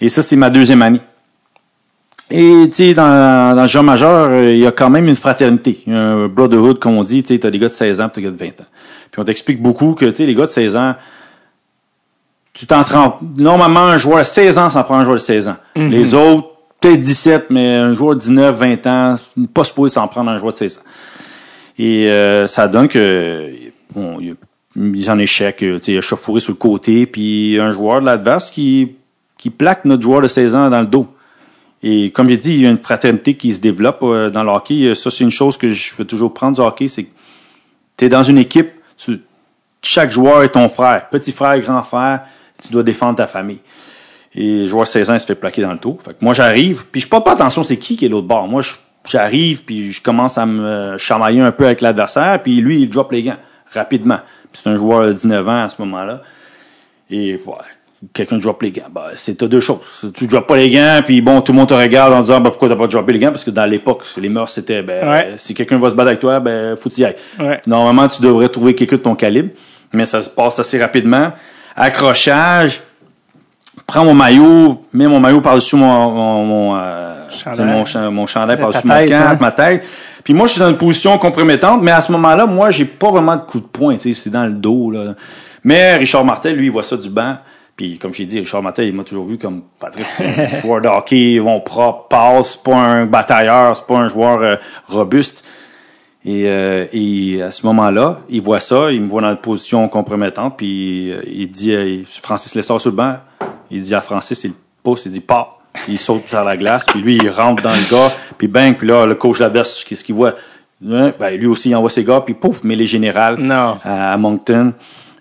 [0.00, 1.00] Et ça, c'est ma deuxième année.
[2.30, 5.82] Et, tu sais, dans, dans le genre majeur, il y a quand même une fraternité.
[5.86, 7.22] Il y a un brotherhood, comme on dit.
[7.22, 8.66] Tu sais, t'as des gars de 16 ans, puis t'as des gars de 20 ans.
[9.10, 10.94] Puis on t'explique beaucoup que, tu sais, les gars de 16 ans,
[12.52, 12.84] tu t'en.
[13.36, 15.56] Normalement, un joueur de 16 ans, ça en prend un joueur de 16 ans.
[15.74, 16.48] Les autres,
[16.80, 19.14] peut-être 17, mais un joueur de 19, 20 ans,
[19.54, 20.88] pas supposé s'en prendre un joueur de 16 ans.
[21.78, 23.50] Et euh, ça donne que
[23.94, 24.34] bon, il y a
[24.74, 28.06] mise en échec, tu sais, il a chauffouré sur le côté, puis un joueur de
[28.06, 28.96] l'adverse qui,
[29.38, 31.06] qui plaque notre joueur de 16 ans dans le dos.
[31.82, 34.50] Et comme j'ai dit, il y a une fraternité qui se développe euh, dans le
[34.50, 34.84] hockey.
[34.88, 37.10] Euh, Ça, c'est une chose que je veux toujours prendre du hockey, c'est que
[37.96, 39.20] tu es dans une équipe, tu-
[39.82, 42.22] chaque joueur est ton frère, petit frère, grand frère,
[42.62, 43.60] tu dois défendre ta famille.
[44.34, 45.98] Et le joueur de 16 ans, il se fait plaquer dans le dos.
[46.04, 48.48] Fait que moi, j'arrive, puis je porte pas attention c'est qui qui est l'autre bord.
[48.48, 48.62] Moi,
[49.08, 53.12] j'arrive, puis je commence à me chamailler un peu avec l'adversaire, puis lui, il drop
[53.12, 53.36] les gants
[53.72, 54.18] rapidement.
[54.52, 56.22] C'est un joueur de 19 ans à ce moment-là.
[57.10, 57.64] Et voilà,
[58.12, 58.82] quelqu'un drop les gants.
[58.94, 59.78] Ben, c'est deux choses.
[60.14, 62.50] Tu drops pas les gants, puis bon, tout le monde te regarde en disant ben,
[62.50, 63.30] pourquoi t'as pas droppé les gants?
[63.30, 65.34] Parce que dans l'époque, les mœurs, c'était ben, Ouais.
[65.38, 67.16] si quelqu'un va se battre avec toi, ben faut y ailles.
[67.40, 67.60] Ouais.
[67.66, 69.50] Normalement, tu devrais trouver quelqu'un de ton calibre,
[69.92, 71.32] mais ça se passe assez rapidement.
[71.74, 72.80] Accrochage,
[73.86, 77.66] prends mon maillot, mets mon maillot par-dessus mon, mon, mon, euh, Chandail.
[77.66, 79.36] mon, cha- mon chandail par-dessus mon camp, hein.
[79.40, 79.84] ma tête.
[80.24, 83.10] Puis moi, je suis dans une position compromettante, mais à ce moment-là, moi, j'ai pas
[83.10, 85.14] vraiment de coup de poing, c'est dans le dos, là.
[85.64, 87.36] Mais Richard Martel, lui, il voit ça du banc.
[87.78, 90.88] Puis, comme je dit, Richard Martel, il m'a toujours vu comme Patrice, un joueur de
[90.88, 94.56] hockey, bon, propre, passe, c'est pas un batailleur, c'est pas un joueur euh,
[94.88, 95.44] robuste.
[96.24, 99.88] Et, euh, et à ce moment-là, il voit ça, il me voit dans une position
[99.88, 103.14] compromettante, puis euh, il dit, euh, Francis Lessard sur le banc,
[103.70, 105.60] il dit à Francis, il pousse, il dit, pas.
[105.86, 108.88] Il saute sur la glace, puis lui, il rentre dans le gars, puis bang, puis
[108.88, 110.34] là, le coach adverse, qu'est-ce qu'il voit?
[110.84, 113.38] Hein, Ben, lui aussi, il envoie ses gars, puis pouf, mais les générales
[113.84, 114.74] à Moncton.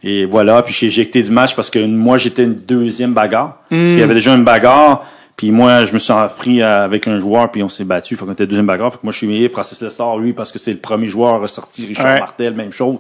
[0.04, 3.58] Et voilà, puis j'ai éjecté du match parce que moi, j'étais une deuxième bagarre.
[3.70, 5.06] Parce qu'il y avait déjà une bagarre,
[5.36, 8.16] puis moi, je me suis pris avec un joueur, puis on s'est battu.
[8.16, 8.92] Fait qu'on était deuxième bagarre.
[8.92, 11.42] Fait que moi, je suis mis Francis Lessard, lui, parce que c'est le premier joueur
[11.42, 11.86] ressorti.
[11.86, 12.20] Richard Ouais.
[12.20, 12.98] Martel, même chose.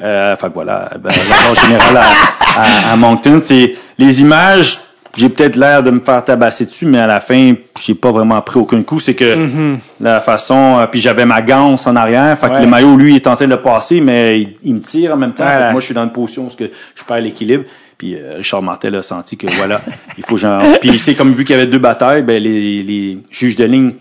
[0.00, 4.78] Euh, fait que voilà, ben, la générale à, à, à Moncton, c'est les images.
[5.16, 8.40] J'ai peut-être l'air de me faire tabasser dessus, mais à la fin, j'ai pas vraiment
[8.42, 9.00] pris aucun coup.
[9.00, 12.96] C'est que la façon, euh, puis j'avais ma ganse en arrière, fait que le maillot,
[12.96, 15.34] lui, il est en train de le passer, mais il, il me tire en même
[15.34, 15.44] temps.
[15.44, 17.64] Fait que moi, je suis dans une position où que je perds l'équilibre.
[17.98, 19.82] Puis euh, Richard Martel a senti que voilà,
[20.18, 20.62] il faut genre.
[20.80, 23.64] Puis tu sais, comme vu qu'il y avait deux batailles, ben les, les juges de
[23.64, 23.92] ligne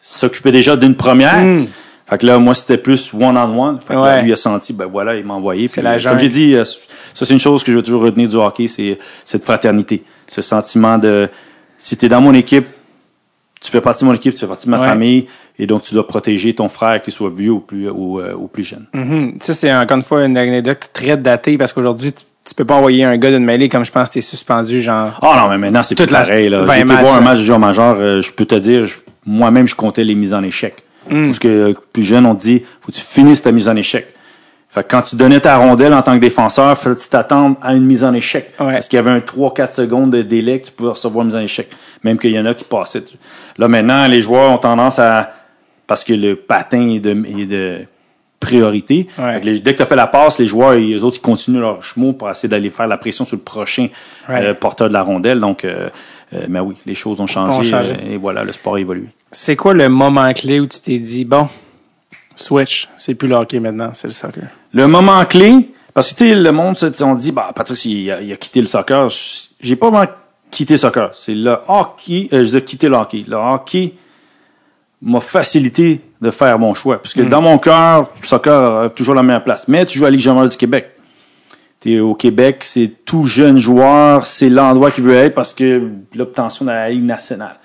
[0.00, 1.44] s'occupaient déjà d'une première.
[2.08, 3.80] Fait que là, moi, c'était plus one-on-one.
[3.86, 5.66] Fait que là, lui a senti, ben voilà, il m'a envoyé.
[5.66, 6.10] C'est Puis, la euh.
[6.10, 8.68] Comme j'ai dit, euh, ça, c'est une chose que je veux toujours retenir du hockey,
[8.68, 10.04] c'est cette fraternité.
[10.28, 11.28] Ce sentiment de,
[11.78, 12.66] si t'es dans mon équipe,
[13.60, 14.86] tu fais partie de mon équipe, tu fais partie de ma Ouais.
[14.86, 15.26] famille,
[15.58, 18.46] et donc tu dois protéger ton frère, qu'il soit vieux ou plus, ou, euh, ou
[18.48, 18.86] plus jeune.
[18.92, 19.38] Mhm.
[19.40, 22.74] Ça, c'est encore une fois une anecdote très datée parce qu'aujourd'hui, tu, tu peux pas
[22.74, 25.18] envoyer un gars d'une mêlée comme je pense que t'es suspendu, genre.
[25.22, 26.48] Ah non, mais maintenant, c'est Toute tout la- pareil.
[26.48, 26.62] Là.
[26.62, 28.86] 20 J'ai été matchs, voir un match de joueur majeur, euh, je peux te dire,
[29.24, 30.74] moi-même, je comptais les mises en échec.
[31.10, 31.26] Mm.
[31.26, 33.76] Parce que euh, plus jeune, on te dit, faut que tu finisses ta mise en
[33.76, 34.06] échec.
[34.76, 37.72] Fait que quand tu donnais ta rondelle en tant que défenseur, fallait tu t'attendre à
[37.74, 38.52] une mise en échec.
[38.60, 38.74] Ouais.
[38.74, 41.36] Parce qu'il y avait un 3-4 secondes de délai que tu pouvais recevoir une mise
[41.40, 41.70] en échec.
[42.04, 43.02] Même qu'il y en a qui passaient.
[43.56, 45.32] Là, maintenant, les joueurs ont tendance à,
[45.86, 47.78] parce que le patin est de, est de
[48.38, 49.06] priorité.
[49.18, 49.40] Ouais.
[49.40, 51.82] Les- dès que tu as fait la passe, les joueurs, les autres, ils continuent leur
[51.82, 53.88] chemin pour essayer d'aller faire la pression sur le prochain
[54.28, 54.42] Ouais.
[54.44, 55.40] euh, porteur de la rondelle.
[55.40, 55.88] Donc, euh,
[56.34, 57.58] euh, mais oui, les choses ont changé.
[57.58, 57.94] Ont changé.
[58.10, 59.06] et voilà, le sport a évolué.
[59.32, 61.48] C'est quoi le moment clé où tu t'es dit, bon,
[62.34, 64.44] switch, c'est plus le hockey maintenant, c'est le soccer?
[64.76, 68.30] Le moment clé, parce que tu le monde, on dit, bah, Patrice, il a, il
[68.30, 69.08] a quitté le soccer.
[69.58, 70.12] J'ai pas vraiment
[70.50, 71.14] quitté le soccer.
[71.14, 73.24] C'est le hockey, euh, j'ai quitté le hockey.
[73.26, 73.94] Le hockey
[75.00, 77.00] m'a facilité de faire mon choix.
[77.00, 79.66] Parce que dans mon cœur, le soccer a toujours la meilleure place.
[79.66, 80.90] Mais tu joues à la Ligue majeure du Québec.
[81.80, 86.66] T'es au Québec, c'est tout jeune joueur, c'est l'endroit qu'il veut être parce que l'obtention
[86.66, 87.56] de la Ligue nationale.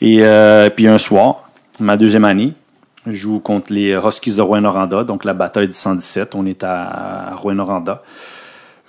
[0.00, 1.50] Et euh, puis un soir,
[1.80, 2.67] ma deuxième année, je
[3.12, 6.34] joue contre les Huskies de Rouen-Noranda, donc la bataille du 117.
[6.34, 8.02] On est à Rouen-Noranda.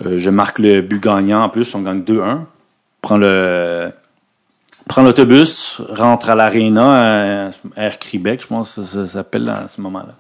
[0.06, 2.40] Euh, je marque le but gagnant en plus, on gagne 2-1.
[3.02, 3.92] Prends le
[4.98, 10.16] l'autobus, rentre à l'aréna, euh, Air Québec, je pense que ça, s'appelle à ce moment-là.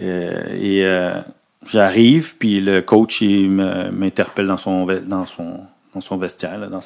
[0.00, 1.22] Euh, et
[1.66, 5.60] j'arrive, puis le coach il m'interpelle dans son dans son
[5.94, 6.80] dans son vestiaire, dans, dans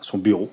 [0.00, 0.50] son bureau.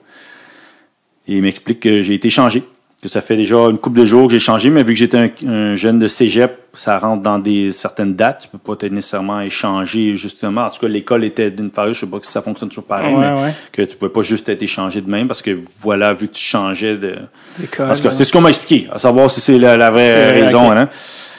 [1.28, 2.64] Et il m'explique que j'ai été changé,
[3.06, 5.18] que ça fait déjà une couple de jours que j'ai changé, mais vu que j'étais
[5.18, 8.42] un, un jeune de cégep, ça rentre dans des certaines dates.
[8.44, 10.66] Tu peux pas être nécessairement échangé justement.
[10.66, 13.14] En tout cas, l'école était d'une part, je sais pas si ça fonctionne toujours pareil,
[13.16, 13.54] Ouais, mais ouais.
[13.72, 16.44] que tu pouvais pas juste être échangé de même parce que voilà, vu que tu
[16.44, 17.16] changeais de.
[17.72, 18.12] Cas, ouais.
[18.12, 20.90] c'est ce qu'on m'a expliqué, à savoir si c'est la, la vraie raison, hein.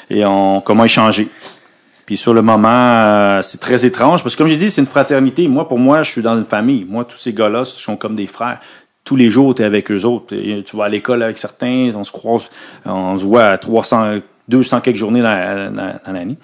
[0.09, 1.29] Et on comment échanger.
[2.07, 4.87] Puis sur le moment, euh, c'est très étrange parce que comme j'ai dit, c'est une
[4.87, 5.49] fraternité.
[5.49, 6.87] Moi, pour moi, je suis dans une famille.
[6.89, 8.61] Moi, tous ces gars-là, ce sont comme des frères.
[9.07, 10.35] Tous les jours, tu es avec eux autres.
[10.37, 12.51] Tu vas à l'école avec certains, on se croise,
[12.85, 14.19] on se voit à 300,
[14.49, 16.37] 200 quelques journées dans, dans- dans l'année.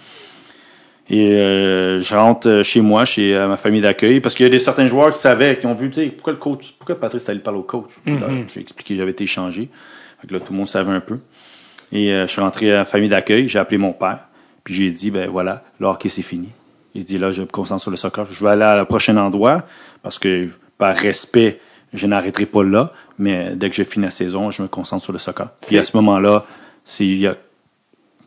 [1.10, 4.48] Et euh, je rentre euh, chez moi, chez euh, ma famille d'accueil, parce qu'il y
[4.48, 6.98] a des certains joueurs qui savaient, qui ont vu, tu sais, pourquoi le coach, pourquoi
[6.98, 7.90] Patrice allé parler au coach?
[8.06, 9.68] Là, J'ai expliqué que j'avais été échangé.
[10.20, 11.18] Fait que là, tout le monde savait un peu.
[11.90, 14.20] Et euh, je suis rentré à la famille d'accueil, j'ai appelé mon père,
[14.64, 16.48] puis j'ai dit, ben voilà, le hockey c'est fini.
[16.94, 18.24] Il dit, là, je me concentre sur le soccer.
[18.30, 19.64] Je vais aller à le prochain endroit,
[20.02, 20.48] parce que
[20.78, 21.58] par respect,
[21.92, 25.12] je n'arrêterai pas là, mais dès que je finis la saison, je me concentre sur
[25.12, 25.48] le soccer.
[25.66, 26.44] Puis à ce moment-là,
[26.84, 27.36] c'est, il y a,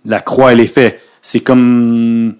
[0.06, 1.02] la croix, elle est faite.
[1.22, 2.36] C'est comme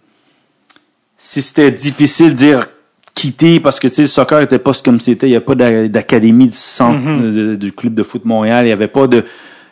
[1.18, 2.68] si c'était difficile de dire
[3.16, 5.56] quitter parce que tu sais le soccer était pas comme c'était il y a pas
[5.56, 7.00] d'a- d'académie du centre
[7.32, 9.24] de- du club de foot Montréal il y avait pas de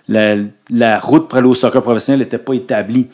[0.07, 0.35] la,
[0.69, 3.07] la route pour aller au soccer professionnel n'était pas établie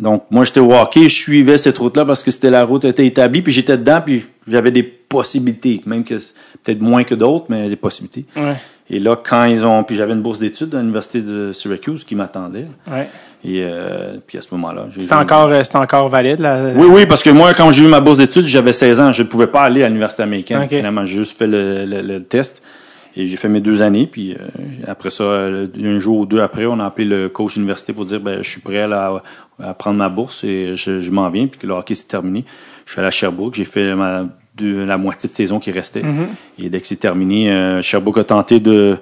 [0.00, 2.84] donc moi j'étais au hockey je suivais cette route là parce que c'était la route
[2.84, 6.14] était établie puis j'étais dedans puis j'avais des possibilités même que
[6.62, 8.56] peut-être moins que d'autres mais des possibilités Ouais.
[8.90, 12.14] et là quand ils ont puis j'avais une bourse d'études à l'université de Syracuse qui
[12.14, 13.08] m'attendait Ouais.
[13.44, 16.72] et euh, puis à ce moment-là j'ai C'était encore, euh, c'était encore valide, là.
[16.74, 19.12] oui, oui, parce que moi, quand j'ai eu ma bourse d'études, j'avais 16 ans.
[19.12, 20.62] Je ne pouvais pas aller à l'université américaine.
[20.64, 20.70] Ok.
[20.70, 22.62] Finalement, j'ai juste fait le, le- le test.
[23.16, 24.06] Et j'ai fait mes deux années.
[24.06, 24.38] Puis euh,
[24.86, 28.20] après ça, un jour ou deux après, on a appelé le coach d'université pour dire
[28.20, 29.22] ben, je suis prêt là,
[29.62, 31.46] à, prendre ma bourse et je, je m'en viens.
[31.46, 32.44] Puis que le hockey s'est terminé.
[32.84, 33.54] Je suis allé à Sherbrooke.
[33.54, 34.26] J'ai fait ma,
[34.60, 36.02] la moitié de saison qui restait.
[36.58, 38.98] Et dès que c'est terminé, euh, Sherbrooke a tenté de,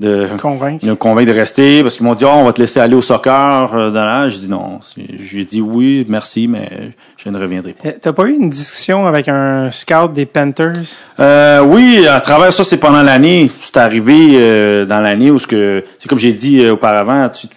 [0.00, 0.86] de Convaincre.
[0.86, 3.02] me convaincre de rester parce qu'ils m'ont dit oh, on va te laisser aller au
[3.02, 4.78] soccer euh, dans la j'ai dit non
[5.18, 6.68] j'ai dit oui merci mais
[7.16, 10.72] je ne reviendrai pas Euh, T'as pas eu une discussion avec un scout des Panthers?
[11.18, 15.48] euh, oui à travers ça c'est pendant l'année c'est arrivé euh, dans l'année où ce
[15.48, 17.48] que c'est comme j'ai dit euh, auparavant tu,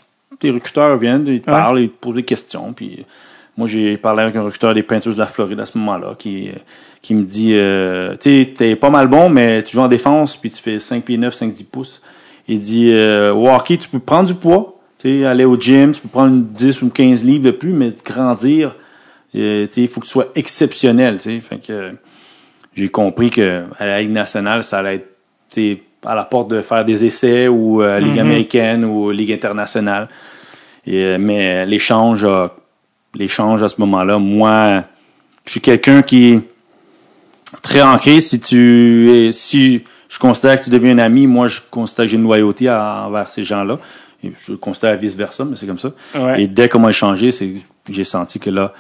[0.42, 1.56] les recruteurs viennent ils te Ouais.
[1.58, 3.06] parlent ils te posent des questions puis
[3.56, 6.50] moi j'ai parlé avec un recruteur des Panthers de la Floride à ce moment-là qui
[6.50, 6.54] euh,
[7.04, 10.38] qui me dit euh, tu sais t'es pas mal bon mais tu joues en défense
[10.38, 12.02] puis tu fais 5 pieds 9 5 10 pouces
[12.52, 15.92] il dit euh, au hockey tu peux prendre du poids tu sais aller au gym
[15.94, 18.76] tu peux prendre une 10 ou 15 livres de plus mais grandir
[19.36, 21.40] euh, tu sais il faut que tu sois exceptionnel tu sais.
[21.40, 21.92] Fait que euh,
[22.76, 25.08] j'ai compris que à la Ligue nationale ça allait être
[25.52, 29.32] tu sais, à la porte de faire des essais ou euh, Ligue américaine ou Ligue
[29.34, 30.08] internationale.
[30.88, 32.52] Et, euh, mais l'échange a-
[33.14, 34.84] l'échange à ce moment-là moi
[35.46, 36.42] je suis quelqu'un qui est
[37.62, 38.22] très ancré.
[38.22, 42.12] Si tu es, si je considère que tu deviens un ami, moi je considère que
[42.12, 43.80] j'ai une loyauté à- envers ces gens-là.
[44.24, 45.92] Je constate vice-versa, mais c'est comme ça.
[46.14, 46.44] Ouais.
[46.44, 47.32] Et dès qu'on m'a échangé,
[47.90, 48.74] j'ai senti que là,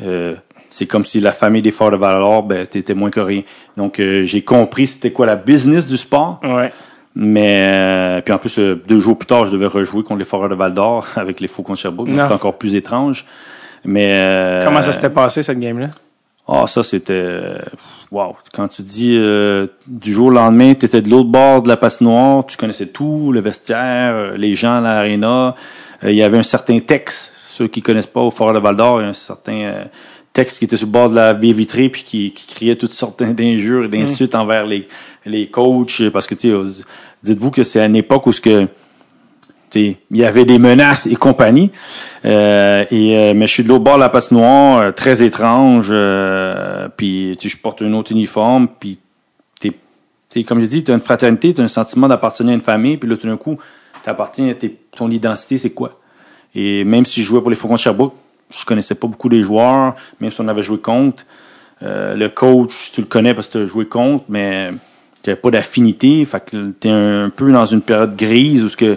[0.00, 0.36] euh,
[0.68, 3.42] c'est comme si la famille des Forts de Val-d'Or, ben, t'étais moins que rien.
[3.76, 6.38] Donc, euh, j'ai compris c'était quoi la business du sport.
[6.44, 6.72] Ouais.
[7.16, 10.24] Mais, euh, puis en plus, euh, deux jours plus tard, je devais rejouer contre les
[10.24, 12.08] Foreurs de Val-d'Or avec les Faux contre Sherbrooke.
[12.08, 13.24] C'était encore plus étrange.
[13.84, 15.88] Mais, euh, Comment ça s'était passé, cette game-là?
[16.46, 17.40] ah, ça, c'était...
[18.10, 18.34] Wow.
[18.52, 21.76] Quand tu dis euh, du jour au lendemain, tu étais de l'autre bord de la
[21.76, 25.54] patinoire, tu connaissais tout, le vestiaire, euh, les gens à l'aréna.
[26.02, 27.32] Euh, Il y avait un certain texte.
[27.40, 29.84] Ceux qui connaissent pas au Fort de Val d'Or, il y a un certain euh,
[30.32, 32.92] texte qui était sur le bord de la baie vitrée puis qui, qui criait toutes
[32.92, 34.88] sortes d'injures et d'insultes envers les,
[35.24, 36.08] les coachs.
[36.12, 36.84] Parce que, tu sais,
[37.22, 38.66] dites-vous que c'est à une époque où ce que
[39.74, 41.70] il y avait des menaces et compagnie.
[42.24, 45.88] Euh, et euh, mais je suis de l'autre bord de la patinoire, euh, très étrange.
[46.96, 48.68] Puis je porte un autre uniforme.
[48.78, 48.98] Puis
[50.28, 52.96] t'es, comme je dis, t'as une fraternité, t'as un sentiment d'appartenir à une famille.
[52.96, 53.58] Puis là, tout d'un coup,
[54.04, 55.98] t'appartiens tes, ton identité, c'est quoi?
[56.54, 58.14] Et même si je jouais pour les Faucons de Sherbrooke,
[58.50, 61.24] je connaissais pas beaucoup des joueurs, même si on avait joué contre.
[61.82, 64.70] Le coach, tu le connais parce que tu as joué contre, mais
[65.22, 66.24] tu pas d'affinité.
[66.24, 68.96] Fait que tu es un peu dans une période grise où ce que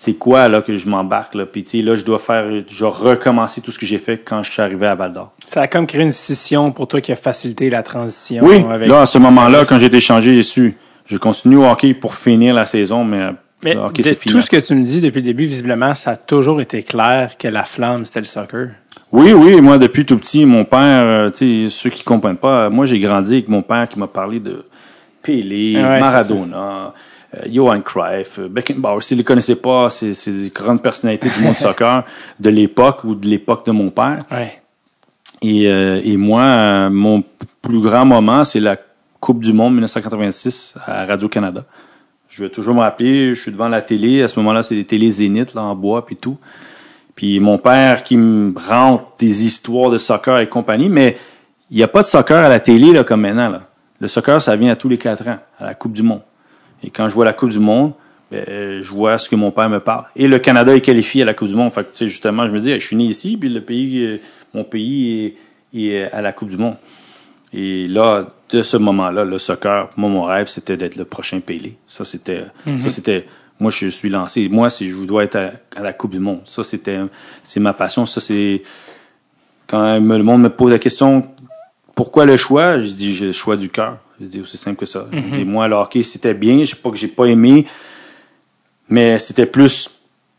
[0.00, 1.44] c'est quoi là que je m'embarque là?
[1.44, 4.18] Puis tu sais, là, je dois faire, je dois recommencer tout ce que j'ai fait
[4.18, 5.32] quand je suis arrivé à Val d'Or.
[5.46, 8.44] Ça a comme créé une scission pour toi qui a facilité la transition.
[8.44, 10.76] Oui, avec- là, à ce moment-là, quand j'ai été changé, j'ai su.
[11.06, 13.30] Je continue au hockey pour finir la saison, mais,
[13.64, 14.34] Mais le hockey, de c'est fini.
[14.34, 17.32] tout ce que tu me dis depuis le début, visiblement, ça a toujours été clair
[17.36, 18.68] que la flamme, c'était le soccer.
[19.10, 22.66] Oui, oui, moi depuis tout petit, mon père, euh, tu sais, ceux qui comprennent pas,
[22.66, 24.64] euh, moi j'ai grandi avec mon père qui m'a parlé de
[25.22, 26.88] Pelé, Ouais, Maradona, euh,
[27.50, 29.02] Johan Cruyff, euh, Beckenbauer.
[29.02, 32.04] S'ils les connaissaient pas, c'est c'est des grandes personnalités du monde soccer
[32.40, 34.24] de l'époque ou de l'époque de mon père.
[34.30, 34.60] Ouais.
[35.42, 37.22] Et, euh, et moi, euh, mon
[37.62, 38.76] plus grand moment, c'est la
[39.20, 41.64] Coupe du Monde 1986 à Radio-Canada.
[42.28, 44.22] Je vais toujours me rappeler, je suis devant la télé.
[44.22, 46.38] À ce moment-là, c'est des télés Zénith, là, en bois, puis tout.
[47.14, 51.16] Puis mon père qui me rentre des histoires de soccer et compagnie, mais
[51.70, 53.62] il n'y a pas de soccer à la télé, là, comme maintenant, là.
[54.00, 56.20] Le soccer, ça vient à tous les quatre ans, à la Coupe du Monde.
[56.82, 57.92] Et quand je vois la Coupe du Monde,
[58.30, 60.04] ben, je vois ce que mon père me parle.
[60.14, 61.72] Et le Canada est qualifié à la Coupe du Monde.
[61.72, 64.04] Fait que, tu sais, justement, je me dis, je suis né ici, puis le pays,
[64.04, 64.20] euh,
[64.54, 65.34] mon pays
[65.74, 66.76] est, est à la Coupe du Monde.
[67.52, 71.76] Et là, de ce moment-là, le soccer, moi, mon rêve, c'était d'être le prochain Pelé.
[71.86, 72.44] Ça, c'était,
[72.76, 73.26] ça, c'était,
[73.58, 74.48] moi, je suis lancé.
[74.50, 76.42] Moi, si je dois être à, à la Coupe du Monde.
[76.44, 76.98] Ça, c'était,
[77.42, 78.04] c'est ma passion.
[78.04, 78.62] Ça, c'est,
[79.66, 81.26] quand le monde me pose la question,
[81.94, 82.78] pourquoi le choix?
[82.78, 83.98] Je dis, j'ai le choix du cœur.
[84.20, 85.06] Je dis, aussi simple que ça.
[85.12, 86.60] Je dis, moi, le hockey, c'était bien.
[86.60, 87.66] Je sais pas que j'ai pas aimé,
[88.88, 89.90] mais c'était plus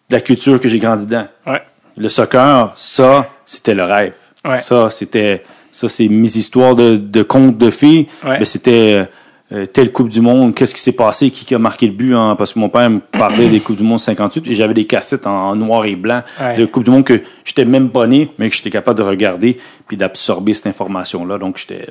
[0.10, 1.28] la culture que j'ai grandi dedans.
[1.46, 1.62] Ouais.
[1.98, 4.14] Le soccer, ça, c'était le rêve.
[4.46, 4.62] Ouais.
[4.62, 8.08] Ça, c'était, ça, c'est mes histoires de, de contes de filles.
[8.26, 8.40] Ouais.
[8.40, 9.08] Mais c'était
[9.52, 12.14] euh, telle Coupe du Monde, qu'est-ce qui s'est passé, qui, qui a marqué le but,
[12.16, 14.86] hein, parce que mon père me parlait des Coupes du Monde 58 et j'avais des
[14.86, 16.56] cassettes en, en noir et blanc Ouais.
[16.56, 19.58] de Coupe du Monde que j'étais même pas né, mais que j'étais capable de regarder
[19.88, 21.38] puis d'absorber cette information-là.
[21.38, 21.88] Donc, j'étais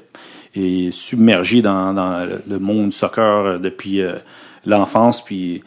[0.55, 4.15] et submergé dans, dans le monde du soccer euh, depuis euh,
[4.67, 5.25] l'enfance.
[5.25, 5.63] Puis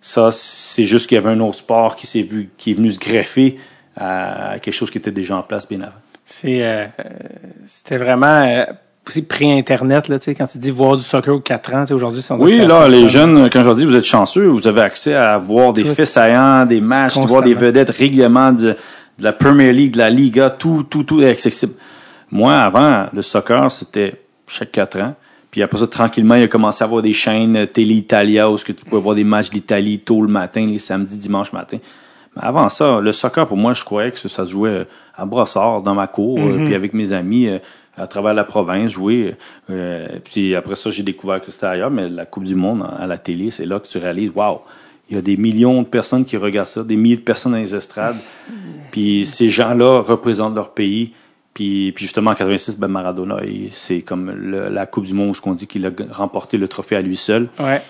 [0.00, 2.92] ça, c'est juste qu'il y avait un autre sport qui s'est vu, qui est venu
[2.92, 3.58] se greffer
[3.96, 5.96] à quelque chose qui était déjà en place bien avant.
[6.24, 6.86] C'est, euh,
[7.66, 8.64] c'était vraiment euh,
[9.06, 12.22] aussi pré-internet là, tu sais, quand tu dis voir du soccer aux 4 ans, aujourd'hui,
[12.22, 15.38] c'est Oui, là, les jeunes, quand je dis, vous êtes chanceux, vous avez accès à
[15.38, 18.76] voir des faits saillants, des matchs, de voir des vedettes régulièrement de,
[19.18, 21.72] de la Premier League, de la Liga, tout, tout, tout est accessible.
[22.30, 25.14] Moi, avant, le soccer, c'était chaque quatre ans.
[25.50, 28.64] Puis après ça, tranquillement, il a commencé à avoir des chaînes Télé Italia où ce
[28.64, 31.78] que tu pouvais voir des matchs d'Italie tôt le matin, les samedis, dimanches matin.
[32.36, 34.84] Mais avant ça, le soccer, pour moi, je croyais que ça, se jouait euh,
[35.16, 37.58] à Brossard, dans ma cour, euh, puis avec mes amis, euh,
[37.96, 39.34] à travers la province, jouer.
[39.68, 43.06] Euh, puis après ça, j'ai découvert que c'était ailleurs, mais la Coupe du Monde à
[43.06, 44.60] la télé, c'est là que tu réalises, waouh,
[45.10, 47.58] il y a des millions de personnes qui regardent ça, des milliers de personnes dans
[47.58, 48.18] les estrades.
[48.92, 51.12] Puis ces gens-là représentent leur pays.
[51.54, 53.36] Puis, puis justement, en 86, ben Maradona,
[53.72, 56.68] c'est comme le- la Coupe du Monde où ce qu'on dit qu'il a remporté le
[56.68, 57.48] trophée à lui seul.
[57.58, 57.82] Ouais.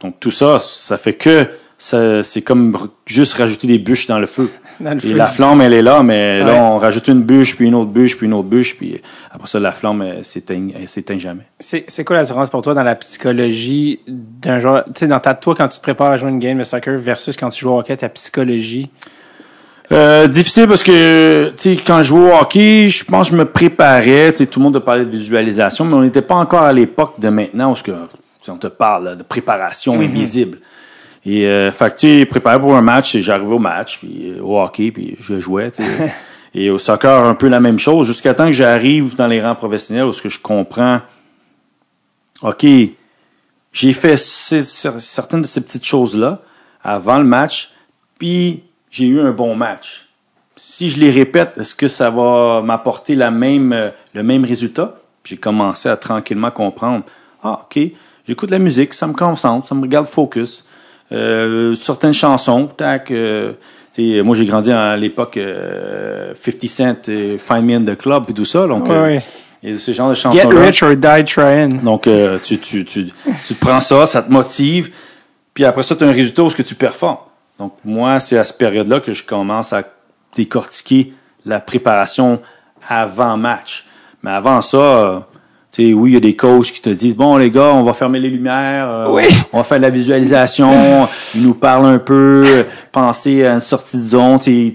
[0.00, 1.48] Donc tout ça, ça fait que
[1.78, 2.76] c'est comme
[3.06, 4.50] juste rajouter des bûches dans le feu.
[4.80, 5.14] Dans le Et feu.
[5.16, 6.44] la flamme, elle est là, mais Ouais.
[6.52, 9.00] là, on rajoute une bûche, puis une autre bûche, puis une autre bûche, puis
[9.30, 11.44] après ça, la flamme, elle s'éteint, jamais.
[11.60, 15.20] C'est, c'est quoi la différence pour toi dans la psychologie d'un joueur, tu sais, dans
[15.20, 17.60] ta, toi, quand tu te prépares à jouer une game de soccer versus quand tu
[17.60, 18.90] joues au hockey, ta psychologie?
[19.92, 23.38] Euh, difficile parce que, tu sais, quand je jouais au hockey, je pense que je
[23.38, 26.36] me préparais, tu sais, tout le monde a parlé de visualisation, mais on n'était pas
[26.36, 27.92] encore à l'époque de maintenant où ce que,
[28.48, 30.58] on te parle là, de préparation invisible.
[31.26, 34.30] Et, euh, fait que, tu sais, préparé pour un match, et j'arrivais au match, puis
[34.30, 36.12] euh, au hockey, puis je jouais, tu sais.
[36.56, 39.56] Et au soccer, un peu la même chose, jusqu'à temps que j'arrive dans les rangs
[39.56, 41.00] professionnels où ce que je comprends,
[42.42, 42.64] OK,
[43.72, 46.40] j'ai fait ces- certaines de ces petites choses-là.
[46.86, 47.70] avant le match,
[48.18, 48.62] puis
[48.94, 50.06] j'ai eu un bon match.
[50.56, 54.94] Si je les répète, est-ce que ça va m'apporter la même, euh, le même résultat?
[55.24, 57.04] J'ai commencé à tranquillement comprendre.
[57.42, 57.82] Ah, OK,
[58.28, 60.64] j'écoute la musique, ça me concentre, ça me regarde focus.
[61.10, 63.52] Euh, certaines chansons, tac, euh,
[63.98, 68.32] moi j'ai grandi à l'époque euh, 50 Cent, et Find Me in the Club et
[68.32, 69.20] tout ça, donc Ouais, euh,
[69.70, 70.60] et ce genre de Get chansons-là.
[70.60, 71.80] rich or die trying.
[71.82, 72.08] Donc,
[72.44, 73.06] tu, tu, tu,
[73.46, 74.90] tu te prends ça, ça te motive,
[75.52, 77.18] puis après ça, tu as un résultat où ce que tu performes.
[77.58, 79.82] Donc, moi, c'est à cette période-là que je commence à
[80.34, 81.12] décortiquer
[81.46, 82.40] la préparation
[82.88, 83.86] avant match.
[84.22, 85.20] Mais avant ça, euh,
[85.70, 87.82] tu sais, oui, il y a des coachs qui te disent, bon, les gars, on
[87.82, 89.24] va fermer les lumières, euh, Oui.
[89.52, 92.62] on va faire de la visualisation, ils nous parlent un peu, euh,
[92.92, 94.72] penser à une sortie de zone, tu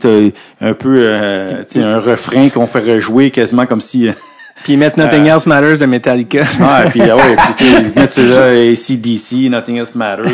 [0.59, 4.09] un peu, euh, tu sais, un refrain qu'on fait rejouer quasiment comme si...
[4.59, 6.39] euh, Puis mettre Nothing Else Matters de Metallica.
[6.41, 10.25] Ouais, puis ah ouais, puis tu sais, mettre ça là, ACDC, Nothing Else Matters.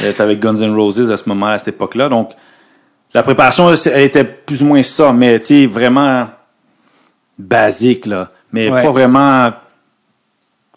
[0.00, 2.08] T'es avec Guns N' Roses à ce moment, à cette époque-là.
[2.08, 2.30] Donc,
[3.12, 6.26] la préparation, elle était plus ou moins ça, mais tu sais, vraiment
[7.38, 8.30] basique, là.
[8.52, 8.82] Mais Ouais.
[8.82, 9.52] pas vraiment,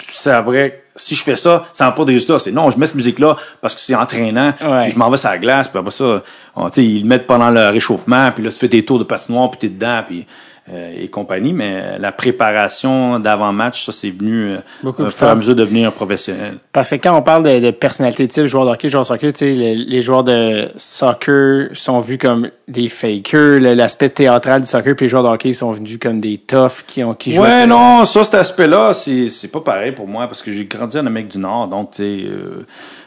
[0.09, 2.39] c'est vrai, si je fais ça, ça n'a pas de résultat.
[2.39, 4.83] C'est non, je mets cette musique-là parce que c'est entraînant, Ouais.
[4.83, 6.23] puis je m'en vais sur la glace, puis après ça,
[6.55, 8.99] on- tu sais, ils le mettent pendant le réchauffement, puis là, tu fais tes tours
[8.99, 10.23] de patinoire, puis t'es dedans, puis euh,
[10.69, 15.55] et compagnie, mais la préparation d'avant-match, ça, c'est venu euh, au fur et à mesure
[15.55, 16.55] de devenir un professionnel.
[16.73, 19.31] Parce que quand on parle de, de personnalité type, joueur de hockey, joueur de soccer,
[19.33, 23.59] tu sais, le- les joueurs de soccer sont vus comme des fakers.
[23.61, 27.03] L'aspect théâtral du soccer, puis les joueurs de hockey sont vus comme des toughs qui
[27.03, 27.41] ont qui jouent.
[27.43, 30.97] Ouais, non, ça, cet aspect-là, c'est, c'est pas pareil pour moi parce que j'ai grandi
[30.97, 32.65] en Amérique du Nord, donc, tu sais, euh,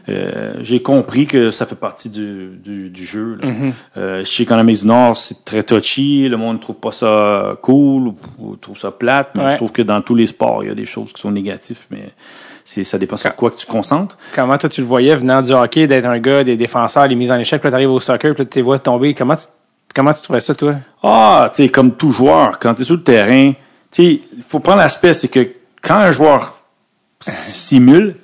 [0.09, 3.39] euh, j'ai compris que ça fait partie du, du, du jeu.
[3.40, 3.48] là.
[3.97, 7.56] Euh, je sais qu'en Amérique du Nord, c'est très touchy, le monde trouve pas ça
[7.62, 9.51] cool ou, ou trouve ça plate, mais Ouais.
[9.52, 11.81] je trouve que dans tous les sports, il y a des choses qui sont négatives,
[11.90, 12.10] mais
[12.64, 14.16] ça dépend sur quoi que tu concentres.
[14.35, 17.32] Comment toi tu le voyais venant du hockey, d'être un gars, des défenseurs, les mises
[17.32, 19.12] en échec, puis là t'arrives au soccer, puis tu les vois tomber.
[19.14, 19.44] Comment tu,
[19.94, 20.77] comment tu trouvais ça, toi?
[21.02, 24.43] Ah, tu sais, comme tout joueur, quand tu es sur le terrain, tu sais, il
[24.47, 25.48] faut prendre l'aspect, c'est que
[25.82, 26.60] quand un joueur
[27.20, 28.14] simule,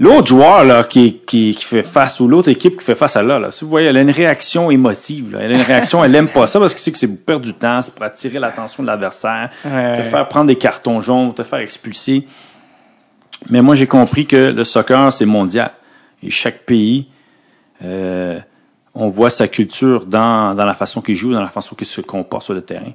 [0.00, 3.22] l'autre joueur là, qui, qui, qui fait face, ou l'autre équipe qui fait face à
[3.22, 5.32] là, là, si vous voyez, elle a une réaction émotive.
[5.32, 5.38] Là.
[5.42, 7.44] Elle a une réaction, elle aime pas ça parce que c'est que c'est pour perdre
[7.44, 9.98] du temps, c'est pour attirer l'attention de l'adversaire, Ouais.
[9.98, 12.26] te faire prendre des cartons jaunes, te faire expulser.
[13.48, 15.70] Mais moi, j'ai compris que le soccer, c'est mondial.
[16.22, 17.06] Et chaque pays,
[17.82, 18.38] euh,
[18.94, 22.00] on voit sa culture dans, dans la façon qu'il joue, dans la façon qu'il se
[22.00, 22.92] comporte sur le terrain.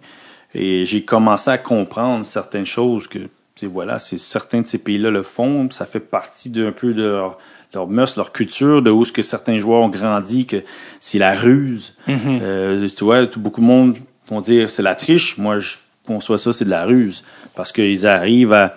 [0.54, 3.20] Et j'ai commencé à comprendre certaines choses que,
[3.64, 7.38] voilà, c'est certains de ces pays-là le font, ça fait partie d'un peu de leur,
[7.74, 10.64] leur mœurs, leur culture, de où ce que certains joueurs ont grandi, que
[11.00, 11.94] c'est la ruse.
[12.10, 15.38] Euh, tu vois, tout, beaucoup de monde vont dire c'est la triche.
[15.38, 17.24] Moi, je conçois ça, c'est de la ruse.
[17.56, 18.76] Parce qu'ils arrivent à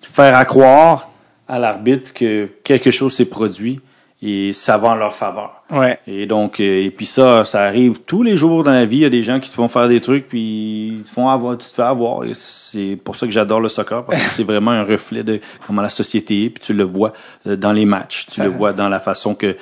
[0.00, 1.10] faire à croire
[1.46, 3.80] à l'arbitre que quelque chose s'est produit
[4.22, 5.62] et ça va en leur faveur.
[5.70, 5.98] Ouais.
[6.06, 8.98] Et donc, euh, et puis ça, ça arrive tous les jours dans la vie.
[8.98, 11.28] Il y a des gens qui te font faire des trucs, puis ils te font
[11.28, 12.24] avoir, tu te fais avoir.
[12.24, 15.40] Et c'est pour ça que j'adore le soccer, parce que c'est vraiment un reflet de
[15.66, 16.50] comment la société est.
[16.50, 17.12] Puis tu le vois
[17.46, 19.56] euh, dans les matchs, tu le vois dans la façon que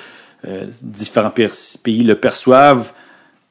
[0.47, 2.93] euh, différents pays le perçoivent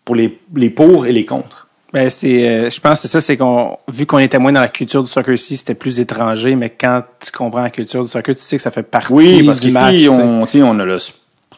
[0.05, 1.64] pour les, les pour et les contre.
[1.95, 4.61] Ben c'est, euh, je pense que c'est ça, c'est qu'on vu qu'on était moins dans
[4.61, 8.11] la culture du soccer ici, c'était plus étranger, mais quand tu comprends la culture du
[8.11, 9.99] soccer, tu sais que ça fait partie Oui, parce du match.
[10.01, 10.09] sais.
[10.09, 10.99] on, on a le,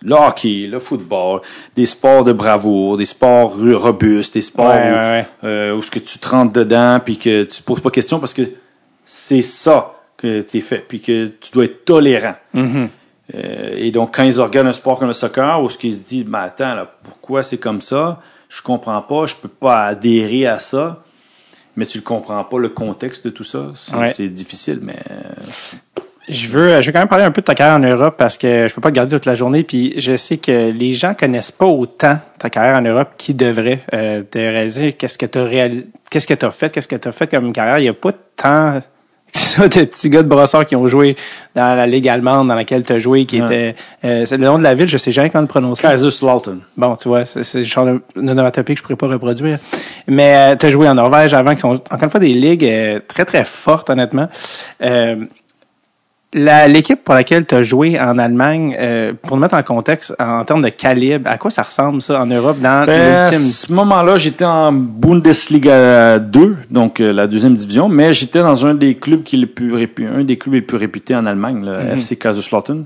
[0.02, 1.40] le hockey, le football,
[1.74, 5.26] des sports de bravoure, des sports robustes, des sports Ouais, où, ouais, ouais.
[5.44, 8.34] euh, où ce que tu te rentres dedans puis que tu poses pas question parce
[8.34, 8.42] que
[9.06, 12.34] c'est ça que tu es fait puis que tu dois être tolérant.
[12.54, 12.88] Mm-hmm.
[13.34, 16.06] Euh, et donc, quand ils regardent un sport comme le soccer, où ce qu'ils se
[16.06, 18.20] disent, mais attends, là, pourquoi c'est comme ça?
[18.48, 21.02] Je comprends pas, je peux pas adhérer à ça.
[21.76, 23.72] Mais tu ne comprends pas le contexte de tout ça.
[23.74, 24.28] C'est Ouais.
[24.28, 27.76] difficile, mais euh, Je veux, je veux quand même parler un peu de ta carrière
[27.76, 29.62] en Europe parce que je peux pas te garder toute la journée.
[29.62, 33.82] Puis je sais que les gens connaissent pas autant ta carrière en Europe qu'ils devraient
[33.94, 35.68] euh, te réaliser qu'est-ce que tu as
[36.10, 37.78] qu'est-ce que tu as fait, qu'est-ce que tu as fait comme carrière?
[37.78, 38.82] Il y a pas tant
[39.56, 41.16] ça de petits gars de brossard qui ont joué
[41.54, 43.46] dans la ligue allemande dans laquelle tu as joué, qui Ouais.
[43.46, 45.82] était euh, c'est le nom de la ville, je sais jamais comment le prononcer.
[45.82, 46.60] Kaiserslautern.
[46.76, 49.58] Bon, tu vois, c'est c'est le genre de onomatopée que je pourrais pas reproduire.
[50.06, 53.00] Mais tu as joué en Norvège avant, qui sont encore une fois des ligues euh,
[53.06, 54.28] très très fortes, honnêtement.
[56.38, 60.14] La- L'équipe pour laquelle tu as joué en Allemagne, euh, pour nous mettre en contexte,
[60.18, 63.48] en, termes de calibre, à quoi ça ressemble ça en Europe dans Ben, à l'ultime?
[63.48, 68.74] ce moment-là, j'étais en Bundesliga 2, donc euh, la deuxième division, mais j'étais dans un
[68.74, 71.64] des clubs qui est le plus répu- un des clubs les plus réputés en Allemagne,
[71.64, 71.98] le Mhm.
[71.98, 72.84] FC Kaiserslautern.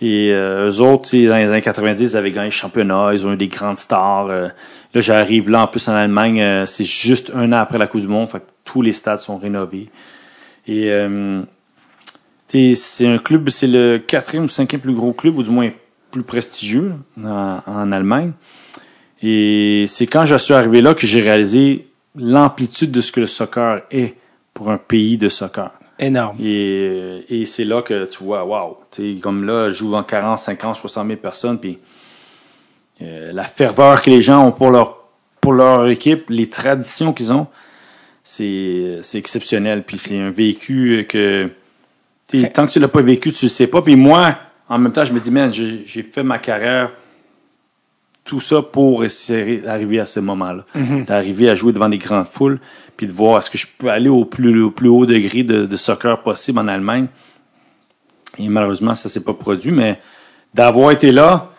[0.00, 3.32] Et euh, eux autres, dans les années 90, ils avaient gagné le championnat, ils ont
[3.32, 4.26] eu des grandes stars.
[4.28, 4.48] euh.
[4.94, 8.00] là, j'arrive là, en plus en Allemagne, euh, c'est juste un an après la Coupe
[8.02, 9.88] du Monde, fait que tous les stades sont rénovés.
[10.68, 11.42] Et euh,
[12.74, 15.70] c'est un club, c'est le quatrième ou cinquième plus gros club, ou du moins
[16.10, 18.32] plus prestigieux en, en Allemagne.
[19.22, 23.26] Et c'est quand je suis arrivé là que j'ai réalisé l'amplitude de ce que le
[23.26, 24.14] soccer est
[24.52, 25.72] pour un pays de soccer.
[25.98, 26.36] Énorme.
[26.40, 28.46] Et, et c'est là que tu vois,
[28.90, 31.78] sais, comme là, je joue en 40, 50, 60 000 personnes, puis
[33.02, 35.04] euh, la ferveur que les gens ont pour leur
[35.40, 37.46] pour leur équipe, les traditions qu'ils ont,
[38.22, 39.84] c'est c'est exceptionnel.
[39.84, 41.50] Puis c'est un vécu que
[42.52, 43.82] tant que tu l'as pas vécu, tu le sais pas.
[43.82, 44.36] Puis moi,
[44.68, 46.92] en même temps, je me dis, man, j'ai fait ma carrière
[48.24, 50.64] tout ça pour essayer d'arriver à ce moment-là,
[51.04, 52.58] d'arriver à jouer devant des grandes foules,
[52.96, 55.66] puis de voir est-ce que je peux aller au plus, au plus haut degré de,
[55.66, 57.08] de soccer possible en Allemagne.
[58.38, 60.00] Et malheureusement, ça s'est pas produit, mais
[60.54, 61.50] d'avoir été là,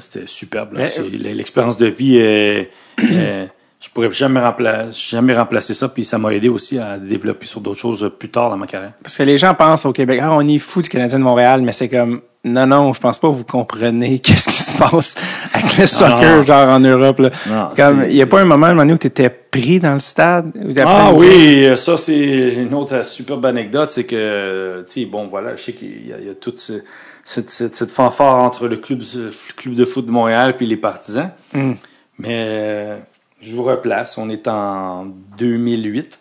[0.00, 0.76] c'était superbe.
[0.90, 3.48] C'est- L'expérience de vie, est, est-
[3.80, 7.60] je pourrais jamais remplacer, jamais remplacer ça, puis ça m'a aidé aussi à développer sur
[7.60, 8.92] d'autres choses plus tard dans ma carrière.
[9.02, 11.62] Parce que les gens pensent au Québec, ah, on est fou du Canadien de Montréal,
[11.62, 15.14] mais c'est comme, non, non, je pense pas que vous comprenez qu'est-ce qui se passe
[15.54, 16.42] avec le soccer, non.
[16.42, 17.30] genre en Europe, là.
[17.48, 19.94] Non, Comme, il y a pas un moment, un moment donné où t'étais pris dans
[19.94, 20.52] le stade?
[20.84, 25.62] Ah oui, ça c'est une autre superbe anecdote, c'est que, tu sais, bon voilà, je
[25.62, 26.82] sais qu'il y a, il y a toute ce-
[27.24, 30.76] cette, cette, cette fanfare entre le club, le club de foot de Montréal puis les
[30.76, 31.30] partisans.
[31.52, 31.72] Mm.
[32.18, 32.96] Mais euh,
[33.40, 35.06] je vous replace, on est en
[35.38, 36.18] 2008.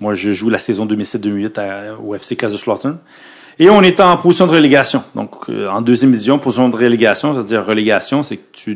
[0.00, 2.98] Moi, je joue la saison 2007-2008 à- au FC Kaiserslautern.
[3.58, 5.04] Et on est en position de relégation.
[5.14, 8.72] Donc, euh, en deuxième division, position de relégation, c'est-à-dire relégation, c'est que tu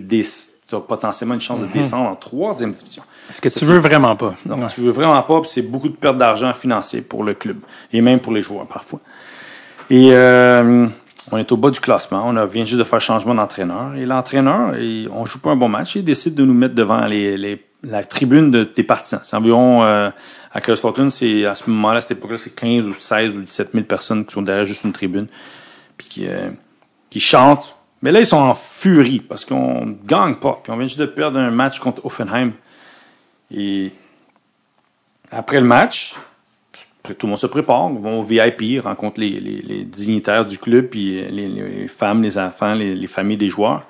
[0.72, 3.02] as potentiellement une chance de descendre en troisième division.
[3.30, 4.34] Est-ce que Ça, tu veux vraiment pas?
[4.46, 4.66] non, Ouais.
[4.72, 7.56] tu veux vraiment pas, puis c'est beaucoup de perte d'argent financier pour le club
[7.92, 9.00] et même pour les joueurs parfois.
[9.90, 10.86] Et euh,
[11.30, 12.24] on est au bas du classement.
[12.26, 13.94] On vient juste de faire changement d'entraîneur.
[13.96, 14.74] Et l'entraîneur,
[15.12, 15.96] on joue pas un bon match.
[15.96, 19.20] Il décide de nous mettre devant les, la tribune de tes partisans.
[19.22, 20.10] C'est environ, euh,
[20.52, 23.72] à Kaiserslautern, c'est à ce moment-là, à cette époque-là, c'est 15 ou 16 ou 17
[23.72, 25.26] 000 personnes qui sont derrière juste une tribune,
[25.96, 26.50] puis qui, euh,
[27.10, 27.76] qui chantent.
[28.02, 30.58] Mais là, ils sont en furie parce qu'on gagne pas.
[30.62, 32.52] Puis on vient juste de perdre un match contre Offenheim.
[33.50, 33.92] Et
[35.30, 36.14] après le match,
[37.02, 40.58] tout le monde se prépare, on va au VIP, rencontre les, les, les dignitaires du
[40.58, 43.84] club, puis les, les femmes, les enfants, les, les familles des joueurs.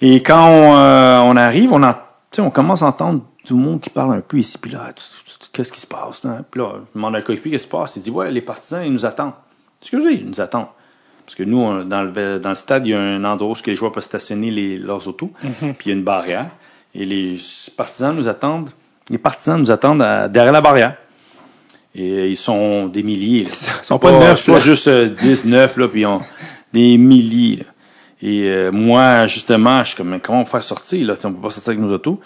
[0.00, 4.14] Et quand on, euh, on arrive, on, commence à entendre tout le monde qui parle
[4.14, 4.92] un peu ici, puis là,
[5.52, 6.22] qu'est-ce qui se passe?
[6.24, 6.42] Là?
[6.50, 7.96] Puis là, je demande à un coéquipier qu'est-ce qui se passe?
[7.96, 9.32] Il dit, ouais, les partisans, ils nous attendent.
[9.80, 10.66] Excusez, ils nous attendent?
[11.24, 13.56] Parce que nous, on- dans le, dans le stade, il y a un endroit où
[13.66, 16.48] les joueurs peuvent stationner les, leurs autos, puis il y a une barrière.
[16.94, 17.38] Et les
[17.76, 18.70] partisans nous attendent,
[19.08, 20.96] les partisans nous attendent à- derrière la barrière.
[21.98, 23.44] Et ils sont des milliers.
[23.44, 23.50] Là.
[23.80, 26.20] Ils sont pas neuf, pas juste euh, 10, 9, là, puis ils ont
[26.72, 27.56] des milliers.
[27.56, 27.64] là.
[28.22, 31.14] Et euh, moi, justement, je suis comme, mais comment on va faire sortir, là?
[31.14, 32.20] Tu sais, on peut pas sortir avec nos autos?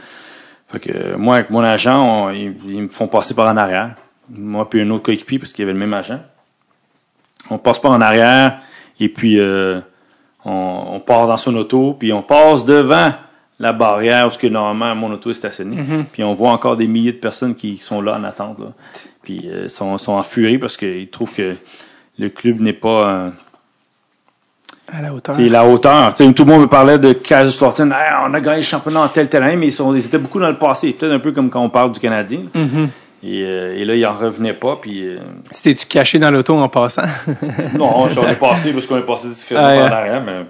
[0.69, 3.57] Fait que euh, moi, avec mon agent, on- ils, ils me font passer par en
[3.57, 3.91] arrière.
[4.29, 6.21] Moi, puis un autre coéquipier, parce qu'il y avait le même agent.
[7.51, 8.59] On passe par en arrière,
[8.99, 9.81] et puis euh,
[10.45, 13.13] on, on part dans son auto, puis on passe devant
[13.61, 15.77] la barrière où ce que normalement mon auto est stationnée.
[16.13, 18.59] Puis on voit encore des milliers de personnes qui sont là en attente.
[18.59, 18.73] Là.
[19.23, 21.55] Puis euh, sont, sont en furie parce qu'ils trouvent que
[22.19, 23.31] le club n'est pas euh,
[24.93, 25.35] À la hauteur.
[25.35, 26.15] c'est la hauteur.
[26.15, 27.93] Tout le monde me parlait de Kaiserslautern.
[27.93, 30.41] Hey, on a gagné le championnat en tel année, mais ils, sont, ils étaient beaucoup
[30.41, 30.93] dans le passé.
[30.93, 32.41] Peut-être un peu comme quand on parle du Canadien.
[33.23, 34.77] et, euh, et là, ils en revenaient pas.
[34.81, 35.19] Puis euh,
[35.51, 37.03] C'était-tu caché dans l'auto en passant?
[37.79, 40.47] non, on est passé parce qu'on est passé discrètement Ah, en arrière, mais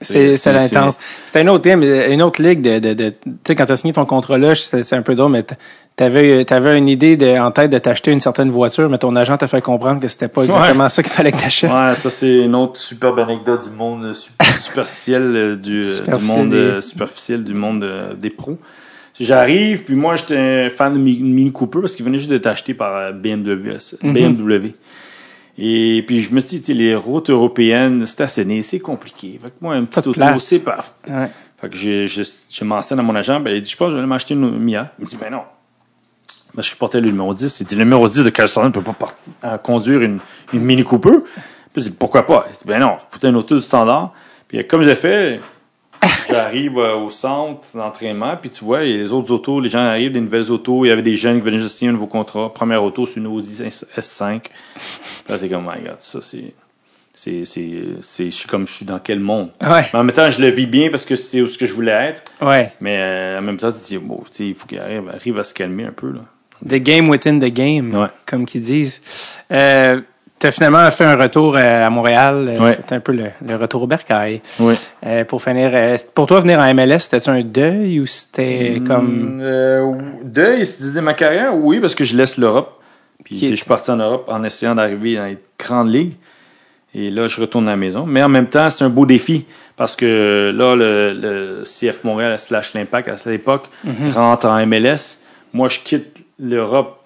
[0.00, 0.98] C'est c'est- c'est intense.
[1.26, 4.04] C'était une autre une autre ligue de, de, de tu sais quand t'as signé ton
[4.06, 5.44] contrat là, c'est un peu drôle mais
[5.96, 9.36] t'avais t'avais une idée de, en tête de t'acheter une certaine voiture, mais ton agent
[9.38, 11.70] t'a fait comprendre que c'était pas exactement ça qu'il fallait que t'achètes.
[11.70, 14.30] Ouais, ça c'est une autre superbe anecdote du monde euh, su-
[14.60, 17.84] superficiel euh, du, euh, du monde des- superficiel du monde
[18.20, 18.56] des pros.
[19.20, 22.46] J'arrive, puis moi j'étais un fan de Mi- Mini Cooper parce qu'il venait juste d'être
[22.46, 23.76] acheté par BMW.
[24.00, 24.12] Mhm.
[24.12, 24.74] BMW.
[25.60, 29.38] Et puis je me suis dit, les routes européennes stationnées, c'est compliqué.
[29.42, 29.98] Fait que moi, un petit
[30.32, 30.84] auto, c'est pas.
[31.08, 31.28] Ouais.
[31.60, 34.00] Fait que j'ai, je mentionne à mon agent, ben, il dit, je pense que je
[34.00, 34.92] vais m'acheter une Mia.
[35.00, 35.42] Il me dit, ben non.
[36.54, 37.60] Ben, je portais le numéro 10.
[37.60, 40.18] Il dit, le numéro 10 de Californie ne peut pas porter- euh, conduire une,
[40.52, 41.18] une Mini Cooper.
[41.72, 42.46] Puis je dis, pourquoi pas?
[42.48, 44.12] Il dit, ben non, faut une auto du standard.
[44.46, 45.40] Puis comme j'ai fait,
[46.28, 50.20] j'arrive euh, au centre d'entraînement, puis tu vois, les autres autos, les gens arrivent, des
[50.20, 52.52] nouvelles autos, il y avait des jeunes qui venaient juste signer un nouveau contrat.
[52.52, 54.40] Première auto, c'est une Audi S5.
[54.40, 54.50] Puis
[55.28, 56.52] là, t'es comme, my God, ça, c'est,
[57.14, 57.70] c'est, c'est,
[58.00, 59.50] c'est, je suis comme, je suis dans quel monde?
[59.60, 59.84] Ouais.
[59.92, 61.74] Mais en même temps, je le vis bien parce que c'est où ce que je
[61.74, 62.22] voulais être.
[62.40, 62.72] Ouais.
[62.80, 65.08] Mais euh, en même temps, tu te dis, bon, tu sais, il faut qu'il arrive,
[65.08, 66.12] arrive à se calmer un peu.
[66.12, 66.20] Là.
[66.68, 68.08] The game within the game, Ouais.
[68.26, 69.00] comme qu'ils disent.
[69.52, 70.00] Euh,
[70.38, 72.48] T'as finalement fait un retour euh, à Montréal.
[72.48, 72.72] Euh, Ouais.
[72.74, 74.40] C'était un peu le, le retour au bercail.
[74.60, 74.74] Oui.
[75.04, 79.40] Euh, pour finir, euh, pour toi venir en MLS, c'était un deuil ou c'était comme
[79.42, 79.92] Euh,
[80.22, 82.80] deuil, c'était ma carrière, oui, parce que je laisse l'Europe.
[83.24, 86.14] Puis tu est- je suis parti en Europe en essayant d'arriver dans les grandes ligues.
[86.94, 88.06] Et là, je retourne à la maison.
[88.06, 89.44] Mais en même temps, c'est un beau défi
[89.76, 93.64] parce que là, le, le CF Montréal slash l'Impact à cette époque
[94.14, 95.18] rentre en MLS.
[95.52, 96.97] Moi, je quitte l'Europe.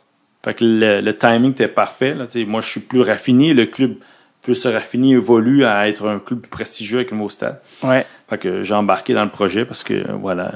[0.44, 2.14] Fait que le, le timing était parfait.
[2.14, 3.55] Là, moi, je suis plus raffiné.
[3.55, 3.94] Le club
[4.43, 7.60] plus se raffiner évolue à être un club plus prestigieux avec un nouveau stade.
[7.85, 8.05] Ouais.
[8.28, 10.55] Fait que j'ai embarqué dans le projet parce que voilà,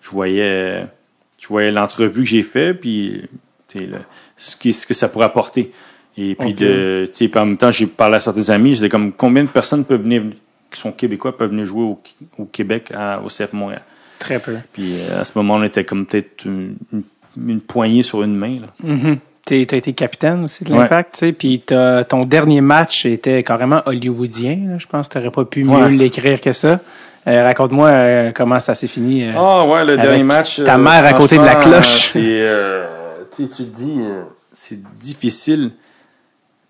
[0.00, 0.86] je voyais
[1.38, 3.24] je voyais l'entrevue que j'ai fait puis
[3.74, 3.98] le-
[4.38, 5.70] ce, qui, ce que ça pourrait apporter.
[6.16, 9.12] Et puis de tu sais, en même temps, j'ai parlé à certains amis, j'étais comme
[9.12, 10.22] combien de personnes peuvent venir
[10.70, 12.00] qui sont québécois peuvent venir jouer au,
[12.38, 13.82] au Québec à- au CF Montréal?
[14.18, 14.56] Très peu.
[14.72, 17.02] Puis euh, à ce moment, on était comme peut-être une, une,
[17.36, 18.66] une poignée sur une main là.
[18.82, 19.18] Mhm.
[19.44, 20.78] T'es- T'as été capitaine aussi de Ouais.
[20.80, 24.58] l'Impact, tu sais, puis t'as- ton dernier match était carrément hollywoodien.
[24.72, 24.78] là.
[24.78, 25.90] Je pense que t'aurais pas pu mieux Ouais.
[25.90, 26.80] l'écrire que ça.
[27.28, 29.24] Euh, Raconte-moi euh, comment ça s'est fini.
[29.24, 29.32] euh.
[29.36, 30.62] Ah ouais, le dernier match.
[30.64, 32.10] ta mère à côté de la cloche.
[32.12, 32.86] C'est, euh,
[33.36, 34.22] tu tu te dis, euh,
[34.52, 35.70] c'est difficile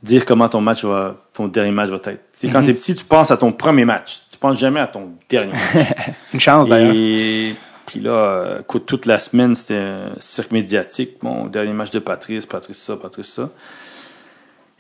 [0.03, 2.07] de dire comment ton match va, ton dernier match va être.
[2.11, 2.53] Tu sais, Mhm.
[2.53, 4.19] Quand t'es petit, tu penses à ton premier match.
[4.31, 5.61] Tu penses jamais à ton dernier match.
[6.35, 6.93] Une chance d'ailleurs.
[6.95, 7.55] Et
[7.87, 11.23] puis là, euh, écoute, toute la semaine, c'était un cirque médiatique.
[11.23, 13.51] Mon dernier match de Patrice, Patrice ça, Patrice ça.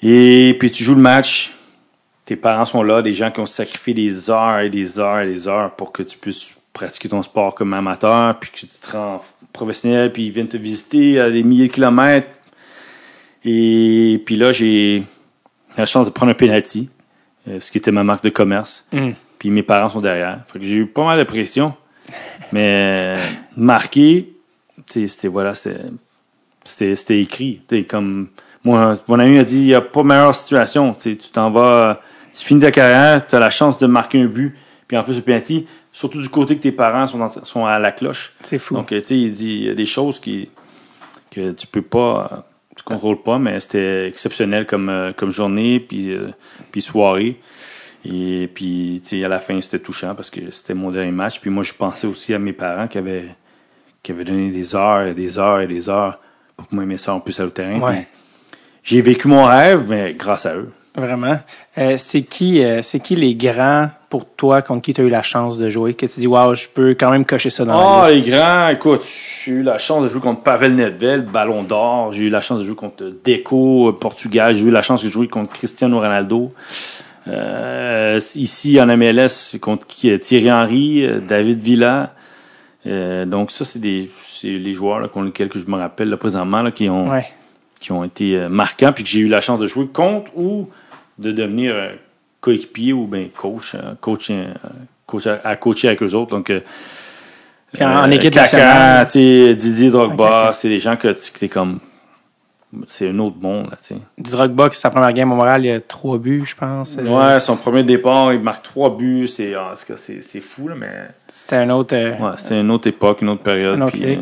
[0.03, 1.55] Et puis tu joues le match.
[2.25, 5.27] Tes parents sont là, des gens qui ont sacrifié des heures et des heures et
[5.27, 8.91] des heures pour que tu puisses pratiquer ton sport comme amateur, puis que tu te
[8.91, 12.29] rends professionnel, puis ils viennent te visiter à des milliers de kilomètres.
[13.45, 15.05] Et puis là, j'ai
[15.79, 16.91] la chance de prendre un penalty,
[17.49, 18.85] euh, ce qui était ma marque de commerce.
[18.93, 19.13] Mm.
[19.39, 20.41] Puis mes parents sont derrière.
[20.47, 21.75] Fait que j'ai eu pas mal de pression.
[22.53, 23.17] Mais
[24.89, 25.53] sais, c'était voilà,
[26.65, 27.61] c'était écrit.
[27.89, 28.29] Comme
[28.65, 30.95] moi, mon ami a dit, il n'y a pas meilleure situation.
[30.99, 32.01] Tu t'en vas,
[32.37, 34.57] tu finis ta carrière, tu as la chance de marquer un but.
[34.89, 37.79] Puis en plus, le penalty, surtout du côté que tes parents sont, dans- sont à
[37.79, 38.33] la cloche.
[38.43, 38.75] C'est fou.
[38.75, 40.49] Donc, euh, tu sais, il dit, il y a des choses qui,
[41.31, 42.47] que tu peux pas,
[42.77, 46.29] tu contrôles pas, mais c'était exceptionnel comme, euh, comme journée, puis, euh,
[46.71, 47.41] puis soirée.
[48.05, 51.41] Et puis, tu sais, à la fin, c'était touchant parce que c'était mon dernier match.
[51.41, 53.27] Puis moi, je pensais aussi à mes parents qui avaient,
[54.03, 56.19] qui avaient donné des heures et des heures et des heures
[56.57, 57.81] pour que moi et mes soeurs puissent aller au terrain.
[57.81, 58.07] Ouais.
[58.83, 60.71] J'ai vécu mon rêve, mais grâce à eux.
[60.95, 61.39] Vraiment.
[61.77, 65.11] Euh, c'est qui, euh, c'est qui les grands pour toi contre qui tu as eu
[65.11, 67.75] la chance de jouer que tu dis waouh, je peux quand même cocher ça dans
[67.77, 68.25] Ah, liste?
[68.25, 69.03] les grands, écoute,
[69.45, 72.13] j'ai eu la chance de jouer contre Pavel Nedved, Ballon d'Or.
[72.15, 74.55] J'ai eu la chance de jouer contre Deco, euh, Portugal.
[74.57, 76.55] J'ai eu la chance de jouer contre Cristiano Ronaldo.
[77.29, 82.15] Euh, ici, en MLS, contre qui- euh, Thierry Henry, euh, David Villa.
[82.87, 84.11] Euh, donc ça, c'est des,
[84.45, 87.27] les joueurs là, contre lesquels que je me rappelle là, présentement là, qui ont, Ouais.
[87.81, 90.69] qui ont été marquants, puis que j'ai eu la chance de jouer contre ou
[91.19, 91.75] de devenir
[92.41, 94.31] coéquipier ou ben coach, coach,
[95.07, 96.31] coach à, à coacher avec eux autres.
[96.31, 96.61] Donc, euh,
[97.81, 99.57] en- en euh, équipe Kaka, nationale.
[99.57, 101.81] Didier Drogba, c'est des gens que tu t'es comme,
[102.89, 104.01] c'est un autre monde, là, tu sais.
[104.19, 106.97] Du Drogba, qui sa première game au Montréal, il a trois buts, je pense.
[106.97, 109.55] Ouais, son premier départ, il marque trois buts, c'est,
[110.41, 110.91] fou, là, mais,
[111.29, 111.95] C'était un autre.
[111.95, 113.77] euh, ouais, c'était une autre époque, une autre période.
[113.77, 114.21] Une autre puis, ligue.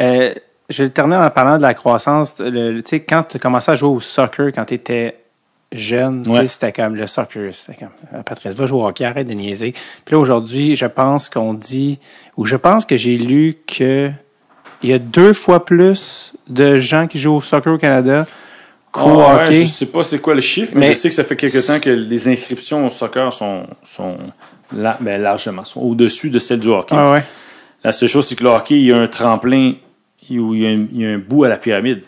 [0.00, 0.34] euh, Euh,
[0.68, 2.34] je vais terminer en parlant de la croissance.
[2.36, 5.16] Tu sais, quand tu commençais à jouer au soccer quand tu étais
[5.72, 6.46] jeune, tu sais, Ouais.
[6.48, 9.72] c'était comme le soccer, c'était comme Patrice, va jouer au hockey, arrête de niaiser.
[10.04, 11.98] Puis là, aujourd'hui, je pense qu'on dit,
[12.36, 14.10] ou je pense que j'ai lu que
[14.82, 18.26] il y a deux fois plus de gens qui jouent au soccer au Canada
[18.92, 19.62] qu'au Ah ouais, hockey.
[19.62, 21.66] Je sais pas c'est quoi le chiffre, mais, Mais- je sais que ça fait quelque
[21.66, 24.16] temps que les inscriptions au soccer sont, sont
[24.72, 26.94] la- ben, largement sont au-dessus de celles du hockey.
[26.96, 27.22] Ah ouais.
[27.84, 29.74] La seule chose, c'est que le hockey, il y a un tremplin
[30.30, 32.02] où il y a un, il y a un bout à la pyramide.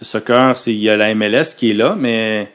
[0.00, 2.52] Le soccer, c'est il y a la MLS qui est là, mais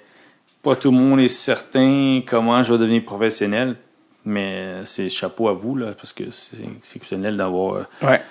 [0.61, 3.75] pas tout le monde est certain comment je vais devenir professionnel.
[4.23, 7.73] Mais c'est chapeau à vous là, parce que c'est exceptionnel d'avoir.
[7.77, 8.21] euh, Ouais.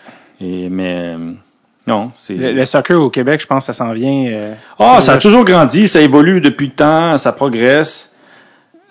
[0.41, 1.17] Et mais
[1.87, 2.35] non, c'est.
[2.35, 4.27] Le, le soccer au Québec, je pense que ça s'en vient.
[4.29, 8.07] euh, Ah, sais, ça a toujours grandi, ça évolue depuis le temps, ça progresse.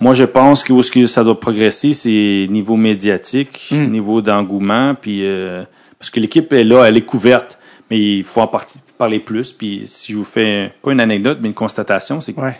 [0.01, 3.85] Moi, je pense que où que ça doit progresser, c'est niveau médiatique, Mm.
[3.87, 5.63] niveau d'engouement, puis euh,
[5.99, 7.59] parce que l'équipe est là, elle est couverte,
[7.91, 9.51] mais il faut en partie parler plus.
[9.51, 12.57] Puis si je vous fais pas une anecdote, mais une constatation, c'est que Ouais.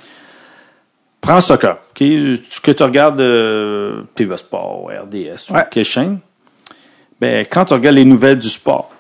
[1.22, 5.66] prends soccer, ok, ce que tu regardes euh, TV Sport, RDS, ou Ouais.
[5.72, 6.20] quelle chaîne,
[7.20, 8.92] ben quand tu regardes les nouvelles du sport,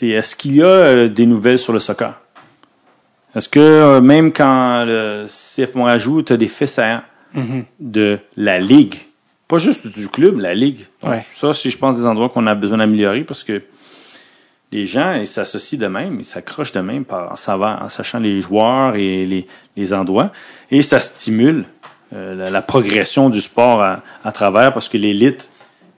[0.00, 2.18] est-ce qu'il y a euh, des nouvelles sur le soccer?
[3.34, 7.02] Est-ce que euh, même quand le CF Montréal joue, tu as des faits saillants
[7.34, 7.64] Mhm.
[7.80, 8.96] de la ligue?
[9.48, 10.80] Pas juste du club, la ligue.
[11.02, 11.26] Donc, Ouais.
[11.32, 13.62] Ça, c'est, je pense, des endroits qu'on a besoin d'améliorer parce que
[14.70, 18.18] les gens, ils s'associent de même, ils s'accrochent de même par, en, savant, en sachant
[18.18, 19.46] les joueurs et les,
[19.76, 20.32] les endroits.
[20.70, 21.64] Et ça stimule
[22.14, 25.50] euh, la, la progression du sport à, à travers parce que l'élite,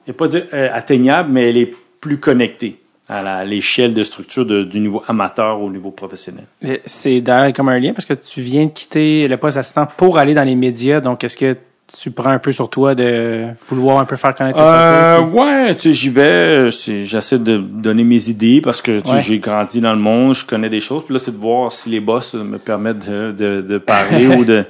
[0.06, 2.78] je vais pas dire euh, atteignable, mais elle est plus connectée.
[3.06, 6.44] à la- l'échelle de structure de- du niveau amateur au niveau professionnel.
[6.86, 10.16] C'est d'ailleurs comme un lien parce que tu viens de quitter le poste assistant pour
[10.16, 11.02] aller dans les médias.
[11.02, 11.54] Donc, est-ce que
[12.00, 15.38] tu prends un peu sur toi de vouloir un peu faire connaître Euh, circuits?
[15.38, 19.20] ouais, tu sais, j'y vais, c'est- j'essaie de donner mes idées parce que tu Ouais.
[19.20, 21.04] j'ai grandi dans le monde, je connais des choses.
[21.04, 24.46] Puis là, c'est de voir si les boss me permettent de, de, de parler ou
[24.46, 24.64] de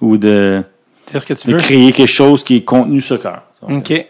[0.00, 0.64] ou de,
[1.06, 1.58] Dire ce que tu de veux.
[1.60, 3.40] créer quelque chose qui est contenu soccer.
[3.62, 4.04] OK.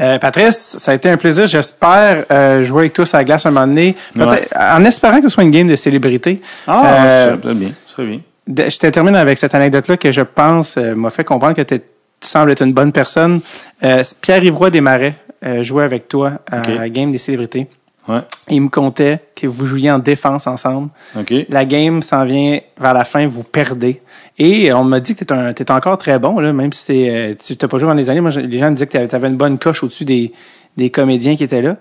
[0.00, 1.46] Euh, Patrice, ça a été un plaisir.
[1.46, 3.94] J'espère euh, jouer avec toi sur la glace un moment donné.
[4.14, 6.40] Peut-être- En espérant que ce soit une game de célébrité.
[6.66, 8.20] Ah, Euh, très bien, très bien.
[8.46, 11.80] Je te termine avec cette anecdote-là que je pense euh, m'a fait comprendre que tu
[12.20, 13.40] sembles être une bonne personne.
[13.84, 15.14] Euh, Pierre-Yvroy Desmarais
[15.46, 17.68] euh, jouait avec toi à la game des célébrités.
[18.06, 20.90] Ouais, Il me contait que vous jouiez en défense ensemble.
[21.18, 21.32] ok.
[21.48, 24.02] La game s'en vient vers la fin, vous perdez.
[24.38, 25.32] Et on m'a dit que tu
[25.62, 28.10] es encore très bon, là, même si t'es, euh, tu n'as pas joué dans les
[28.10, 28.20] années.
[28.20, 30.32] Moi, les gens me disaient que tu avais une bonne coche au-dessus des,
[30.76, 31.76] des comédiens qui étaient là.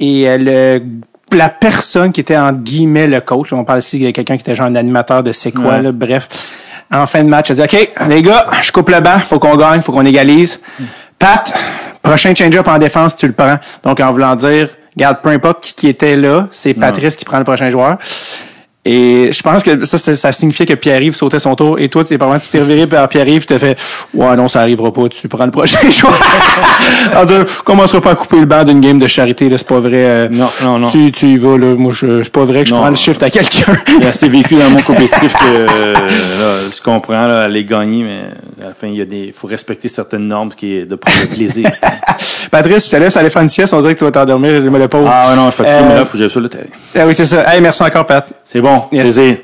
[0.00, 4.10] Et euh, le, la personne qui était en guillemets le coach, on parle ici de
[4.10, 5.82] quelqu'un qui était genre un animateur de c'est quoi, Ouais.
[5.82, 6.28] là, bref.
[6.90, 9.56] En fin de match, elle dit OK, les gars, je coupe le banc, faut qu'on
[9.56, 10.60] gagne, faut qu'on égalise.
[11.18, 11.52] Pat,
[12.02, 13.58] prochain change-up en défense, tu le prends.
[13.82, 17.38] Donc en voulant dire, regarde, peu importe qui, qui était là, c'est Patrice qui prend
[17.38, 17.96] le prochain joueur.
[18.84, 21.78] Et je pense que ça, ça, ça signifiait que Pierre-Yves sautait son tour.
[21.78, 23.78] Et toi, tu tu t'es reviré par Pierre-Yves, tu t'as fait
[24.12, 26.18] Ouais, non, ça arrivera pas, tu prends le prochain joueur.
[27.16, 29.78] En disant, commencera pas à couper le banc d'une game de charité, là, c'est pas
[29.78, 29.90] vrai.
[30.04, 30.90] euh, Non, non, non.
[30.90, 31.74] Tu, tu y vas, là.
[31.76, 32.80] Moi, je, c'est pas vrai que je Non.
[32.80, 33.72] prends le shift à quelqu'un.
[34.00, 38.64] J'ai assez vécu dans mon compétitif que euh, là, je comprends là, aller gagner, mais
[38.64, 41.18] à la fin, il y a des, faut respecter certaines normes qui est de prendre
[41.20, 41.70] le plaisir.
[42.50, 44.70] Patrice, je te laisse aller faire une sieste, on dirait que tu vas t'endormir, le
[44.70, 45.08] de pauvre.
[45.10, 46.64] ah ouais, non, je suis fatigué, Euh, mais là, faut que j'aille sur le terrain.
[46.98, 47.44] Ah oui, c'est ça.
[47.54, 48.26] Hey, merci encore, Pat.
[48.44, 49.38] C'est bon, Yes.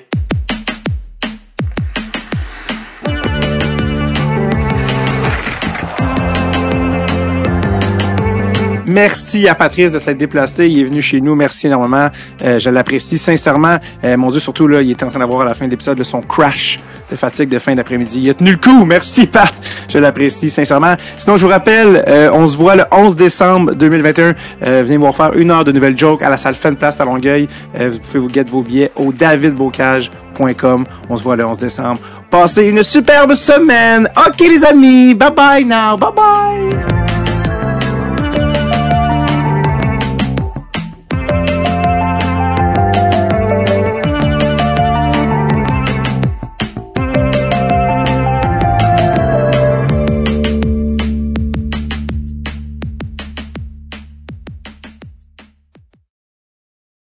[9.01, 10.67] Merci à Patrice de s'être déplacé.
[10.67, 11.37] Il est venu chez nous.
[11.37, 12.09] Merci énormément.
[12.43, 13.79] Euh, je l'apprécie sincèrement.
[14.03, 16.03] Euh, mon Dieu, surtout là, il était en train d'avoir à la fin de l'épisode
[16.03, 18.23] son crash de fatigue de fin d'après-midi.
[18.25, 18.85] Il a tenu le coup.
[18.85, 19.55] Merci Pat.
[19.89, 20.97] Je l'apprécie sincèrement.
[21.17, 24.35] Sinon, je vous rappelle, euh, on se voit le 11 décembre 2021.
[24.67, 27.05] Euh, venez voir faire une heure de nouvelles jokes à la salle Fan Place à
[27.05, 27.47] Longueuil.
[27.79, 30.85] Euh, vous pouvez vous guetter vos billets au davidbocage.com.
[31.09, 32.01] On se voit le 11 décembre.
[32.31, 34.09] Passez une superbe semaine.
[34.17, 35.15] OK les amis.
[35.15, 35.97] Bye bye now.
[35.97, 37.08] Bye bye.